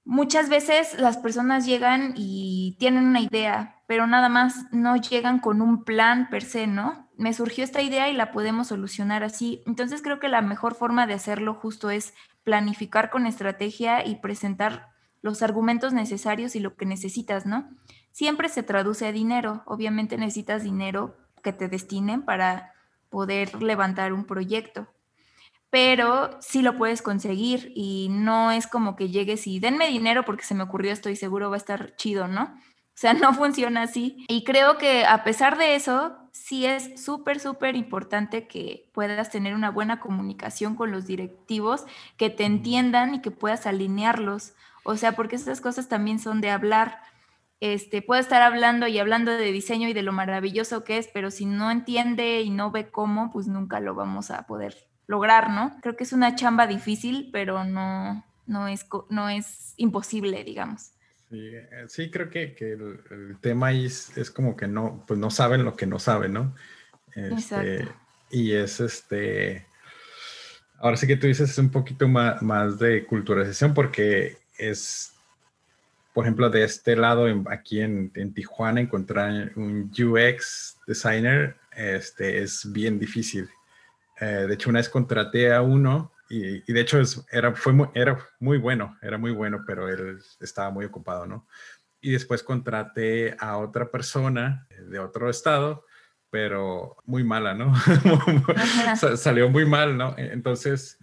Muchas 0.05 0.49
veces 0.49 0.99
las 0.99 1.17
personas 1.17 1.65
llegan 1.65 2.13
y 2.15 2.77
tienen 2.77 3.07
una 3.07 3.21
idea, 3.21 3.81
pero 3.87 4.05
nada 4.05 4.29
más 4.29 4.71
no 4.71 4.95
llegan 4.95 5.39
con 5.39 5.63
un 5.63 5.83
plan 5.83 6.29
per 6.29 6.43
se, 6.43 6.67
¿no? 6.67 7.09
Me 7.17 7.33
surgió 7.33 7.63
esta 7.63 7.81
idea 7.81 8.07
y 8.07 8.13
la 8.13 8.31
podemos 8.31 8.67
solucionar 8.67 9.23
así. 9.23 9.63
Entonces 9.65 10.03
creo 10.03 10.19
que 10.19 10.29
la 10.29 10.43
mejor 10.43 10.75
forma 10.75 11.07
de 11.07 11.15
hacerlo 11.15 11.55
justo 11.55 11.89
es 11.89 12.13
planificar 12.43 13.09
con 13.09 13.25
estrategia 13.25 14.05
y 14.05 14.17
presentar 14.17 14.89
los 15.23 15.41
argumentos 15.41 15.91
necesarios 15.91 16.55
y 16.55 16.59
lo 16.59 16.75
que 16.75 16.85
necesitas, 16.85 17.47
¿no? 17.47 17.67
Siempre 18.11 18.47
se 18.49 18.61
traduce 18.61 19.07
a 19.07 19.11
dinero. 19.11 19.63
Obviamente 19.65 20.17
necesitas 20.17 20.61
dinero 20.61 21.17
que 21.41 21.51
te 21.51 21.67
destinen 21.67 22.21
para 22.21 22.73
poder 23.09 23.63
levantar 23.63 24.13
un 24.13 24.25
proyecto 24.25 24.87
pero 25.75 26.37
sí 26.39 26.61
lo 26.61 26.77
puedes 26.77 27.01
conseguir 27.01 27.73
y 27.75 28.07
no 28.09 28.49
es 28.49 28.65
como 28.65 28.95
que 28.95 29.09
llegues 29.09 29.45
y 29.45 29.59
denme 29.59 29.89
dinero 29.89 30.23
porque 30.23 30.45
se 30.45 30.55
me 30.55 30.63
ocurrió, 30.63 30.93
estoy 30.93 31.17
seguro 31.17 31.49
va 31.49 31.57
a 31.57 31.57
estar 31.57 31.97
chido, 31.97 32.29
¿no? 32.29 32.57
O 32.87 32.97
sea, 32.97 33.13
no 33.13 33.33
funciona 33.33 33.81
así. 33.81 34.23
Y 34.29 34.45
creo 34.45 34.77
que 34.77 35.03
a 35.03 35.25
pesar 35.25 35.57
de 35.57 35.75
eso, 35.75 36.15
sí 36.31 36.65
es 36.65 37.03
súper, 37.03 37.41
súper 37.41 37.75
importante 37.75 38.47
que 38.47 38.89
puedas 38.93 39.29
tener 39.31 39.53
una 39.53 39.69
buena 39.69 39.99
comunicación 39.99 40.77
con 40.77 40.91
los 40.91 41.05
directivos, 41.07 41.83
que 42.15 42.29
te 42.29 42.45
entiendan 42.45 43.15
y 43.15 43.21
que 43.21 43.31
puedas 43.31 43.67
alinearlos. 43.67 44.53
O 44.85 44.95
sea, 44.95 45.11
porque 45.11 45.35
estas 45.35 45.59
cosas 45.59 45.89
también 45.89 46.19
son 46.19 46.39
de 46.39 46.51
hablar. 46.51 47.01
Este, 47.59 48.01
puede 48.01 48.21
estar 48.21 48.41
hablando 48.41 48.87
y 48.87 48.97
hablando 48.97 49.31
de 49.31 49.51
diseño 49.51 49.89
y 49.89 49.93
de 49.93 50.03
lo 50.03 50.13
maravilloso 50.13 50.85
que 50.85 50.97
es, 50.97 51.09
pero 51.13 51.31
si 51.31 51.45
no 51.45 51.69
entiende 51.69 52.39
y 52.43 52.49
no 52.49 52.71
ve 52.71 52.89
cómo, 52.89 53.29
pues 53.33 53.47
nunca 53.47 53.81
lo 53.81 53.93
vamos 53.93 54.31
a 54.31 54.43
poder 54.43 54.94
lograr, 55.07 55.49
¿no? 55.49 55.77
Creo 55.81 55.95
que 55.95 56.03
es 56.03 56.13
una 56.13 56.35
chamba 56.35 56.67
difícil, 56.67 57.29
pero 57.31 57.63
no, 57.63 58.25
no, 58.47 58.67
es, 58.67 58.85
no 59.09 59.29
es 59.29 59.73
imposible, 59.77 60.43
digamos. 60.43 60.91
Sí, 61.29 61.49
eh, 61.53 61.85
sí 61.87 62.11
creo 62.11 62.29
que, 62.29 62.53
que 62.53 62.73
el, 62.73 63.37
tema 63.41 63.67
ahí 63.67 63.85
es, 63.85 64.31
como 64.33 64.55
que 64.55 64.67
no, 64.67 65.03
pues 65.07 65.19
no 65.19 65.29
saben 65.29 65.63
lo 65.63 65.75
que 65.75 65.87
no 65.87 65.99
saben, 65.99 66.33
¿no? 66.33 66.55
Este, 67.15 67.75
Exacto. 67.75 67.95
Y 68.29 68.53
es 68.53 68.79
este, 68.79 69.65
ahora 70.79 70.97
sí 70.97 71.07
que 71.07 71.17
tú 71.17 71.27
dices 71.27 71.49
es 71.49 71.57
un 71.57 71.69
poquito 71.69 72.07
más, 72.07 72.41
más 72.41 72.79
de 72.79 73.05
culturalización 73.05 73.73
porque 73.73 74.37
es, 74.57 75.13
por 76.13 76.25
ejemplo, 76.25 76.49
de 76.49 76.63
este 76.63 76.95
lado, 76.95 77.27
aquí 77.49 77.81
en, 77.81 78.11
en, 78.15 78.33
Tijuana, 78.33 78.81
encontrar 78.81 79.51
un 79.55 79.91
UX 79.91 80.77
designer 80.87 81.57
este, 81.75 82.41
es 82.41 82.71
bien 82.71 82.99
difícil. 82.99 83.49
Eh, 84.19 84.45
de 84.47 84.53
hecho, 84.53 84.69
una 84.69 84.79
vez 84.79 84.89
contraté 84.89 85.53
a 85.53 85.61
uno 85.61 86.13
y, 86.29 86.71
de 86.71 86.81
hecho 86.81 86.99
es, 86.99 87.23
era, 87.31 87.53
fue 87.53 87.73
muy, 87.73 87.87
era 87.93 88.17
muy 88.39 88.57
bueno, 88.57 88.97
era 89.01 89.17
muy 89.17 89.31
bueno, 89.31 89.63
pero 89.65 89.87
él 89.89 90.19
estaba 90.39 90.71
muy 90.71 90.85
ocupado, 90.85 91.25
¿no? 91.25 91.47
Y 92.01 92.11
después 92.11 92.43
contraté 92.43 93.35
a 93.39 93.57
otra 93.57 93.89
persona 93.91 94.67
de 94.89 94.99
otro 94.99 95.29
estado, 95.29 95.85
pero 96.29 96.97
muy 97.05 97.23
mala, 97.23 97.53
¿no? 97.53 97.73
Salió 99.17 99.49
muy 99.49 99.65
mal, 99.65 99.97
¿no? 99.97 100.15
Entonces, 100.17 100.99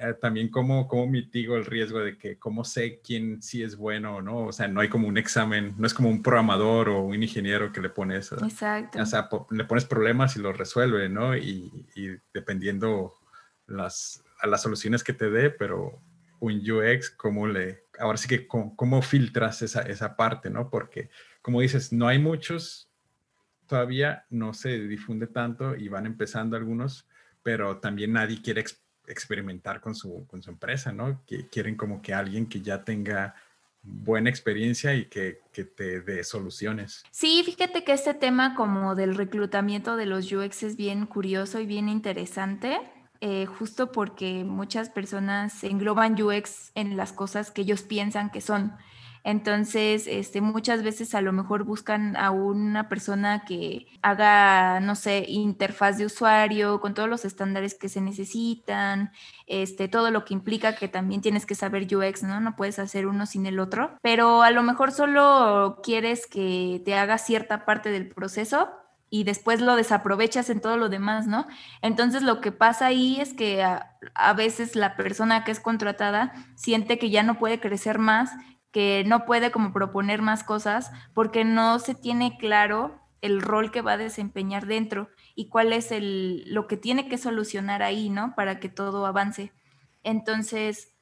eh, 0.00 0.14
también 0.14 0.48
cómo, 0.48 0.88
cómo 0.88 1.06
mitigo 1.06 1.56
el 1.56 1.66
riesgo 1.66 2.00
de 2.00 2.18
que 2.18 2.38
cómo 2.38 2.64
sé 2.64 3.00
quién 3.04 3.42
sí 3.42 3.62
es 3.62 3.76
bueno 3.76 4.16
o 4.16 4.22
no. 4.22 4.46
O 4.46 4.52
sea, 4.52 4.68
no 4.68 4.80
hay 4.80 4.88
como 4.88 5.06
un 5.06 5.18
examen, 5.18 5.74
no 5.78 5.86
es 5.86 5.94
como 5.94 6.08
un 6.08 6.22
programador 6.22 6.88
o 6.88 7.02
un 7.02 7.22
ingeniero 7.22 7.72
que 7.72 7.80
le 7.80 7.90
pones. 7.90 8.32
Exacto. 8.32 9.00
O 9.00 9.06
sea, 9.06 9.28
le 9.50 9.64
pones 9.64 9.84
problemas 9.84 10.36
y 10.36 10.40
los 10.40 10.56
resuelve, 10.56 11.08
¿no? 11.08 11.36
Y, 11.36 11.86
y 11.94 12.16
dependiendo 12.32 13.14
las, 13.66 14.24
a 14.40 14.46
las 14.46 14.62
soluciones 14.62 15.04
que 15.04 15.12
te 15.12 15.30
dé, 15.30 15.50
pero 15.50 16.02
un 16.40 16.54
UX, 16.54 17.10
¿cómo 17.10 17.46
le, 17.46 17.84
ahora 17.98 18.18
sí 18.18 18.26
que 18.26 18.46
cómo, 18.46 19.02
filtras 19.02 19.62
esa, 19.62 19.82
esa 19.82 20.16
parte, 20.16 20.50
¿no? 20.50 20.70
Porque, 20.70 21.10
como 21.42 21.60
dices, 21.60 21.92
no 21.92 22.08
hay 22.08 22.18
muchos, 22.18 22.90
todavía 23.66 24.26
no 24.30 24.54
se 24.54 24.78
difunde 24.80 25.26
tanto 25.26 25.76
y 25.76 25.88
van 25.88 26.06
empezando 26.06 26.56
algunos, 26.56 27.06
pero 27.42 27.78
también 27.78 28.12
nadie 28.12 28.42
quiere 28.42 28.60
experimentar 29.10 29.80
con 29.80 29.94
su, 29.94 30.26
con 30.26 30.42
su 30.42 30.50
empresa, 30.50 30.92
¿no? 30.92 31.22
Que 31.26 31.48
quieren 31.48 31.76
como 31.76 32.00
que 32.00 32.14
alguien 32.14 32.46
que 32.46 32.60
ya 32.60 32.84
tenga 32.84 33.34
buena 33.82 34.30
experiencia 34.30 34.94
y 34.94 35.06
que, 35.06 35.40
que, 35.52 35.64
te 35.64 36.00
dé 36.00 36.22
soluciones. 36.22 37.02
Sí, 37.10 37.42
fíjate 37.44 37.82
que 37.82 37.92
este 37.92 38.14
tema 38.14 38.54
como 38.54 38.94
del 38.94 39.14
reclutamiento 39.14 39.96
de 39.96 40.06
los 40.06 40.30
UX 40.30 40.62
es 40.62 40.76
bien 40.76 41.06
curioso 41.06 41.60
y 41.60 41.66
bien 41.66 41.88
interesante. 41.88 42.78
Eh, 43.22 43.44
justo 43.44 43.92
porque 43.92 44.44
muchas 44.44 44.88
personas 44.88 45.62
engloban 45.62 46.20
UX 46.20 46.72
en 46.74 46.96
las 46.96 47.12
cosas 47.12 47.50
que 47.50 47.62
ellos 47.62 47.82
piensan 47.82 48.30
que 48.30 48.40
son. 48.40 48.72
Entonces, 49.24 50.06
este, 50.06 50.40
muchas 50.40 50.82
veces 50.82 51.14
a 51.14 51.20
lo 51.20 51.32
mejor 51.32 51.64
buscan 51.64 52.16
a 52.16 52.30
una 52.30 52.88
persona 52.88 53.44
que 53.44 53.86
haga, 54.02 54.80
no 54.80 54.94
sé, 54.94 55.24
interfaz 55.28 55.98
de 55.98 56.06
usuario 56.06 56.80
con 56.80 56.94
todos 56.94 57.08
los 57.08 57.24
estándares 57.24 57.74
que 57.74 57.88
se 57.88 58.00
necesitan, 58.00 59.12
este, 59.46 59.88
todo 59.88 60.10
lo 60.10 60.24
que 60.24 60.34
implica 60.34 60.74
que 60.74 60.88
también 60.88 61.20
tienes 61.20 61.46
que 61.46 61.54
saber 61.54 61.86
UX, 61.94 62.22
¿no? 62.22 62.40
No 62.40 62.56
puedes 62.56 62.78
hacer 62.78 63.06
uno 63.06 63.26
sin 63.26 63.46
el 63.46 63.60
otro, 63.60 63.98
pero 64.02 64.42
a 64.42 64.50
lo 64.50 64.62
mejor 64.62 64.92
solo 64.92 65.80
quieres 65.82 66.26
que 66.26 66.82
te 66.84 66.94
haga 66.94 67.18
cierta 67.18 67.64
parte 67.64 67.90
del 67.90 68.08
proceso 68.08 68.68
y 69.10 69.24
después 69.24 69.60
lo 69.60 69.74
desaprovechas 69.74 70.48
en 70.50 70.60
todo 70.60 70.76
lo 70.76 70.88
demás, 70.88 71.26
¿no? 71.26 71.46
Entonces 71.82 72.22
lo 72.22 72.40
que 72.40 72.52
pasa 72.52 72.86
ahí 72.86 73.20
es 73.20 73.34
que 73.34 73.62
a, 73.62 74.32
veces 74.34 74.76
la 74.76 74.96
persona 74.96 75.42
que 75.44 75.50
es 75.50 75.58
contratada 75.58 76.32
siente 76.54 76.98
que 76.98 77.10
ya 77.10 77.24
no 77.24 77.38
puede 77.38 77.58
crecer 77.60 77.98
más, 77.98 78.30
que 78.72 79.04
no 79.06 79.26
puede 79.26 79.50
como 79.50 79.72
proponer 79.72 80.22
más 80.22 80.44
cosas 80.44 80.90
porque 81.14 81.44
no 81.44 81.78
se 81.78 81.94
tiene 81.94 82.36
claro 82.38 83.00
el 83.20 83.42
rol 83.42 83.70
que 83.70 83.82
va 83.82 83.92
a 83.92 83.98
desempeñar 83.98 84.66
dentro 84.66 85.08
y 85.34 85.48
cuál 85.48 85.72
es 85.72 85.92
el, 85.92 86.44
lo 86.46 86.66
que 86.66 86.76
tiene 86.76 87.08
que 87.08 87.18
solucionar 87.18 87.82
ahí, 87.82 88.08
¿no? 88.08 88.34
Para 88.34 88.60
que 88.60 88.68
todo 88.68 89.06
avance. 89.06 89.52
Entonces, 90.02 90.94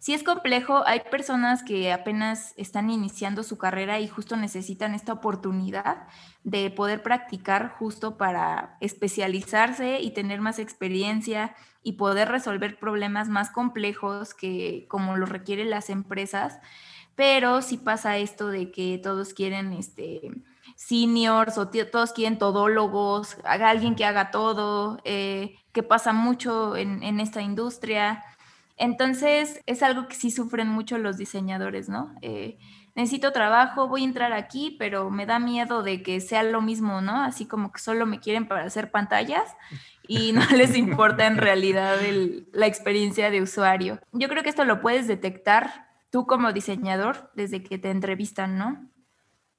Sí 0.00 0.14
es 0.14 0.22
complejo, 0.22 0.86
hay 0.86 1.00
personas 1.10 1.64
que 1.64 1.92
apenas 1.92 2.54
están 2.56 2.88
iniciando 2.88 3.42
su 3.42 3.58
carrera 3.58 3.98
y 3.98 4.06
justo 4.06 4.36
necesitan 4.36 4.94
esta 4.94 5.12
oportunidad 5.12 6.06
de 6.44 6.70
poder 6.70 7.02
practicar 7.02 7.74
justo 7.78 8.16
para 8.16 8.76
especializarse 8.80 10.00
y 10.00 10.12
tener 10.12 10.40
más 10.40 10.60
experiencia 10.60 11.56
y 11.82 11.94
poder 11.94 12.28
resolver 12.28 12.78
problemas 12.78 13.28
más 13.28 13.50
complejos 13.50 14.34
que 14.34 14.86
como 14.88 15.16
lo 15.16 15.26
requieren 15.26 15.70
las 15.70 15.90
empresas. 15.90 16.60
Pero 17.16 17.60
si 17.60 17.76
pasa 17.76 18.18
esto 18.18 18.48
de 18.48 18.70
que 18.70 19.00
todos 19.02 19.34
quieren 19.34 19.72
este 19.72 20.30
seniors 20.76 21.58
o 21.58 21.68
todos 21.68 22.12
quieren 22.12 22.38
todólogos, 22.38 23.36
alguien 23.42 23.96
que 23.96 24.04
haga 24.04 24.30
todo, 24.30 25.00
eh, 25.02 25.56
que 25.72 25.82
pasa 25.82 26.12
mucho 26.12 26.76
en 26.76 27.18
esta 27.18 27.42
industria. 27.42 28.22
Entonces, 28.78 29.62
es 29.66 29.82
algo 29.82 30.06
que 30.08 30.14
sí 30.14 30.30
sufren 30.30 30.68
mucho 30.68 30.98
los 30.98 31.16
diseñadores, 31.16 31.88
¿no? 31.88 32.14
Eh, 32.22 32.58
necesito 32.94 33.32
trabajo, 33.32 33.88
voy 33.88 34.02
a 34.02 34.06
entrar 34.06 34.32
aquí, 34.32 34.76
pero 34.78 35.10
me 35.10 35.26
da 35.26 35.38
miedo 35.38 35.82
de 35.82 36.02
que 36.02 36.20
sea 36.20 36.42
lo 36.42 36.60
mismo, 36.60 37.00
¿no? 37.00 37.22
Así 37.22 37.46
como 37.46 37.72
que 37.72 37.80
solo 37.80 38.06
me 38.06 38.20
quieren 38.20 38.46
para 38.46 38.64
hacer 38.64 38.90
pantallas 38.90 39.54
y 40.06 40.32
no 40.32 40.40
les 40.56 40.76
importa 40.76 41.26
en 41.26 41.36
realidad 41.36 41.96
la 42.52 42.66
experiencia 42.66 43.30
de 43.30 43.42
usuario. 43.42 44.00
Yo 44.12 44.28
creo 44.28 44.42
que 44.42 44.48
esto 44.48 44.64
lo 44.64 44.80
puedes 44.80 45.06
detectar 45.06 45.88
tú 46.10 46.26
como 46.26 46.52
diseñador 46.52 47.30
desde 47.34 47.62
que 47.62 47.78
te 47.78 47.90
entrevistan, 47.90 48.58
¿no? 48.58 48.88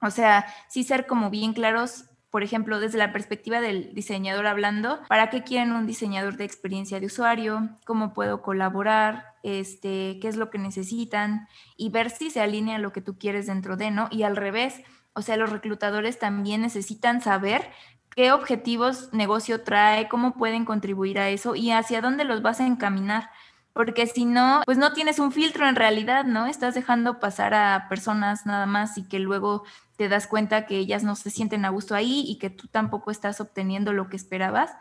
O 0.01 0.11
sea, 0.11 0.45
sí 0.69 0.83
ser 0.83 1.07
como 1.07 1.29
bien 1.29 1.53
claros 1.53 2.05
por 2.31 2.43
ejemplo, 2.43 2.79
desde 2.79 2.97
la 2.97 3.11
perspectiva 3.11 3.59
del 3.59 3.93
diseñador 3.93 4.45
hablando, 4.45 4.99
¿para 5.07 5.29
qué 5.29 5.43
quieren 5.43 5.71
un 5.71 5.87
diseñador 5.87 6.37
de 6.37 6.45
experiencia 6.45 6.99
de 6.99 7.07
usuario? 7.07 7.69
¿Cómo 7.85 8.13
puedo 8.13 8.41
colaborar? 8.41 9.33
Este, 9.41 10.19
¿Qué 10.21 10.27
es 10.27 10.35
lo 10.35 10.49
que 10.49 10.59
necesitan? 10.59 11.47
Y 11.75 11.89
ver 11.89 12.11
si 12.11 12.29
se 12.29 12.41
alinea 12.41 12.77
lo 12.77 12.93
que 12.93 13.01
tú 13.01 13.17
quieres 13.17 13.47
dentro 13.47 13.77
de, 13.77 13.89
¿no? 13.89 14.09
Y 14.11 14.23
al 14.23 14.35
revés, 14.35 14.81
o 15.13 15.23
sea, 15.23 15.37
los 15.37 15.49
reclutadores 15.49 16.19
también 16.19 16.61
necesitan 16.61 17.21
saber 17.21 17.71
qué 18.15 18.31
objetivos 18.31 19.11
negocio 19.11 19.63
trae, 19.63 20.07
cómo 20.07 20.33
pueden 20.33 20.65
contribuir 20.65 21.19
a 21.19 21.29
eso 21.29 21.55
y 21.55 21.71
hacia 21.71 22.01
dónde 22.01 22.25
los 22.25 22.41
vas 22.41 22.59
a 22.59 22.67
encaminar 22.67 23.29
porque 23.73 24.07
si 24.07 24.25
no, 24.25 24.61
pues 24.65 24.77
no 24.77 24.93
tienes 24.93 25.19
un 25.19 25.31
filtro 25.31 25.67
en 25.67 25.75
realidad, 25.75 26.25
¿no? 26.25 26.47
Estás 26.47 26.75
dejando 26.75 27.19
pasar 27.19 27.53
a 27.53 27.87
personas 27.89 28.45
nada 28.45 28.65
más 28.65 28.97
y 28.97 29.07
que 29.07 29.19
luego 29.19 29.63
te 29.95 30.09
das 30.09 30.27
cuenta 30.27 30.65
que 30.65 30.77
ellas 30.77 31.03
no 31.03 31.15
se 31.15 31.29
sienten 31.29 31.65
a 31.65 31.69
gusto 31.69 31.95
ahí 31.95 32.23
y 32.27 32.37
que 32.39 32.49
tú 32.49 32.67
tampoco 32.67 33.11
estás 33.11 33.41
obteniendo 33.41 33.93
lo 33.93 34.09
que 34.09 34.15
esperabas. 34.15 34.71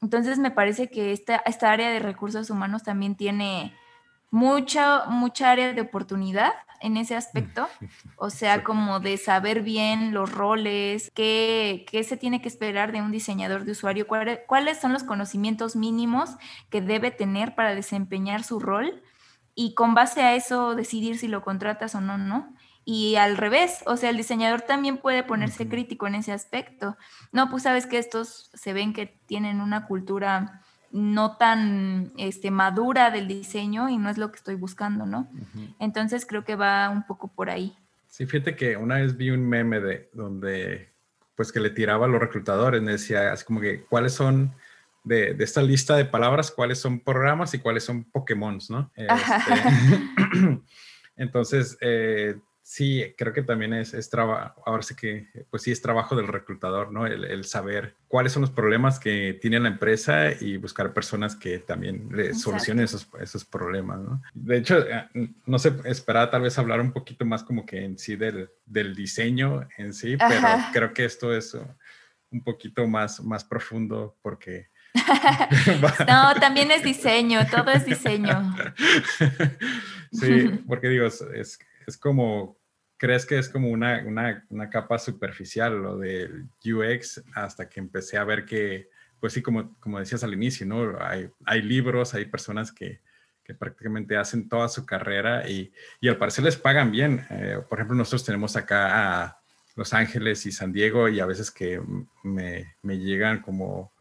Entonces 0.00 0.38
me 0.38 0.50
parece 0.50 0.90
que 0.90 1.12
esta, 1.12 1.36
esta 1.46 1.72
área 1.72 1.90
de 1.90 1.98
recursos 1.98 2.50
humanos 2.50 2.82
también 2.82 3.16
tiene 3.16 3.74
mucha, 4.30 5.06
mucha 5.06 5.50
área 5.50 5.72
de 5.72 5.80
oportunidad 5.80 6.52
en 6.80 6.96
ese 6.96 7.16
aspecto, 7.16 7.68
o 8.16 8.30
sea, 8.30 8.62
como 8.62 9.00
de 9.00 9.16
saber 9.16 9.62
bien 9.62 10.14
los 10.14 10.32
roles, 10.32 11.10
qué, 11.14 11.84
qué, 11.90 12.04
se 12.04 12.16
tiene 12.16 12.40
que 12.40 12.48
esperar 12.48 12.92
de 12.92 13.02
un 13.02 13.10
diseñador 13.10 13.64
de 13.64 13.72
usuario, 13.72 14.06
cuáles 14.06 14.78
son 14.78 14.92
los 14.92 15.02
conocimientos 15.02 15.76
mínimos 15.76 16.36
que 16.70 16.80
debe 16.80 17.10
tener 17.10 17.54
para 17.54 17.74
desempeñar 17.74 18.44
su 18.44 18.60
rol 18.60 19.02
y 19.54 19.74
con 19.74 19.94
base 19.94 20.22
a 20.22 20.34
eso 20.36 20.76
decidir 20.76 21.18
si 21.18 21.26
lo 21.26 21.42
contratas 21.42 21.96
o 21.96 22.00
no, 22.00 22.16
¿no? 22.16 22.54
Y 22.84 23.16
al 23.16 23.36
revés, 23.36 23.82
o 23.86 23.96
sea, 23.96 24.08
el 24.08 24.16
diseñador 24.16 24.62
también 24.62 24.96
puede 24.96 25.22
ponerse 25.22 25.68
crítico 25.68 26.06
en 26.06 26.14
ese 26.14 26.32
aspecto. 26.32 26.96
No, 27.32 27.50
pues 27.50 27.64
sabes 27.64 27.86
que 27.86 27.98
estos 27.98 28.50
se 28.54 28.72
ven 28.72 28.94
que 28.94 29.06
tienen 29.26 29.60
una 29.60 29.86
cultura 29.86 30.62
no 30.90 31.36
tan 31.36 32.12
este, 32.16 32.50
madura 32.50 33.10
del 33.10 33.28
diseño 33.28 33.88
y 33.88 33.98
no 33.98 34.08
es 34.08 34.18
lo 34.18 34.30
que 34.30 34.36
estoy 34.36 34.54
buscando, 34.54 35.06
¿no? 35.06 35.28
Entonces 35.78 36.26
creo 36.26 36.44
que 36.44 36.56
va 36.56 36.88
un 36.88 37.06
poco 37.06 37.28
por 37.28 37.50
ahí. 37.50 37.76
Sí, 38.08 38.26
fíjate 38.26 38.56
que 38.56 38.76
una 38.76 38.96
vez 38.96 39.16
vi 39.16 39.30
un 39.30 39.46
meme 39.46 39.80
de 39.80 40.10
donde 40.12 40.92
pues 41.36 41.52
que 41.52 41.60
le 41.60 41.70
tiraba 41.70 42.06
a 42.06 42.08
los 42.08 42.20
reclutadores, 42.20 42.82
me 42.82 42.92
decía 42.92 43.32
así 43.32 43.44
como 43.44 43.60
que 43.60 43.84
cuáles 43.84 44.12
son 44.12 44.54
de, 45.04 45.36
esta 45.38 45.62
lista 45.62 45.96
de 45.96 46.04
palabras, 46.04 46.50
cuáles 46.50 46.80
son 46.80 47.00
programas 47.00 47.54
y 47.54 47.58
cuáles 47.60 47.84
son 47.84 48.04
Pokémon, 48.04 48.58
¿no? 48.68 48.90
Este, 48.94 49.12
entonces, 51.16 51.78
eh, 51.80 52.36
Sí, 52.70 53.14
creo 53.16 53.32
que 53.32 53.42
también 53.42 53.72
es, 53.72 53.94
es 53.94 54.10
trabajo, 54.10 54.62
ahora 54.66 54.82
sí 54.82 54.94
que, 54.94 55.26
pues 55.50 55.62
sí, 55.62 55.72
es 55.72 55.80
trabajo 55.80 56.14
del 56.14 56.28
reclutador, 56.28 56.92
¿no? 56.92 57.06
El, 57.06 57.42
saber 57.44 57.94
cuáles 58.08 58.32
son 58.32 58.42
los 58.42 58.50
problemas 58.50 59.00
que 59.00 59.38
tiene 59.40 59.58
la 59.58 59.68
empresa 59.70 60.32
y 60.38 60.58
buscar 60.58 60.92
personas 60.92 61.34
que 61.34 61.60
también 61.60 62.10
le 62.12 62.34
solucionen 62.34 62.84
esos, 62.84 63.08
esos 63.22 63.46
problemas, 63.46 64.00
¿no? 64.00 64.20
De 64.34 64.58
hecho, 64.58 64.86
eh, 64.86 65.08
no 65.46 65.58
sé, 65.58 65.72
esperaba 65.86 66.30
tal 66.30 66.42
vez 66.42 66.58
hablar 66.58 66.82
un 66.82 66.92
poquito 66.92 67.24
más 67.24 67.42
como 67.42 67.64
que 67.64 67.82
en 67.82 67.96
sí 67.96 68.16
del, 68.16 68.50
del 68.66 68.94
diseño 68.94 69.66
en 69.78 69.94
sí, 69.94 70.18
pero 70.18 70.46
creo 70.74 70.92
que 70.92 71.06
esto 71.06 71.34
es 71.34 71.56
un 72.30 72.44
poquito 72.44 72.86
más, 72.86 73.24
más 73.24 73.44
profundo 73.44 74.18
porque... 74.20 74.68
no, 76.06 76.34
también 76.38 76.70
es 76.70 76.82
diseño, 76.82 77.46
todo 77.50 77.70
es 77.70 77.86
diseño. 77.86 78.54
sí, 80.12 80.50
porque 80.66 80.88
digo, 80.88 81.06
es, 81.06 81.58
es 81.88 81.96
como 81.96 82.57
crees 82.98 83.24
que 83.24 83.38
es 83.38 83.48
como 83.48 83.70
una, 83.70 84.02
una, 84.04 84.44
una, 84.50 84.68
capa 84.68 84.98
superficial 84.98 85.80
lo 85.80 85.96
del 85.96 86.48
UX 86.64 87.22
hasta 87.34 87.68
que 87.68 87.80
empecé 87.80 88.18
a 88.18 88.24
ver 88.24 88.44
que, 88.44 88.90
pues 89.20 89.32
sí, 89.32 89.40
como, 89.40 89.78
como 89.80 89.98
decías 89.98 90.24
al 90.24 90.34
inicio, 90.34 90.66
¿no? 90.66 90.98
Hay, 91.00 91.30
hay 91.46 91.62
libros, 91.62 92.12
hay 92.14 92.26
personas 92.26 92.72
que, 92.72 93.00
que, 93.44 93.54
prácticamente 93.54 94.16
hacen 94.16 94.48
toda 94.48 94.68
su 94.68 94.84
carrera 94.84 95.48
y, 95.48 95.72
y 96.00 96.08
al 96.08 96.18
parecer 96.18 96.44
les 96.44 96.56
pagan 96.56 96.90
bien. 96.90 97.24
Eh, 97.30 97.60
por 97.68 97.78
ejemplo, 97.78 97.96
nosotros 97.96 98.24
tenemos 98.24 98.56
acá 98.56 99.22
a 99.22 99.40
Los 99.76 99.94
Ángeles 99.94 100.44
y 100.44 100.52
San 100.52 100.72
Diego 100.72 101.08
y 101.08 101.20
a 101.20 101.26
veces 101.26 101.50
que 101.50 101.80
me, 102.24 102.74
me 102.82 102.98
llegan 102.98 103.40
como 103.40 103.92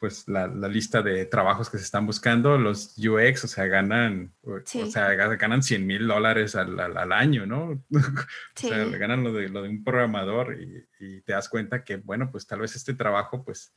pues 0.00 0.26
la, 0.28 0.48
lista 0.48 1.02
de 1.02 1.26
trabajos 1.26 1.68
que 1.68 1.76
se 1.76 1.84
están 1.84 2.06
buscando, 2.06 2.56
los 2.56 2.96
UX, 2.96 3.44
o 3.44 3.48
sea, 3.48 3.66
ganan, 3.66 4.32
o 4.42 4.58
sea, 4.64 5.12
ganan 5.14 5.62
100 5.62 5.86
mil 5.86 6.08
dólares 6.08 6.56
al, 6.56 7.12
año, 7.12 7.44
¿no? 7.44 7.84
o 7.90 8.22
sea, 8.54 8.82
ganan 8.86 9.22
lo 9.22 9.34
de, 9.34 9.50
lo 9.50 9.62
de 9.62 9.68
un 9.68 9.84
programador 9.84 10.58
y, 10.58 10.88
y, 10.98 11.20
te 11.20 11.34
das 11.34 11.50
cuenta 11.50 11.84
que, 11.84 11.96
bueno, 11.96 12.30
pues 12.30 12.46
tal 12.46 12.60
vez 12.60 12.74
este 12.74 12.94
trabajo, 12.94 13.44
pues, 13.44 13.74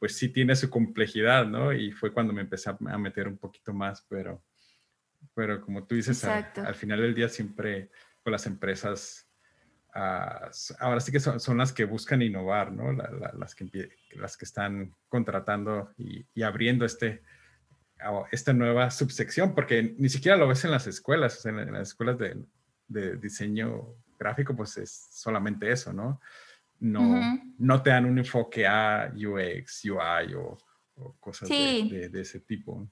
pues 0.00 0.16
sí 0.16 0.30
tiene 0.30 0.56
su 0.56 0.68
complejidad, 0.68 1.46
¿no? 1.46 1.72
Y 1.72 1.92
fue 1.92 2.12
cuando 2.12 2.32
me 2.32 2.40
empecé 2.40 2.70
a 2.70 2.98
meter 2.98 3.28
un 3.28 3.38
poquito 3.38 3.72
más, 3.72 4.04
pero, 4.08 4.42
pero 5.34 5.60
como 5.60 5.86
tú 5.86 5.94
dices, 5.94 6.24
al, 6.24 6.74
final 6.74 7.00
del 7.00 7.14
día 7.14 7.28
siempre 7.28 7.92
pues, 8.24 8.32
las 8.32 8.46
empresas 8.46 9.29
ahora 9.92 11.00
sí 11.00 11.12
que 11.12 11.20
son, 11.20 11.58
las 11.58 11.72
que 11.72 11.84
buscan 11.84 12.22
innovar, 12.22 12.72
¿no? 12.72 12.92
las, 12.92 13.54
que, 13.54 13.90
las 14.16 14.36
que 14.36 14.44
están 14.44 14.94
contratando 15.08 15.92
y, 15.96 16.42
abriendo 16.42 16.84
este, 16.84 17.22
esta 18.30 18.52
nueva 18.52 18.90
subsección, 18.90 19.54
porque 19.54 19.94
ni 19.98 20.08
siquiera 20.08 20.36
lo 20.36 20.48
ves 20.48 20.64
en 20.64 20.70
las 20.70 20.86
escuelas, 20.86 21.44
en, 21.46 21.72
las 21.72 21.88
escuelas 21.88 22.18
de, 22.18 23.16
diseño 23.18 23.94
gráfico, 24.18 24.54
pues 24.56 24.76
es 24.76 25.08
solamente 25.12 25.70
eso, 25.70 25.92
¿no? 25.92 26.20
No, 26.80 27.20
no 27.58 27.82
te 27.82 27.90
dan 27.90 28.06
un 28.06 28.18
enfoque 28.18 28.66
a 28.66 29.12
UX, 29.14 29.84
UI 29.84 30.34
o, 30.34 30.58
cosas 31.20 31.48
de, 31.48 32.10
ese 32.14 32.40
tipo. 32.40 32.90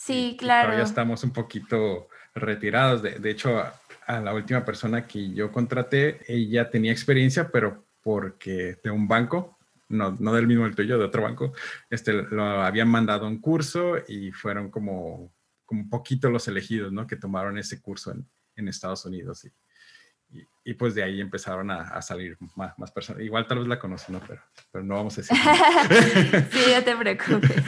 Sí, 0.00 0.34
claro. 0.38 0.72
Ya 0.72 0.82
estamos 0.82 1.22
un 1.24 1.30
poquito 1.30 2.08
retirados. 2.34 3.02
De, 3.02 3.18
de 3.18 3.30
hecho, 3.30 3.62
a 4.06 4.20
la 4.20 4.32
última 4.32 4.64
persona 4.64 5.06
que 5.06 5.30
yo 5.34 5.52
contraté, 5.52 6.20
ella 6.26 6.70
tenía 6.70 6.90
experiencia, 6.90 7.50
pero 7.52 7.84
porque 8.00 8.78
de 8.82 8.90
un 8.90 9.06
banco, 9.06 9.58
no, 9.90 10.16
no 10.18 10.32
del 10.32 10.46
mismo 10.46 10.64
el 10.64 10.74
tuyo, 10.74 10.96
de 10.96 11.04
otro 11.04 11.24
banco, 11.24 11.52
este, 11.90 12.14
lo 12.14 12.42
habían 12.42 12.88
mandado 12.88 13.26
a 13.26 13.28
un 13.28 13.42
curso 13.42 13.96
y 14.08 14.32
fueron 14.32 14.70
como, 14.70 15.34
como 15.66 15.82
un 15.82 15.90
poquito 15.90 16.30
los 16.30 16.48
elegidos, 16.48 16.90
¿no? 16.90 17.06
Que 17.06 17.16
tomaron 17.16 17.58
ese 17.58 17.82
curso 17.82 18.12
en, 18.12 18.26
en 18.56 18.68
Estados 18.68 19.04
Unidos 19.04 19.44
y, 19.44 20.42
y, 20.64 20.74
pues 20.74 20.94
de 20.94 21.02
ahí 21.02 21.20
empezaron 21.20 21.70
a, 21.70 21.82
a 21.82 22.00
salir 22.00 22.38
más, 22.56 22.78
más, 22.78 22.90
personas. 22.90 23.20
Igual 23.20 23.46
tal 23.46 23.58
vez 23.58 23.68
la 23.68 23.78
conocen, 23.78 24.14
¿no? 24.14 24.22
Pero, 24.26 24.40
pero 24.72 24.82
no 24.82 24.94
vamos 24.94 25.18
a 25.18 25.20
decir. 25.20 25.36
sí, 26.52 26.72
no 26.74 26.84
te 26.84 26.96
preocupes. 26.96 27.64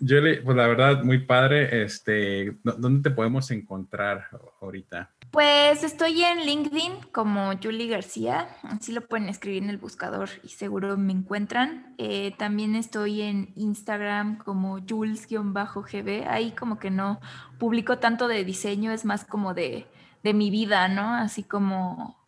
Julie, 0.00 0.42
pues 0.42 0.56
la 0.56 0.66
verdad, 0.66 1.02
muy 1.02 1.18
padre. 1.18 1.82
Este, 1.82 2.56
¿Dónde 2.62 3.08
te 3.08 3.14
podemos 3.14 3.50
encontrar 3.50 4.28
ahorita? 4.60 5.10
Pues 5.30 5.84
estoy 5.84 6.24
en 6.24 6.44
LinkedIn 6.44 6.92
como 7.12 7.52
Julie 7.62 7.86
García, 7.86 8.48
así 8.64 8.90
lo 8.90 9.02
pueden 9.02 9.28
escribir 9.28 9.62
en 9.62 9.70
el 9.70 9.78
buscador 9.78 10.28
y 10.42 10.48
seguro 10.48 10.96
me 10.96 11.12
encuentran. 11.12 11.94
Eh, 11.98 12.34
también 12.36 12.74
estoy 12.74 13.22
en 13.22 13.52
Instagram 13.54 14.38
como 14.38 14.80
Jules-GB, 14.80 16.26
ahí 16.26 16.50
como 16.50 16.80
que 16.80 16.90
no 16.90 17.20
publico 17.58 17.98
tanto 17.98 18.26
de 18.26 18.42
diseño, 18.42 18.90
es 18.90 19.04
más 19.04 19.24
como 19.24 19.54
de, 19.54 19.86
de 20.24 20.34
mi 20.34 20.50
vida, 20.50 20.88
¿no? 20.88 21.14
Así 21.14 21.44
como 21.44 22.19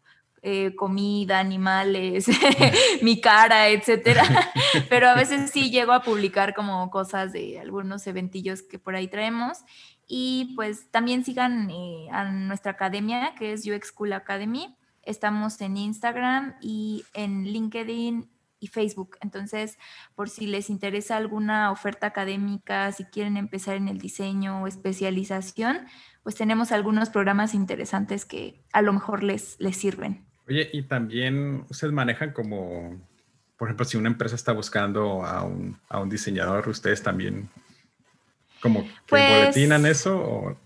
eh, 0.44 0.74
comida, 0.74 1.38
animales, 1.38 2.26
mi 3.02 3.20
cara, 3.20 3.68
etcétera. 3.68 4.24
Pero 4.88 5.08
a 5.08 5.14
veces 5.14 5.50
sí 5.50 5.70
llego 5.70 5.92
a 5.92 6.02
publicar 6.02 6.52
como 6.52 6.90
cosas 6.90 7.32
de 7.32 7.60
algunos 7.60 8.06
eventillos 8.08 8.62
que 8.62 8.80
por 8.80 8.96
ahí 8.96 9.06
traemos. 9.06 9.58
Y 10.06 10.52
pues 10.56 10.90
también 10.90 11.24
sigan 11.24 11.70
eh, 11.70 12.08
a 12.10 12.24
nuestra 12.24 12.72
academia, 12.72 13.34
que 13.38 13.52
es 13.52 13.66
UX 13.66 13.88
School 13.88 14.12
Academy. 14.12 14.76
Estamos 15.04 15.60
en 15.60 15.76
Instagram 15.76 16.56
y 16.60 17.04
en 17.14 17.44
LinkedIn 17.44 18.28
y 18.58 18.66
Facebook. 18.66 19.18
Entonces, 19.20 19.78
por 20.16 20.28
si 20.28 20.46
les 20.46 20.70
interesa 20.70 21.16
alguna 21.16 21.70
oferta 21.70 22.08
académica, 22.08 22.90
si 22.90 23.04
quieren 23.04 23.36
empezar 23.36 23.76
en 23.76 23.88
el 23.88 23.98
diseño 23.98 24.62
o 24.62 24.66
especialización, 24.66 25.86
pues 26.24 26.34
tenemos 26.34 26.72
algunos 26.72 27.10
programas 27.10 27.54
interesantes 27.54 28.24
que 28.24 28.64
a 28.72 28.82
lo 28.82 28.92
mejor 28.92 29.22
les, 29.22 29.56
les 29.60 29.76
sirven. 29.76 30.31
Oye, 30.48 30.68
y 30.72 30.82
también 30.82 31.64
ustedes 31.68 31.92
manejan 31.92 32.32
como, 32.32 33.00
por 33.56 33.68
ejemplo, 33.68 33.84
si 33.84 33.96
una 33.96 34.08
empresa 34.08 34.34
está 34.34 34.52
buscando 34.52 35.24
a 35.24 35.44
un, 35.44 35.78
a 35.88 36.00
un 36.00 36.08
diseñador, 36.08 36.68
ustedes 36.68 37.02
también 37.02 37.48
¿Como 38.62 38.84
que 38.84 38.90
pues, 39.08 39.28
boletinan 39.28 39.84
eso? 39.86 40.16
O? 40.16 40.56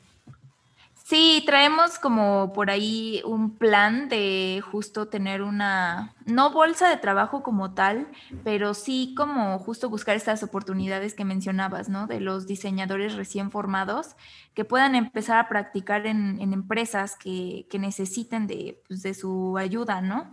Sí, 1.08 1.44
traemos 1.46 2.00
como 2.00 2.52
por 2.52 2.68
ahí 2.68 3.22
un 3.24 3.56
plan 3.56 4.08
de 4.08 4.60
justo 4.72 5.06
tener 5.06 5.40
una, 5.40 6.16
no 6.24 6.50
bolsa 6.50 6.88
de 6.88 6.96
trabajo 6.96 7.44
como 7.44 7.74
tal, 7.74 8.08
pero 8.42 8.74
sí 8.74 9.14
como 9.16 9.56
justo 9.60 9.88
buscar 9.88 10.16
estas 10.16 10.42
oportunidades 10.42 11.14
que 11.14 11.24
mencionabas, 11.24 11.88
¿no? 11.88 12.08
De 12.08 12.18
los 12.18 12.48
diseñadores 12.48 13.14
recién 13.14 13.52
formados 13.52 14.16
que 14.52 14.64
puedan 14.64 14.96
empezar 14.96 15.38
a 15.38 15.48
practicar 15.48 16.08
en, 16.08 16.40
empresas 16.40 17.14
que, 17.14 17.68
que 17.70 17.78
necesiten 17.78 18.48
de, 18.48 18.82
pues, 18.88 19.04
de 19.04 19.14
su 19.14 19.56
ayuda, 19.58 20.00
¿no? 20.00 20.32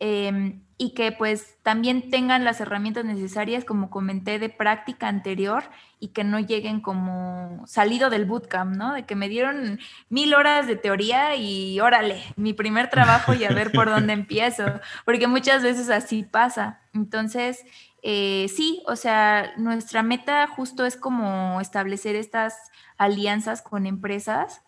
Em, 0.00 0.63
y 0.76 0.94
que 0.94 1.12
pues 1.12 1.56
también 1.62 2.10
tengan 2.10 2.44
las 2.44 2.60
herramientas 2.60 3.04
necesarias, 3.04 3.64
como 3.64 3.90
comenté, 3.90 4.38
de 4.38 4.48
práctica 4.48 5.06
anterior 5.08 5.64
y 6.00 6.08
que 6.08 6.24
no 6.24 6.40
lleguen 6.40 6.80
como 6.80 7.62
salido 7.66 8.10
del 8.10 8.24
bootcamp, 8.24 8.74
¿no? 8.74 8.92
De 8.92 9.06
que 9.06 9.14
me 9.14 9.28
dieron 9.28 9.78
mil 10.08 10.34
horas 10.34 10.66
de 10.66 10.76
teoría 10.76 11.36
y 11.36 11.78
órale, 11.80 12.22
mi 12.36 12.54
primer 12.54 12.90
trabajo 12.90 13.34
y 13.34 13.44
a 13.44 13.50
ver 13.50 13.70
por 13.70 13.88
dónde 13.88 14.12
empiezo, 14.14 14.64
porque 15.04 15.28
muchas 15.28 15.62
veces 15.62 15.90
así 15.90 16.24
pasa. 16.24 16.80
Entonces, 16.92 17.64
eh, 18.02 18.48
sí, 18.54 18.82
o 18.86 18.96
sea, 18.96 19.52
nuestra 19.56 20.02
meta 20.02 20.46
justo 20.48 20.84
es 20.84 20.96
como 20.96 21.60
establecer 21.60 22.16
estas 22.16 22.54
alianzas 22.98 23.62
con 23.62 23.86
empresas 23.86 24.62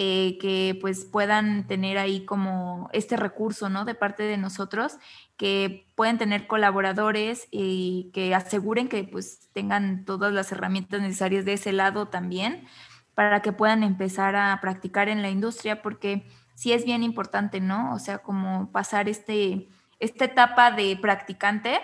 eh, 0.00 0.38
que 0.40 0.78
pues 0.80 1.04
puedan 1.04 1.66
tener 1.66 1.98
ahí 1.98 2.24
como 2.24 2.88
este 2.92 3.16
recurso, 3.16 3.68
¿no? 3.68 3.84
De 3.84 3.96
parte 3.96 4.22
de 4.22 4.36
nosotros, 4.36 4.96
que 5.38 5.86
pueden 5.94 6.18
tener 6.18 6.46
colaboradores 6.46 7.48
y 7.50 8.10
que 8.12 8.34
aseguren 8.34 8.88
que 8.88 9.04
pues 9.04 9.48
tengan 9.52 10.04
todas 10.04 10.32
las 10.32 10.52
herramientas 10.52 11.00
necesarias 11.00 11.44
de 11.44 11.54
ese 11.54 11.72
lado 11.72 12.08
también 12.08 12.66
para 13.14 13.40
que 13.40 13.52
puedan 13.52 13.82
empezar 13.82 14.36
a 14.36 14.58
practicar 14.60 15.08
en 15.08 15.22
la 15.22 15.30
industria, 15.30 15.80
porque 15.80 16.26
sí 16.54 16.72
es 16.72 16.84
bien 16.84 17.02
importante, 17.02 17.60
¿no? 17.60 17.94
O 17.94 17.98
sea, 17.98 18.18
como 18.18 18.70
pasar 18.72 19.08
este, 19.08 19.68
esta 20.00 20.24
etapa 20.26 20.72
de 20.72 20.96
practicante. 21.00 21.80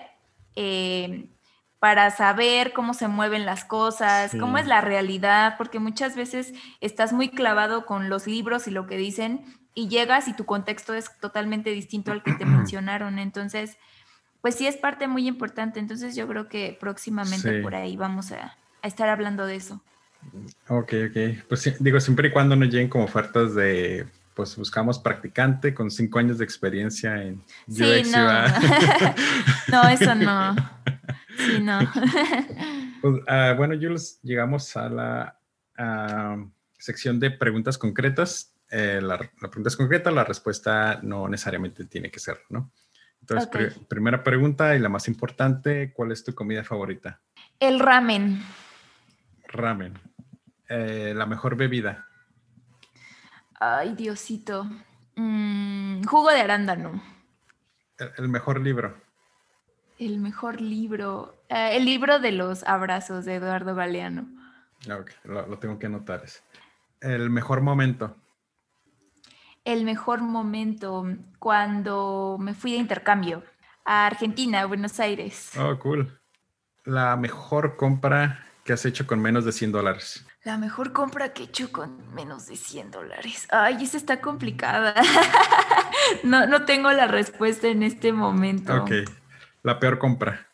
Eh, 0.56 1.30
para 1.84 2.10
saber 2.10 2.72
cómo 2.72 2.94
se 2.94 3.08
mueven 3.08 3.44
las 3.44 3.66
cosas, 3.66 4.34
cómo 4.40 4.56
es 4.56 4.66
la 4.66 4.80
realidad, 4.80 5.56
porque 5.58 5.80
muchas 5.80 6.16
veces 6.16 6.54
estás 6.80 7.12
muy 7.12 7.28
clavado 7.28 7.84
con 7.84 8.08
los 8.08 8.26
libros 8.26 8.66
y 8.66 8.70
lo 8.70 8.86
que 8.86 8.96
dicen 8.96 9.44
y 9.74 9.88
llegas 9.88 10.26
y 10.26 10.32
tu 10.32 10.46
contexto 10.46 10.94
es 10.94 11.10
totalmente 11.20 11.68
distinto 11.72 12.10
al 12.10 12.22
que 12.22 12.32
te 12.32 12.46
mencionaron. 12.46 13.18
Entonces, 13.18 13.76
pues 14.40 14.54
sí 14.54 14.66
es 14.66 14.78
parte 14.78 15.08
muy 15.08 15.28
importante. 15.28 15.78
Entonces 15.78 16.16
yo 16.16 16.26
creo 16.26 16.48
que 16.48 16.74
próximamente 16.80 17.60
por 17.60 17.74
ahí 17.74 17.98
vamos 17.98 18.32
a, 18.32 18.56
estar 18.82 19.10
hablando 19.10 19.44
de 19.44 19.56
eso. 19.56 19.82
Ok, 20.68 20.94
ok. 21.10 21.44
Pues 21.50 21.76
digo, 21.80 22.00
siempre 22.00 22.28
y 22.28 22.32
cuando 22.32 22.56
no 22.56 22.64
lleguen 22.64 22.88
como 22.88 23.04
ofertas 23.04 23.54
de, 23.54 24.06
pues 24.32 24.56
buscamos 24.56 24.98
practicante 24.98 25.74
con 25.74 25.90
cinco 25.90 26.18
años 26.18 26.38
de 26.38 26.46
experiencia 26.46 27.22
en 27.22 27.42
sí, 27.68 28.04
no. 28.10 28.42
no, 29.82 29.88
eso 29.90 30.14
no. 30.14 30.56
Sí, 31.38 31.60
no. 31.60 31.78
Pues, 33.04 33.20
ah, 33.28 33.52
bueno, 33.54 33.74
Jules, 33.74 34.18
llegamos 34.22 34.74
a 34.78 34.88
la 34.88 35.38
sección 36.78 37.18
de 37.20 37.30
preguntas 37.30 37.78
concretas. 37.78 38.54
Eh, 38.70 39.00
la, 39.02 39.18
pregunta 39.18 39.68
es 39.68 39.76
concreta, 39.76 40.10
la 40.10 40.24
respuesta 40.24 41.00
no 41.02 41.28
necesariamente 41.28 41.84
tiene 41.84 42.10
que 42.10 42.18
ser, 42.18 42.40
¿no? 42.48 42.72
Entonces, 43.20 43.78
primera 43.88 44.22
pregunta 44.22 44.74
y 44.76 44.78
la 44.78 44.90
más 44.90 45.08
importante, 45.08 45.92
¿cuál 45.94 46.12
es 46.12 46.24
tu 46.24 46.34
comida 46.34 46.62
favorita? 46.62 47.20
El 47.58 47.80
ramen. 47.80 48.42
Ramen. 49.48 49.98
Eh, 50.68 51.14
la 51.16 51.24
mejor 51.24 51.56
bebida. 51.56 52.06
Ay, 53.58 53.94
Diosito. 53.94 54.68
Mm, 55.16 56.04
jugo 56.04 56.30
de 56.30 56.40
arándano. 56.40 57.02
el 58.18 58.28
mejor 58.28 58.60
libro. 58.60 59.03
El 60.04 60.18
mejor 60.18 60.60
libro. 60.60 61.34
Eh, 61.48 61.78
el 61.78 61.86
libro 61.86 62.18
de 62.18 62.30
los 62.30 62.62
abrazos 62.64 63.24
de 63.24 63.36
Eduardo 63.36 63.74
Galeano. 63.74 64.28
Ok, 64.86 65.12
lo, 65.24 65.58
tengo 65.58 65.78
que 65.78 65.86
anotar. 65.86 66.22
El 67.00 67.30
mejor 67.30 67.62
momento. 67.62 68.14
El 69.64 69.86
mejor 69.86 70.20
momento 70.20 71.06
cuando 71.38 72.36
me 72.38 72.52
fui 72.52 72.72
de 72.72 72.78
intercambio 72.78 73.44
a 73.86 74.04
Argentina, 74.04 74.66
Buenos 74.66 75.00
Aires. 75.00 75.52
Oh, 75.58 75.78
cool. 75.78 76.20
La 76.84 77.16
mejor 77.16 77.76
compra 77.76 78.44
que 78.62 78.74
has 78.74 78.84
hecho 78.84 79.06
con 79.06 79.22
menos 79.22 79.46
de 79.46 79.52
100 79.52 79.72
dólares. 79.72 80.26
La 80.42 80.58
mejor 80.58 80.92
compra 80.92 81.32
que 81.32 81.44
he 81.44 81.46
hecho 81.46 81.72
con 81.72 82.12
menos 82.14 82.46
de 82.46 82.56
100 82.56 82.90
dólares. 82.90 83.48
Ay, 83.50 83.82
esa 83.82 83.96
está 83.96 84.20
complicada. 84.20 84.94
no, 86.24 86.46
no 86.46 86.66
tengo 86.66 86.92
la 86.92 87.06
respuesta 87.06 87.68
en 87.68 87.82
este 87.82 88.12
momento. 88.12 88.82
Ok. 88.82 88.92
La 89.64 89.80
peor 89.80 89.98
compra. 89.98 90.46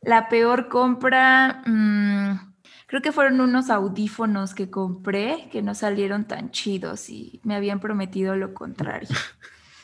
La 0.00 0.30
peor 0.30 0.68
compra, 0.68 1.62
mm, 1.66 2.54
creo 2.86 3.02
que 3.02 3.12
fueron 3.12 3.42
unos 3.42 3.68
audífonos 3.68 4.54
que 4.54 4.70
compré 4.70 5.50
que 5.52 5.60
no 5.60 5.74
salieron 5.74 6.26
tan 6.26 6.50
chidos 6.50 7.10
y 7.10 7.42
me 7.44 7.54
habían 7.54 7.78
prometido 7.78 8.34
lo 8.36 8.54
contrario. 8.54 9.14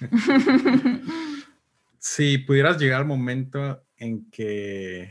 si 1.99 2.39
pudieras 2.39 2.79
llegar 2.79 3.03
al 3.03 3.07
momento 3.07 3.85
en 3.99 4.31
que 4.31 5.11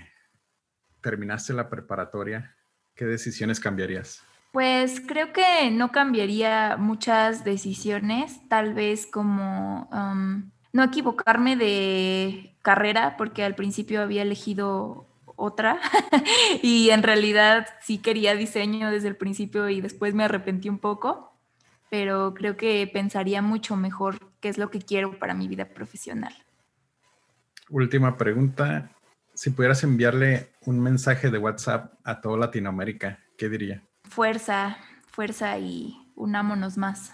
terminaste 1.01 1.53
la 1.53 1.69
preparatoria, 1.69 2.55
¿qué 2.95 3.05
decisiones 3.05 3.59
cambiarías? 3.59 4.23
Pues 4.51 4.99
creo 4.99 5.31
que 5.31 5.69
no 5.69 5.91
cambiaría 5.91 6.75
muchas 6.77 7.43
decisiones, 7.43 8.39
tal 8.49 8.73
vez 8.73 9.05
como 9.05 9.87
no 10.75 10.83
equivocarme 10.83 11.55
de 11.55 12.53
carrera, 12.61 13.15
porque 13.15 13.45
al 13.45 13.55
principio 13.55 14.01
había 14.01 14.23
elegido 14.23 15.07
otra 15.37 15.79
y 16.61 16.89
en 16.89 17.01
realidad 17.01 17.65
sí 17.81 17.97
quería 17.97 18.35
diseño 18.35 18.91
desde 18.91 19.07
el 19.07 19.15
principio 19.15 19.69
y 19.69 19.79
después 19.79 20.13
me 20.13 20.25
arrepentí 20.25 20.67
un 20.67 20.79
poco, 20.79 21.33
pero 21.89 22.33
creo 22.33 22.57
que 22.57 22.89
pensaría 22.91 23.41
mucho 23.41 23.77
mejor 23.77 24.19
qué 24.41 24.49
es 24.49 24.57
lo 24.57 24.69
que 24.69 24.79
quiero 24.79 25.17
para 25.17 25.33
mi 25.33 25.47
vida 25.47 25.69
profesional. 25.69 26.33
Última 27.69 28.17
pregunta, 28.17 28.91
si 29.33 29.51
pudieras 29.51 29.81
enviarle 29.85 30.49
un 30.65 30.81
mensaje 30.81 31.31
de 31.31 31.37
WhatsApp 31.37 31.93
a 32.03 32.19
toda 32.19 32.37
Latinoamérica, 32.37 33.19
¿qué 33.37 33.47
diría? 33.47 33.81
fuerza, 34.09 34.77
fuerza 35.07 35.57
y 35.57 35.95
unámonos 36.15 36.77
más. 36.77 37.13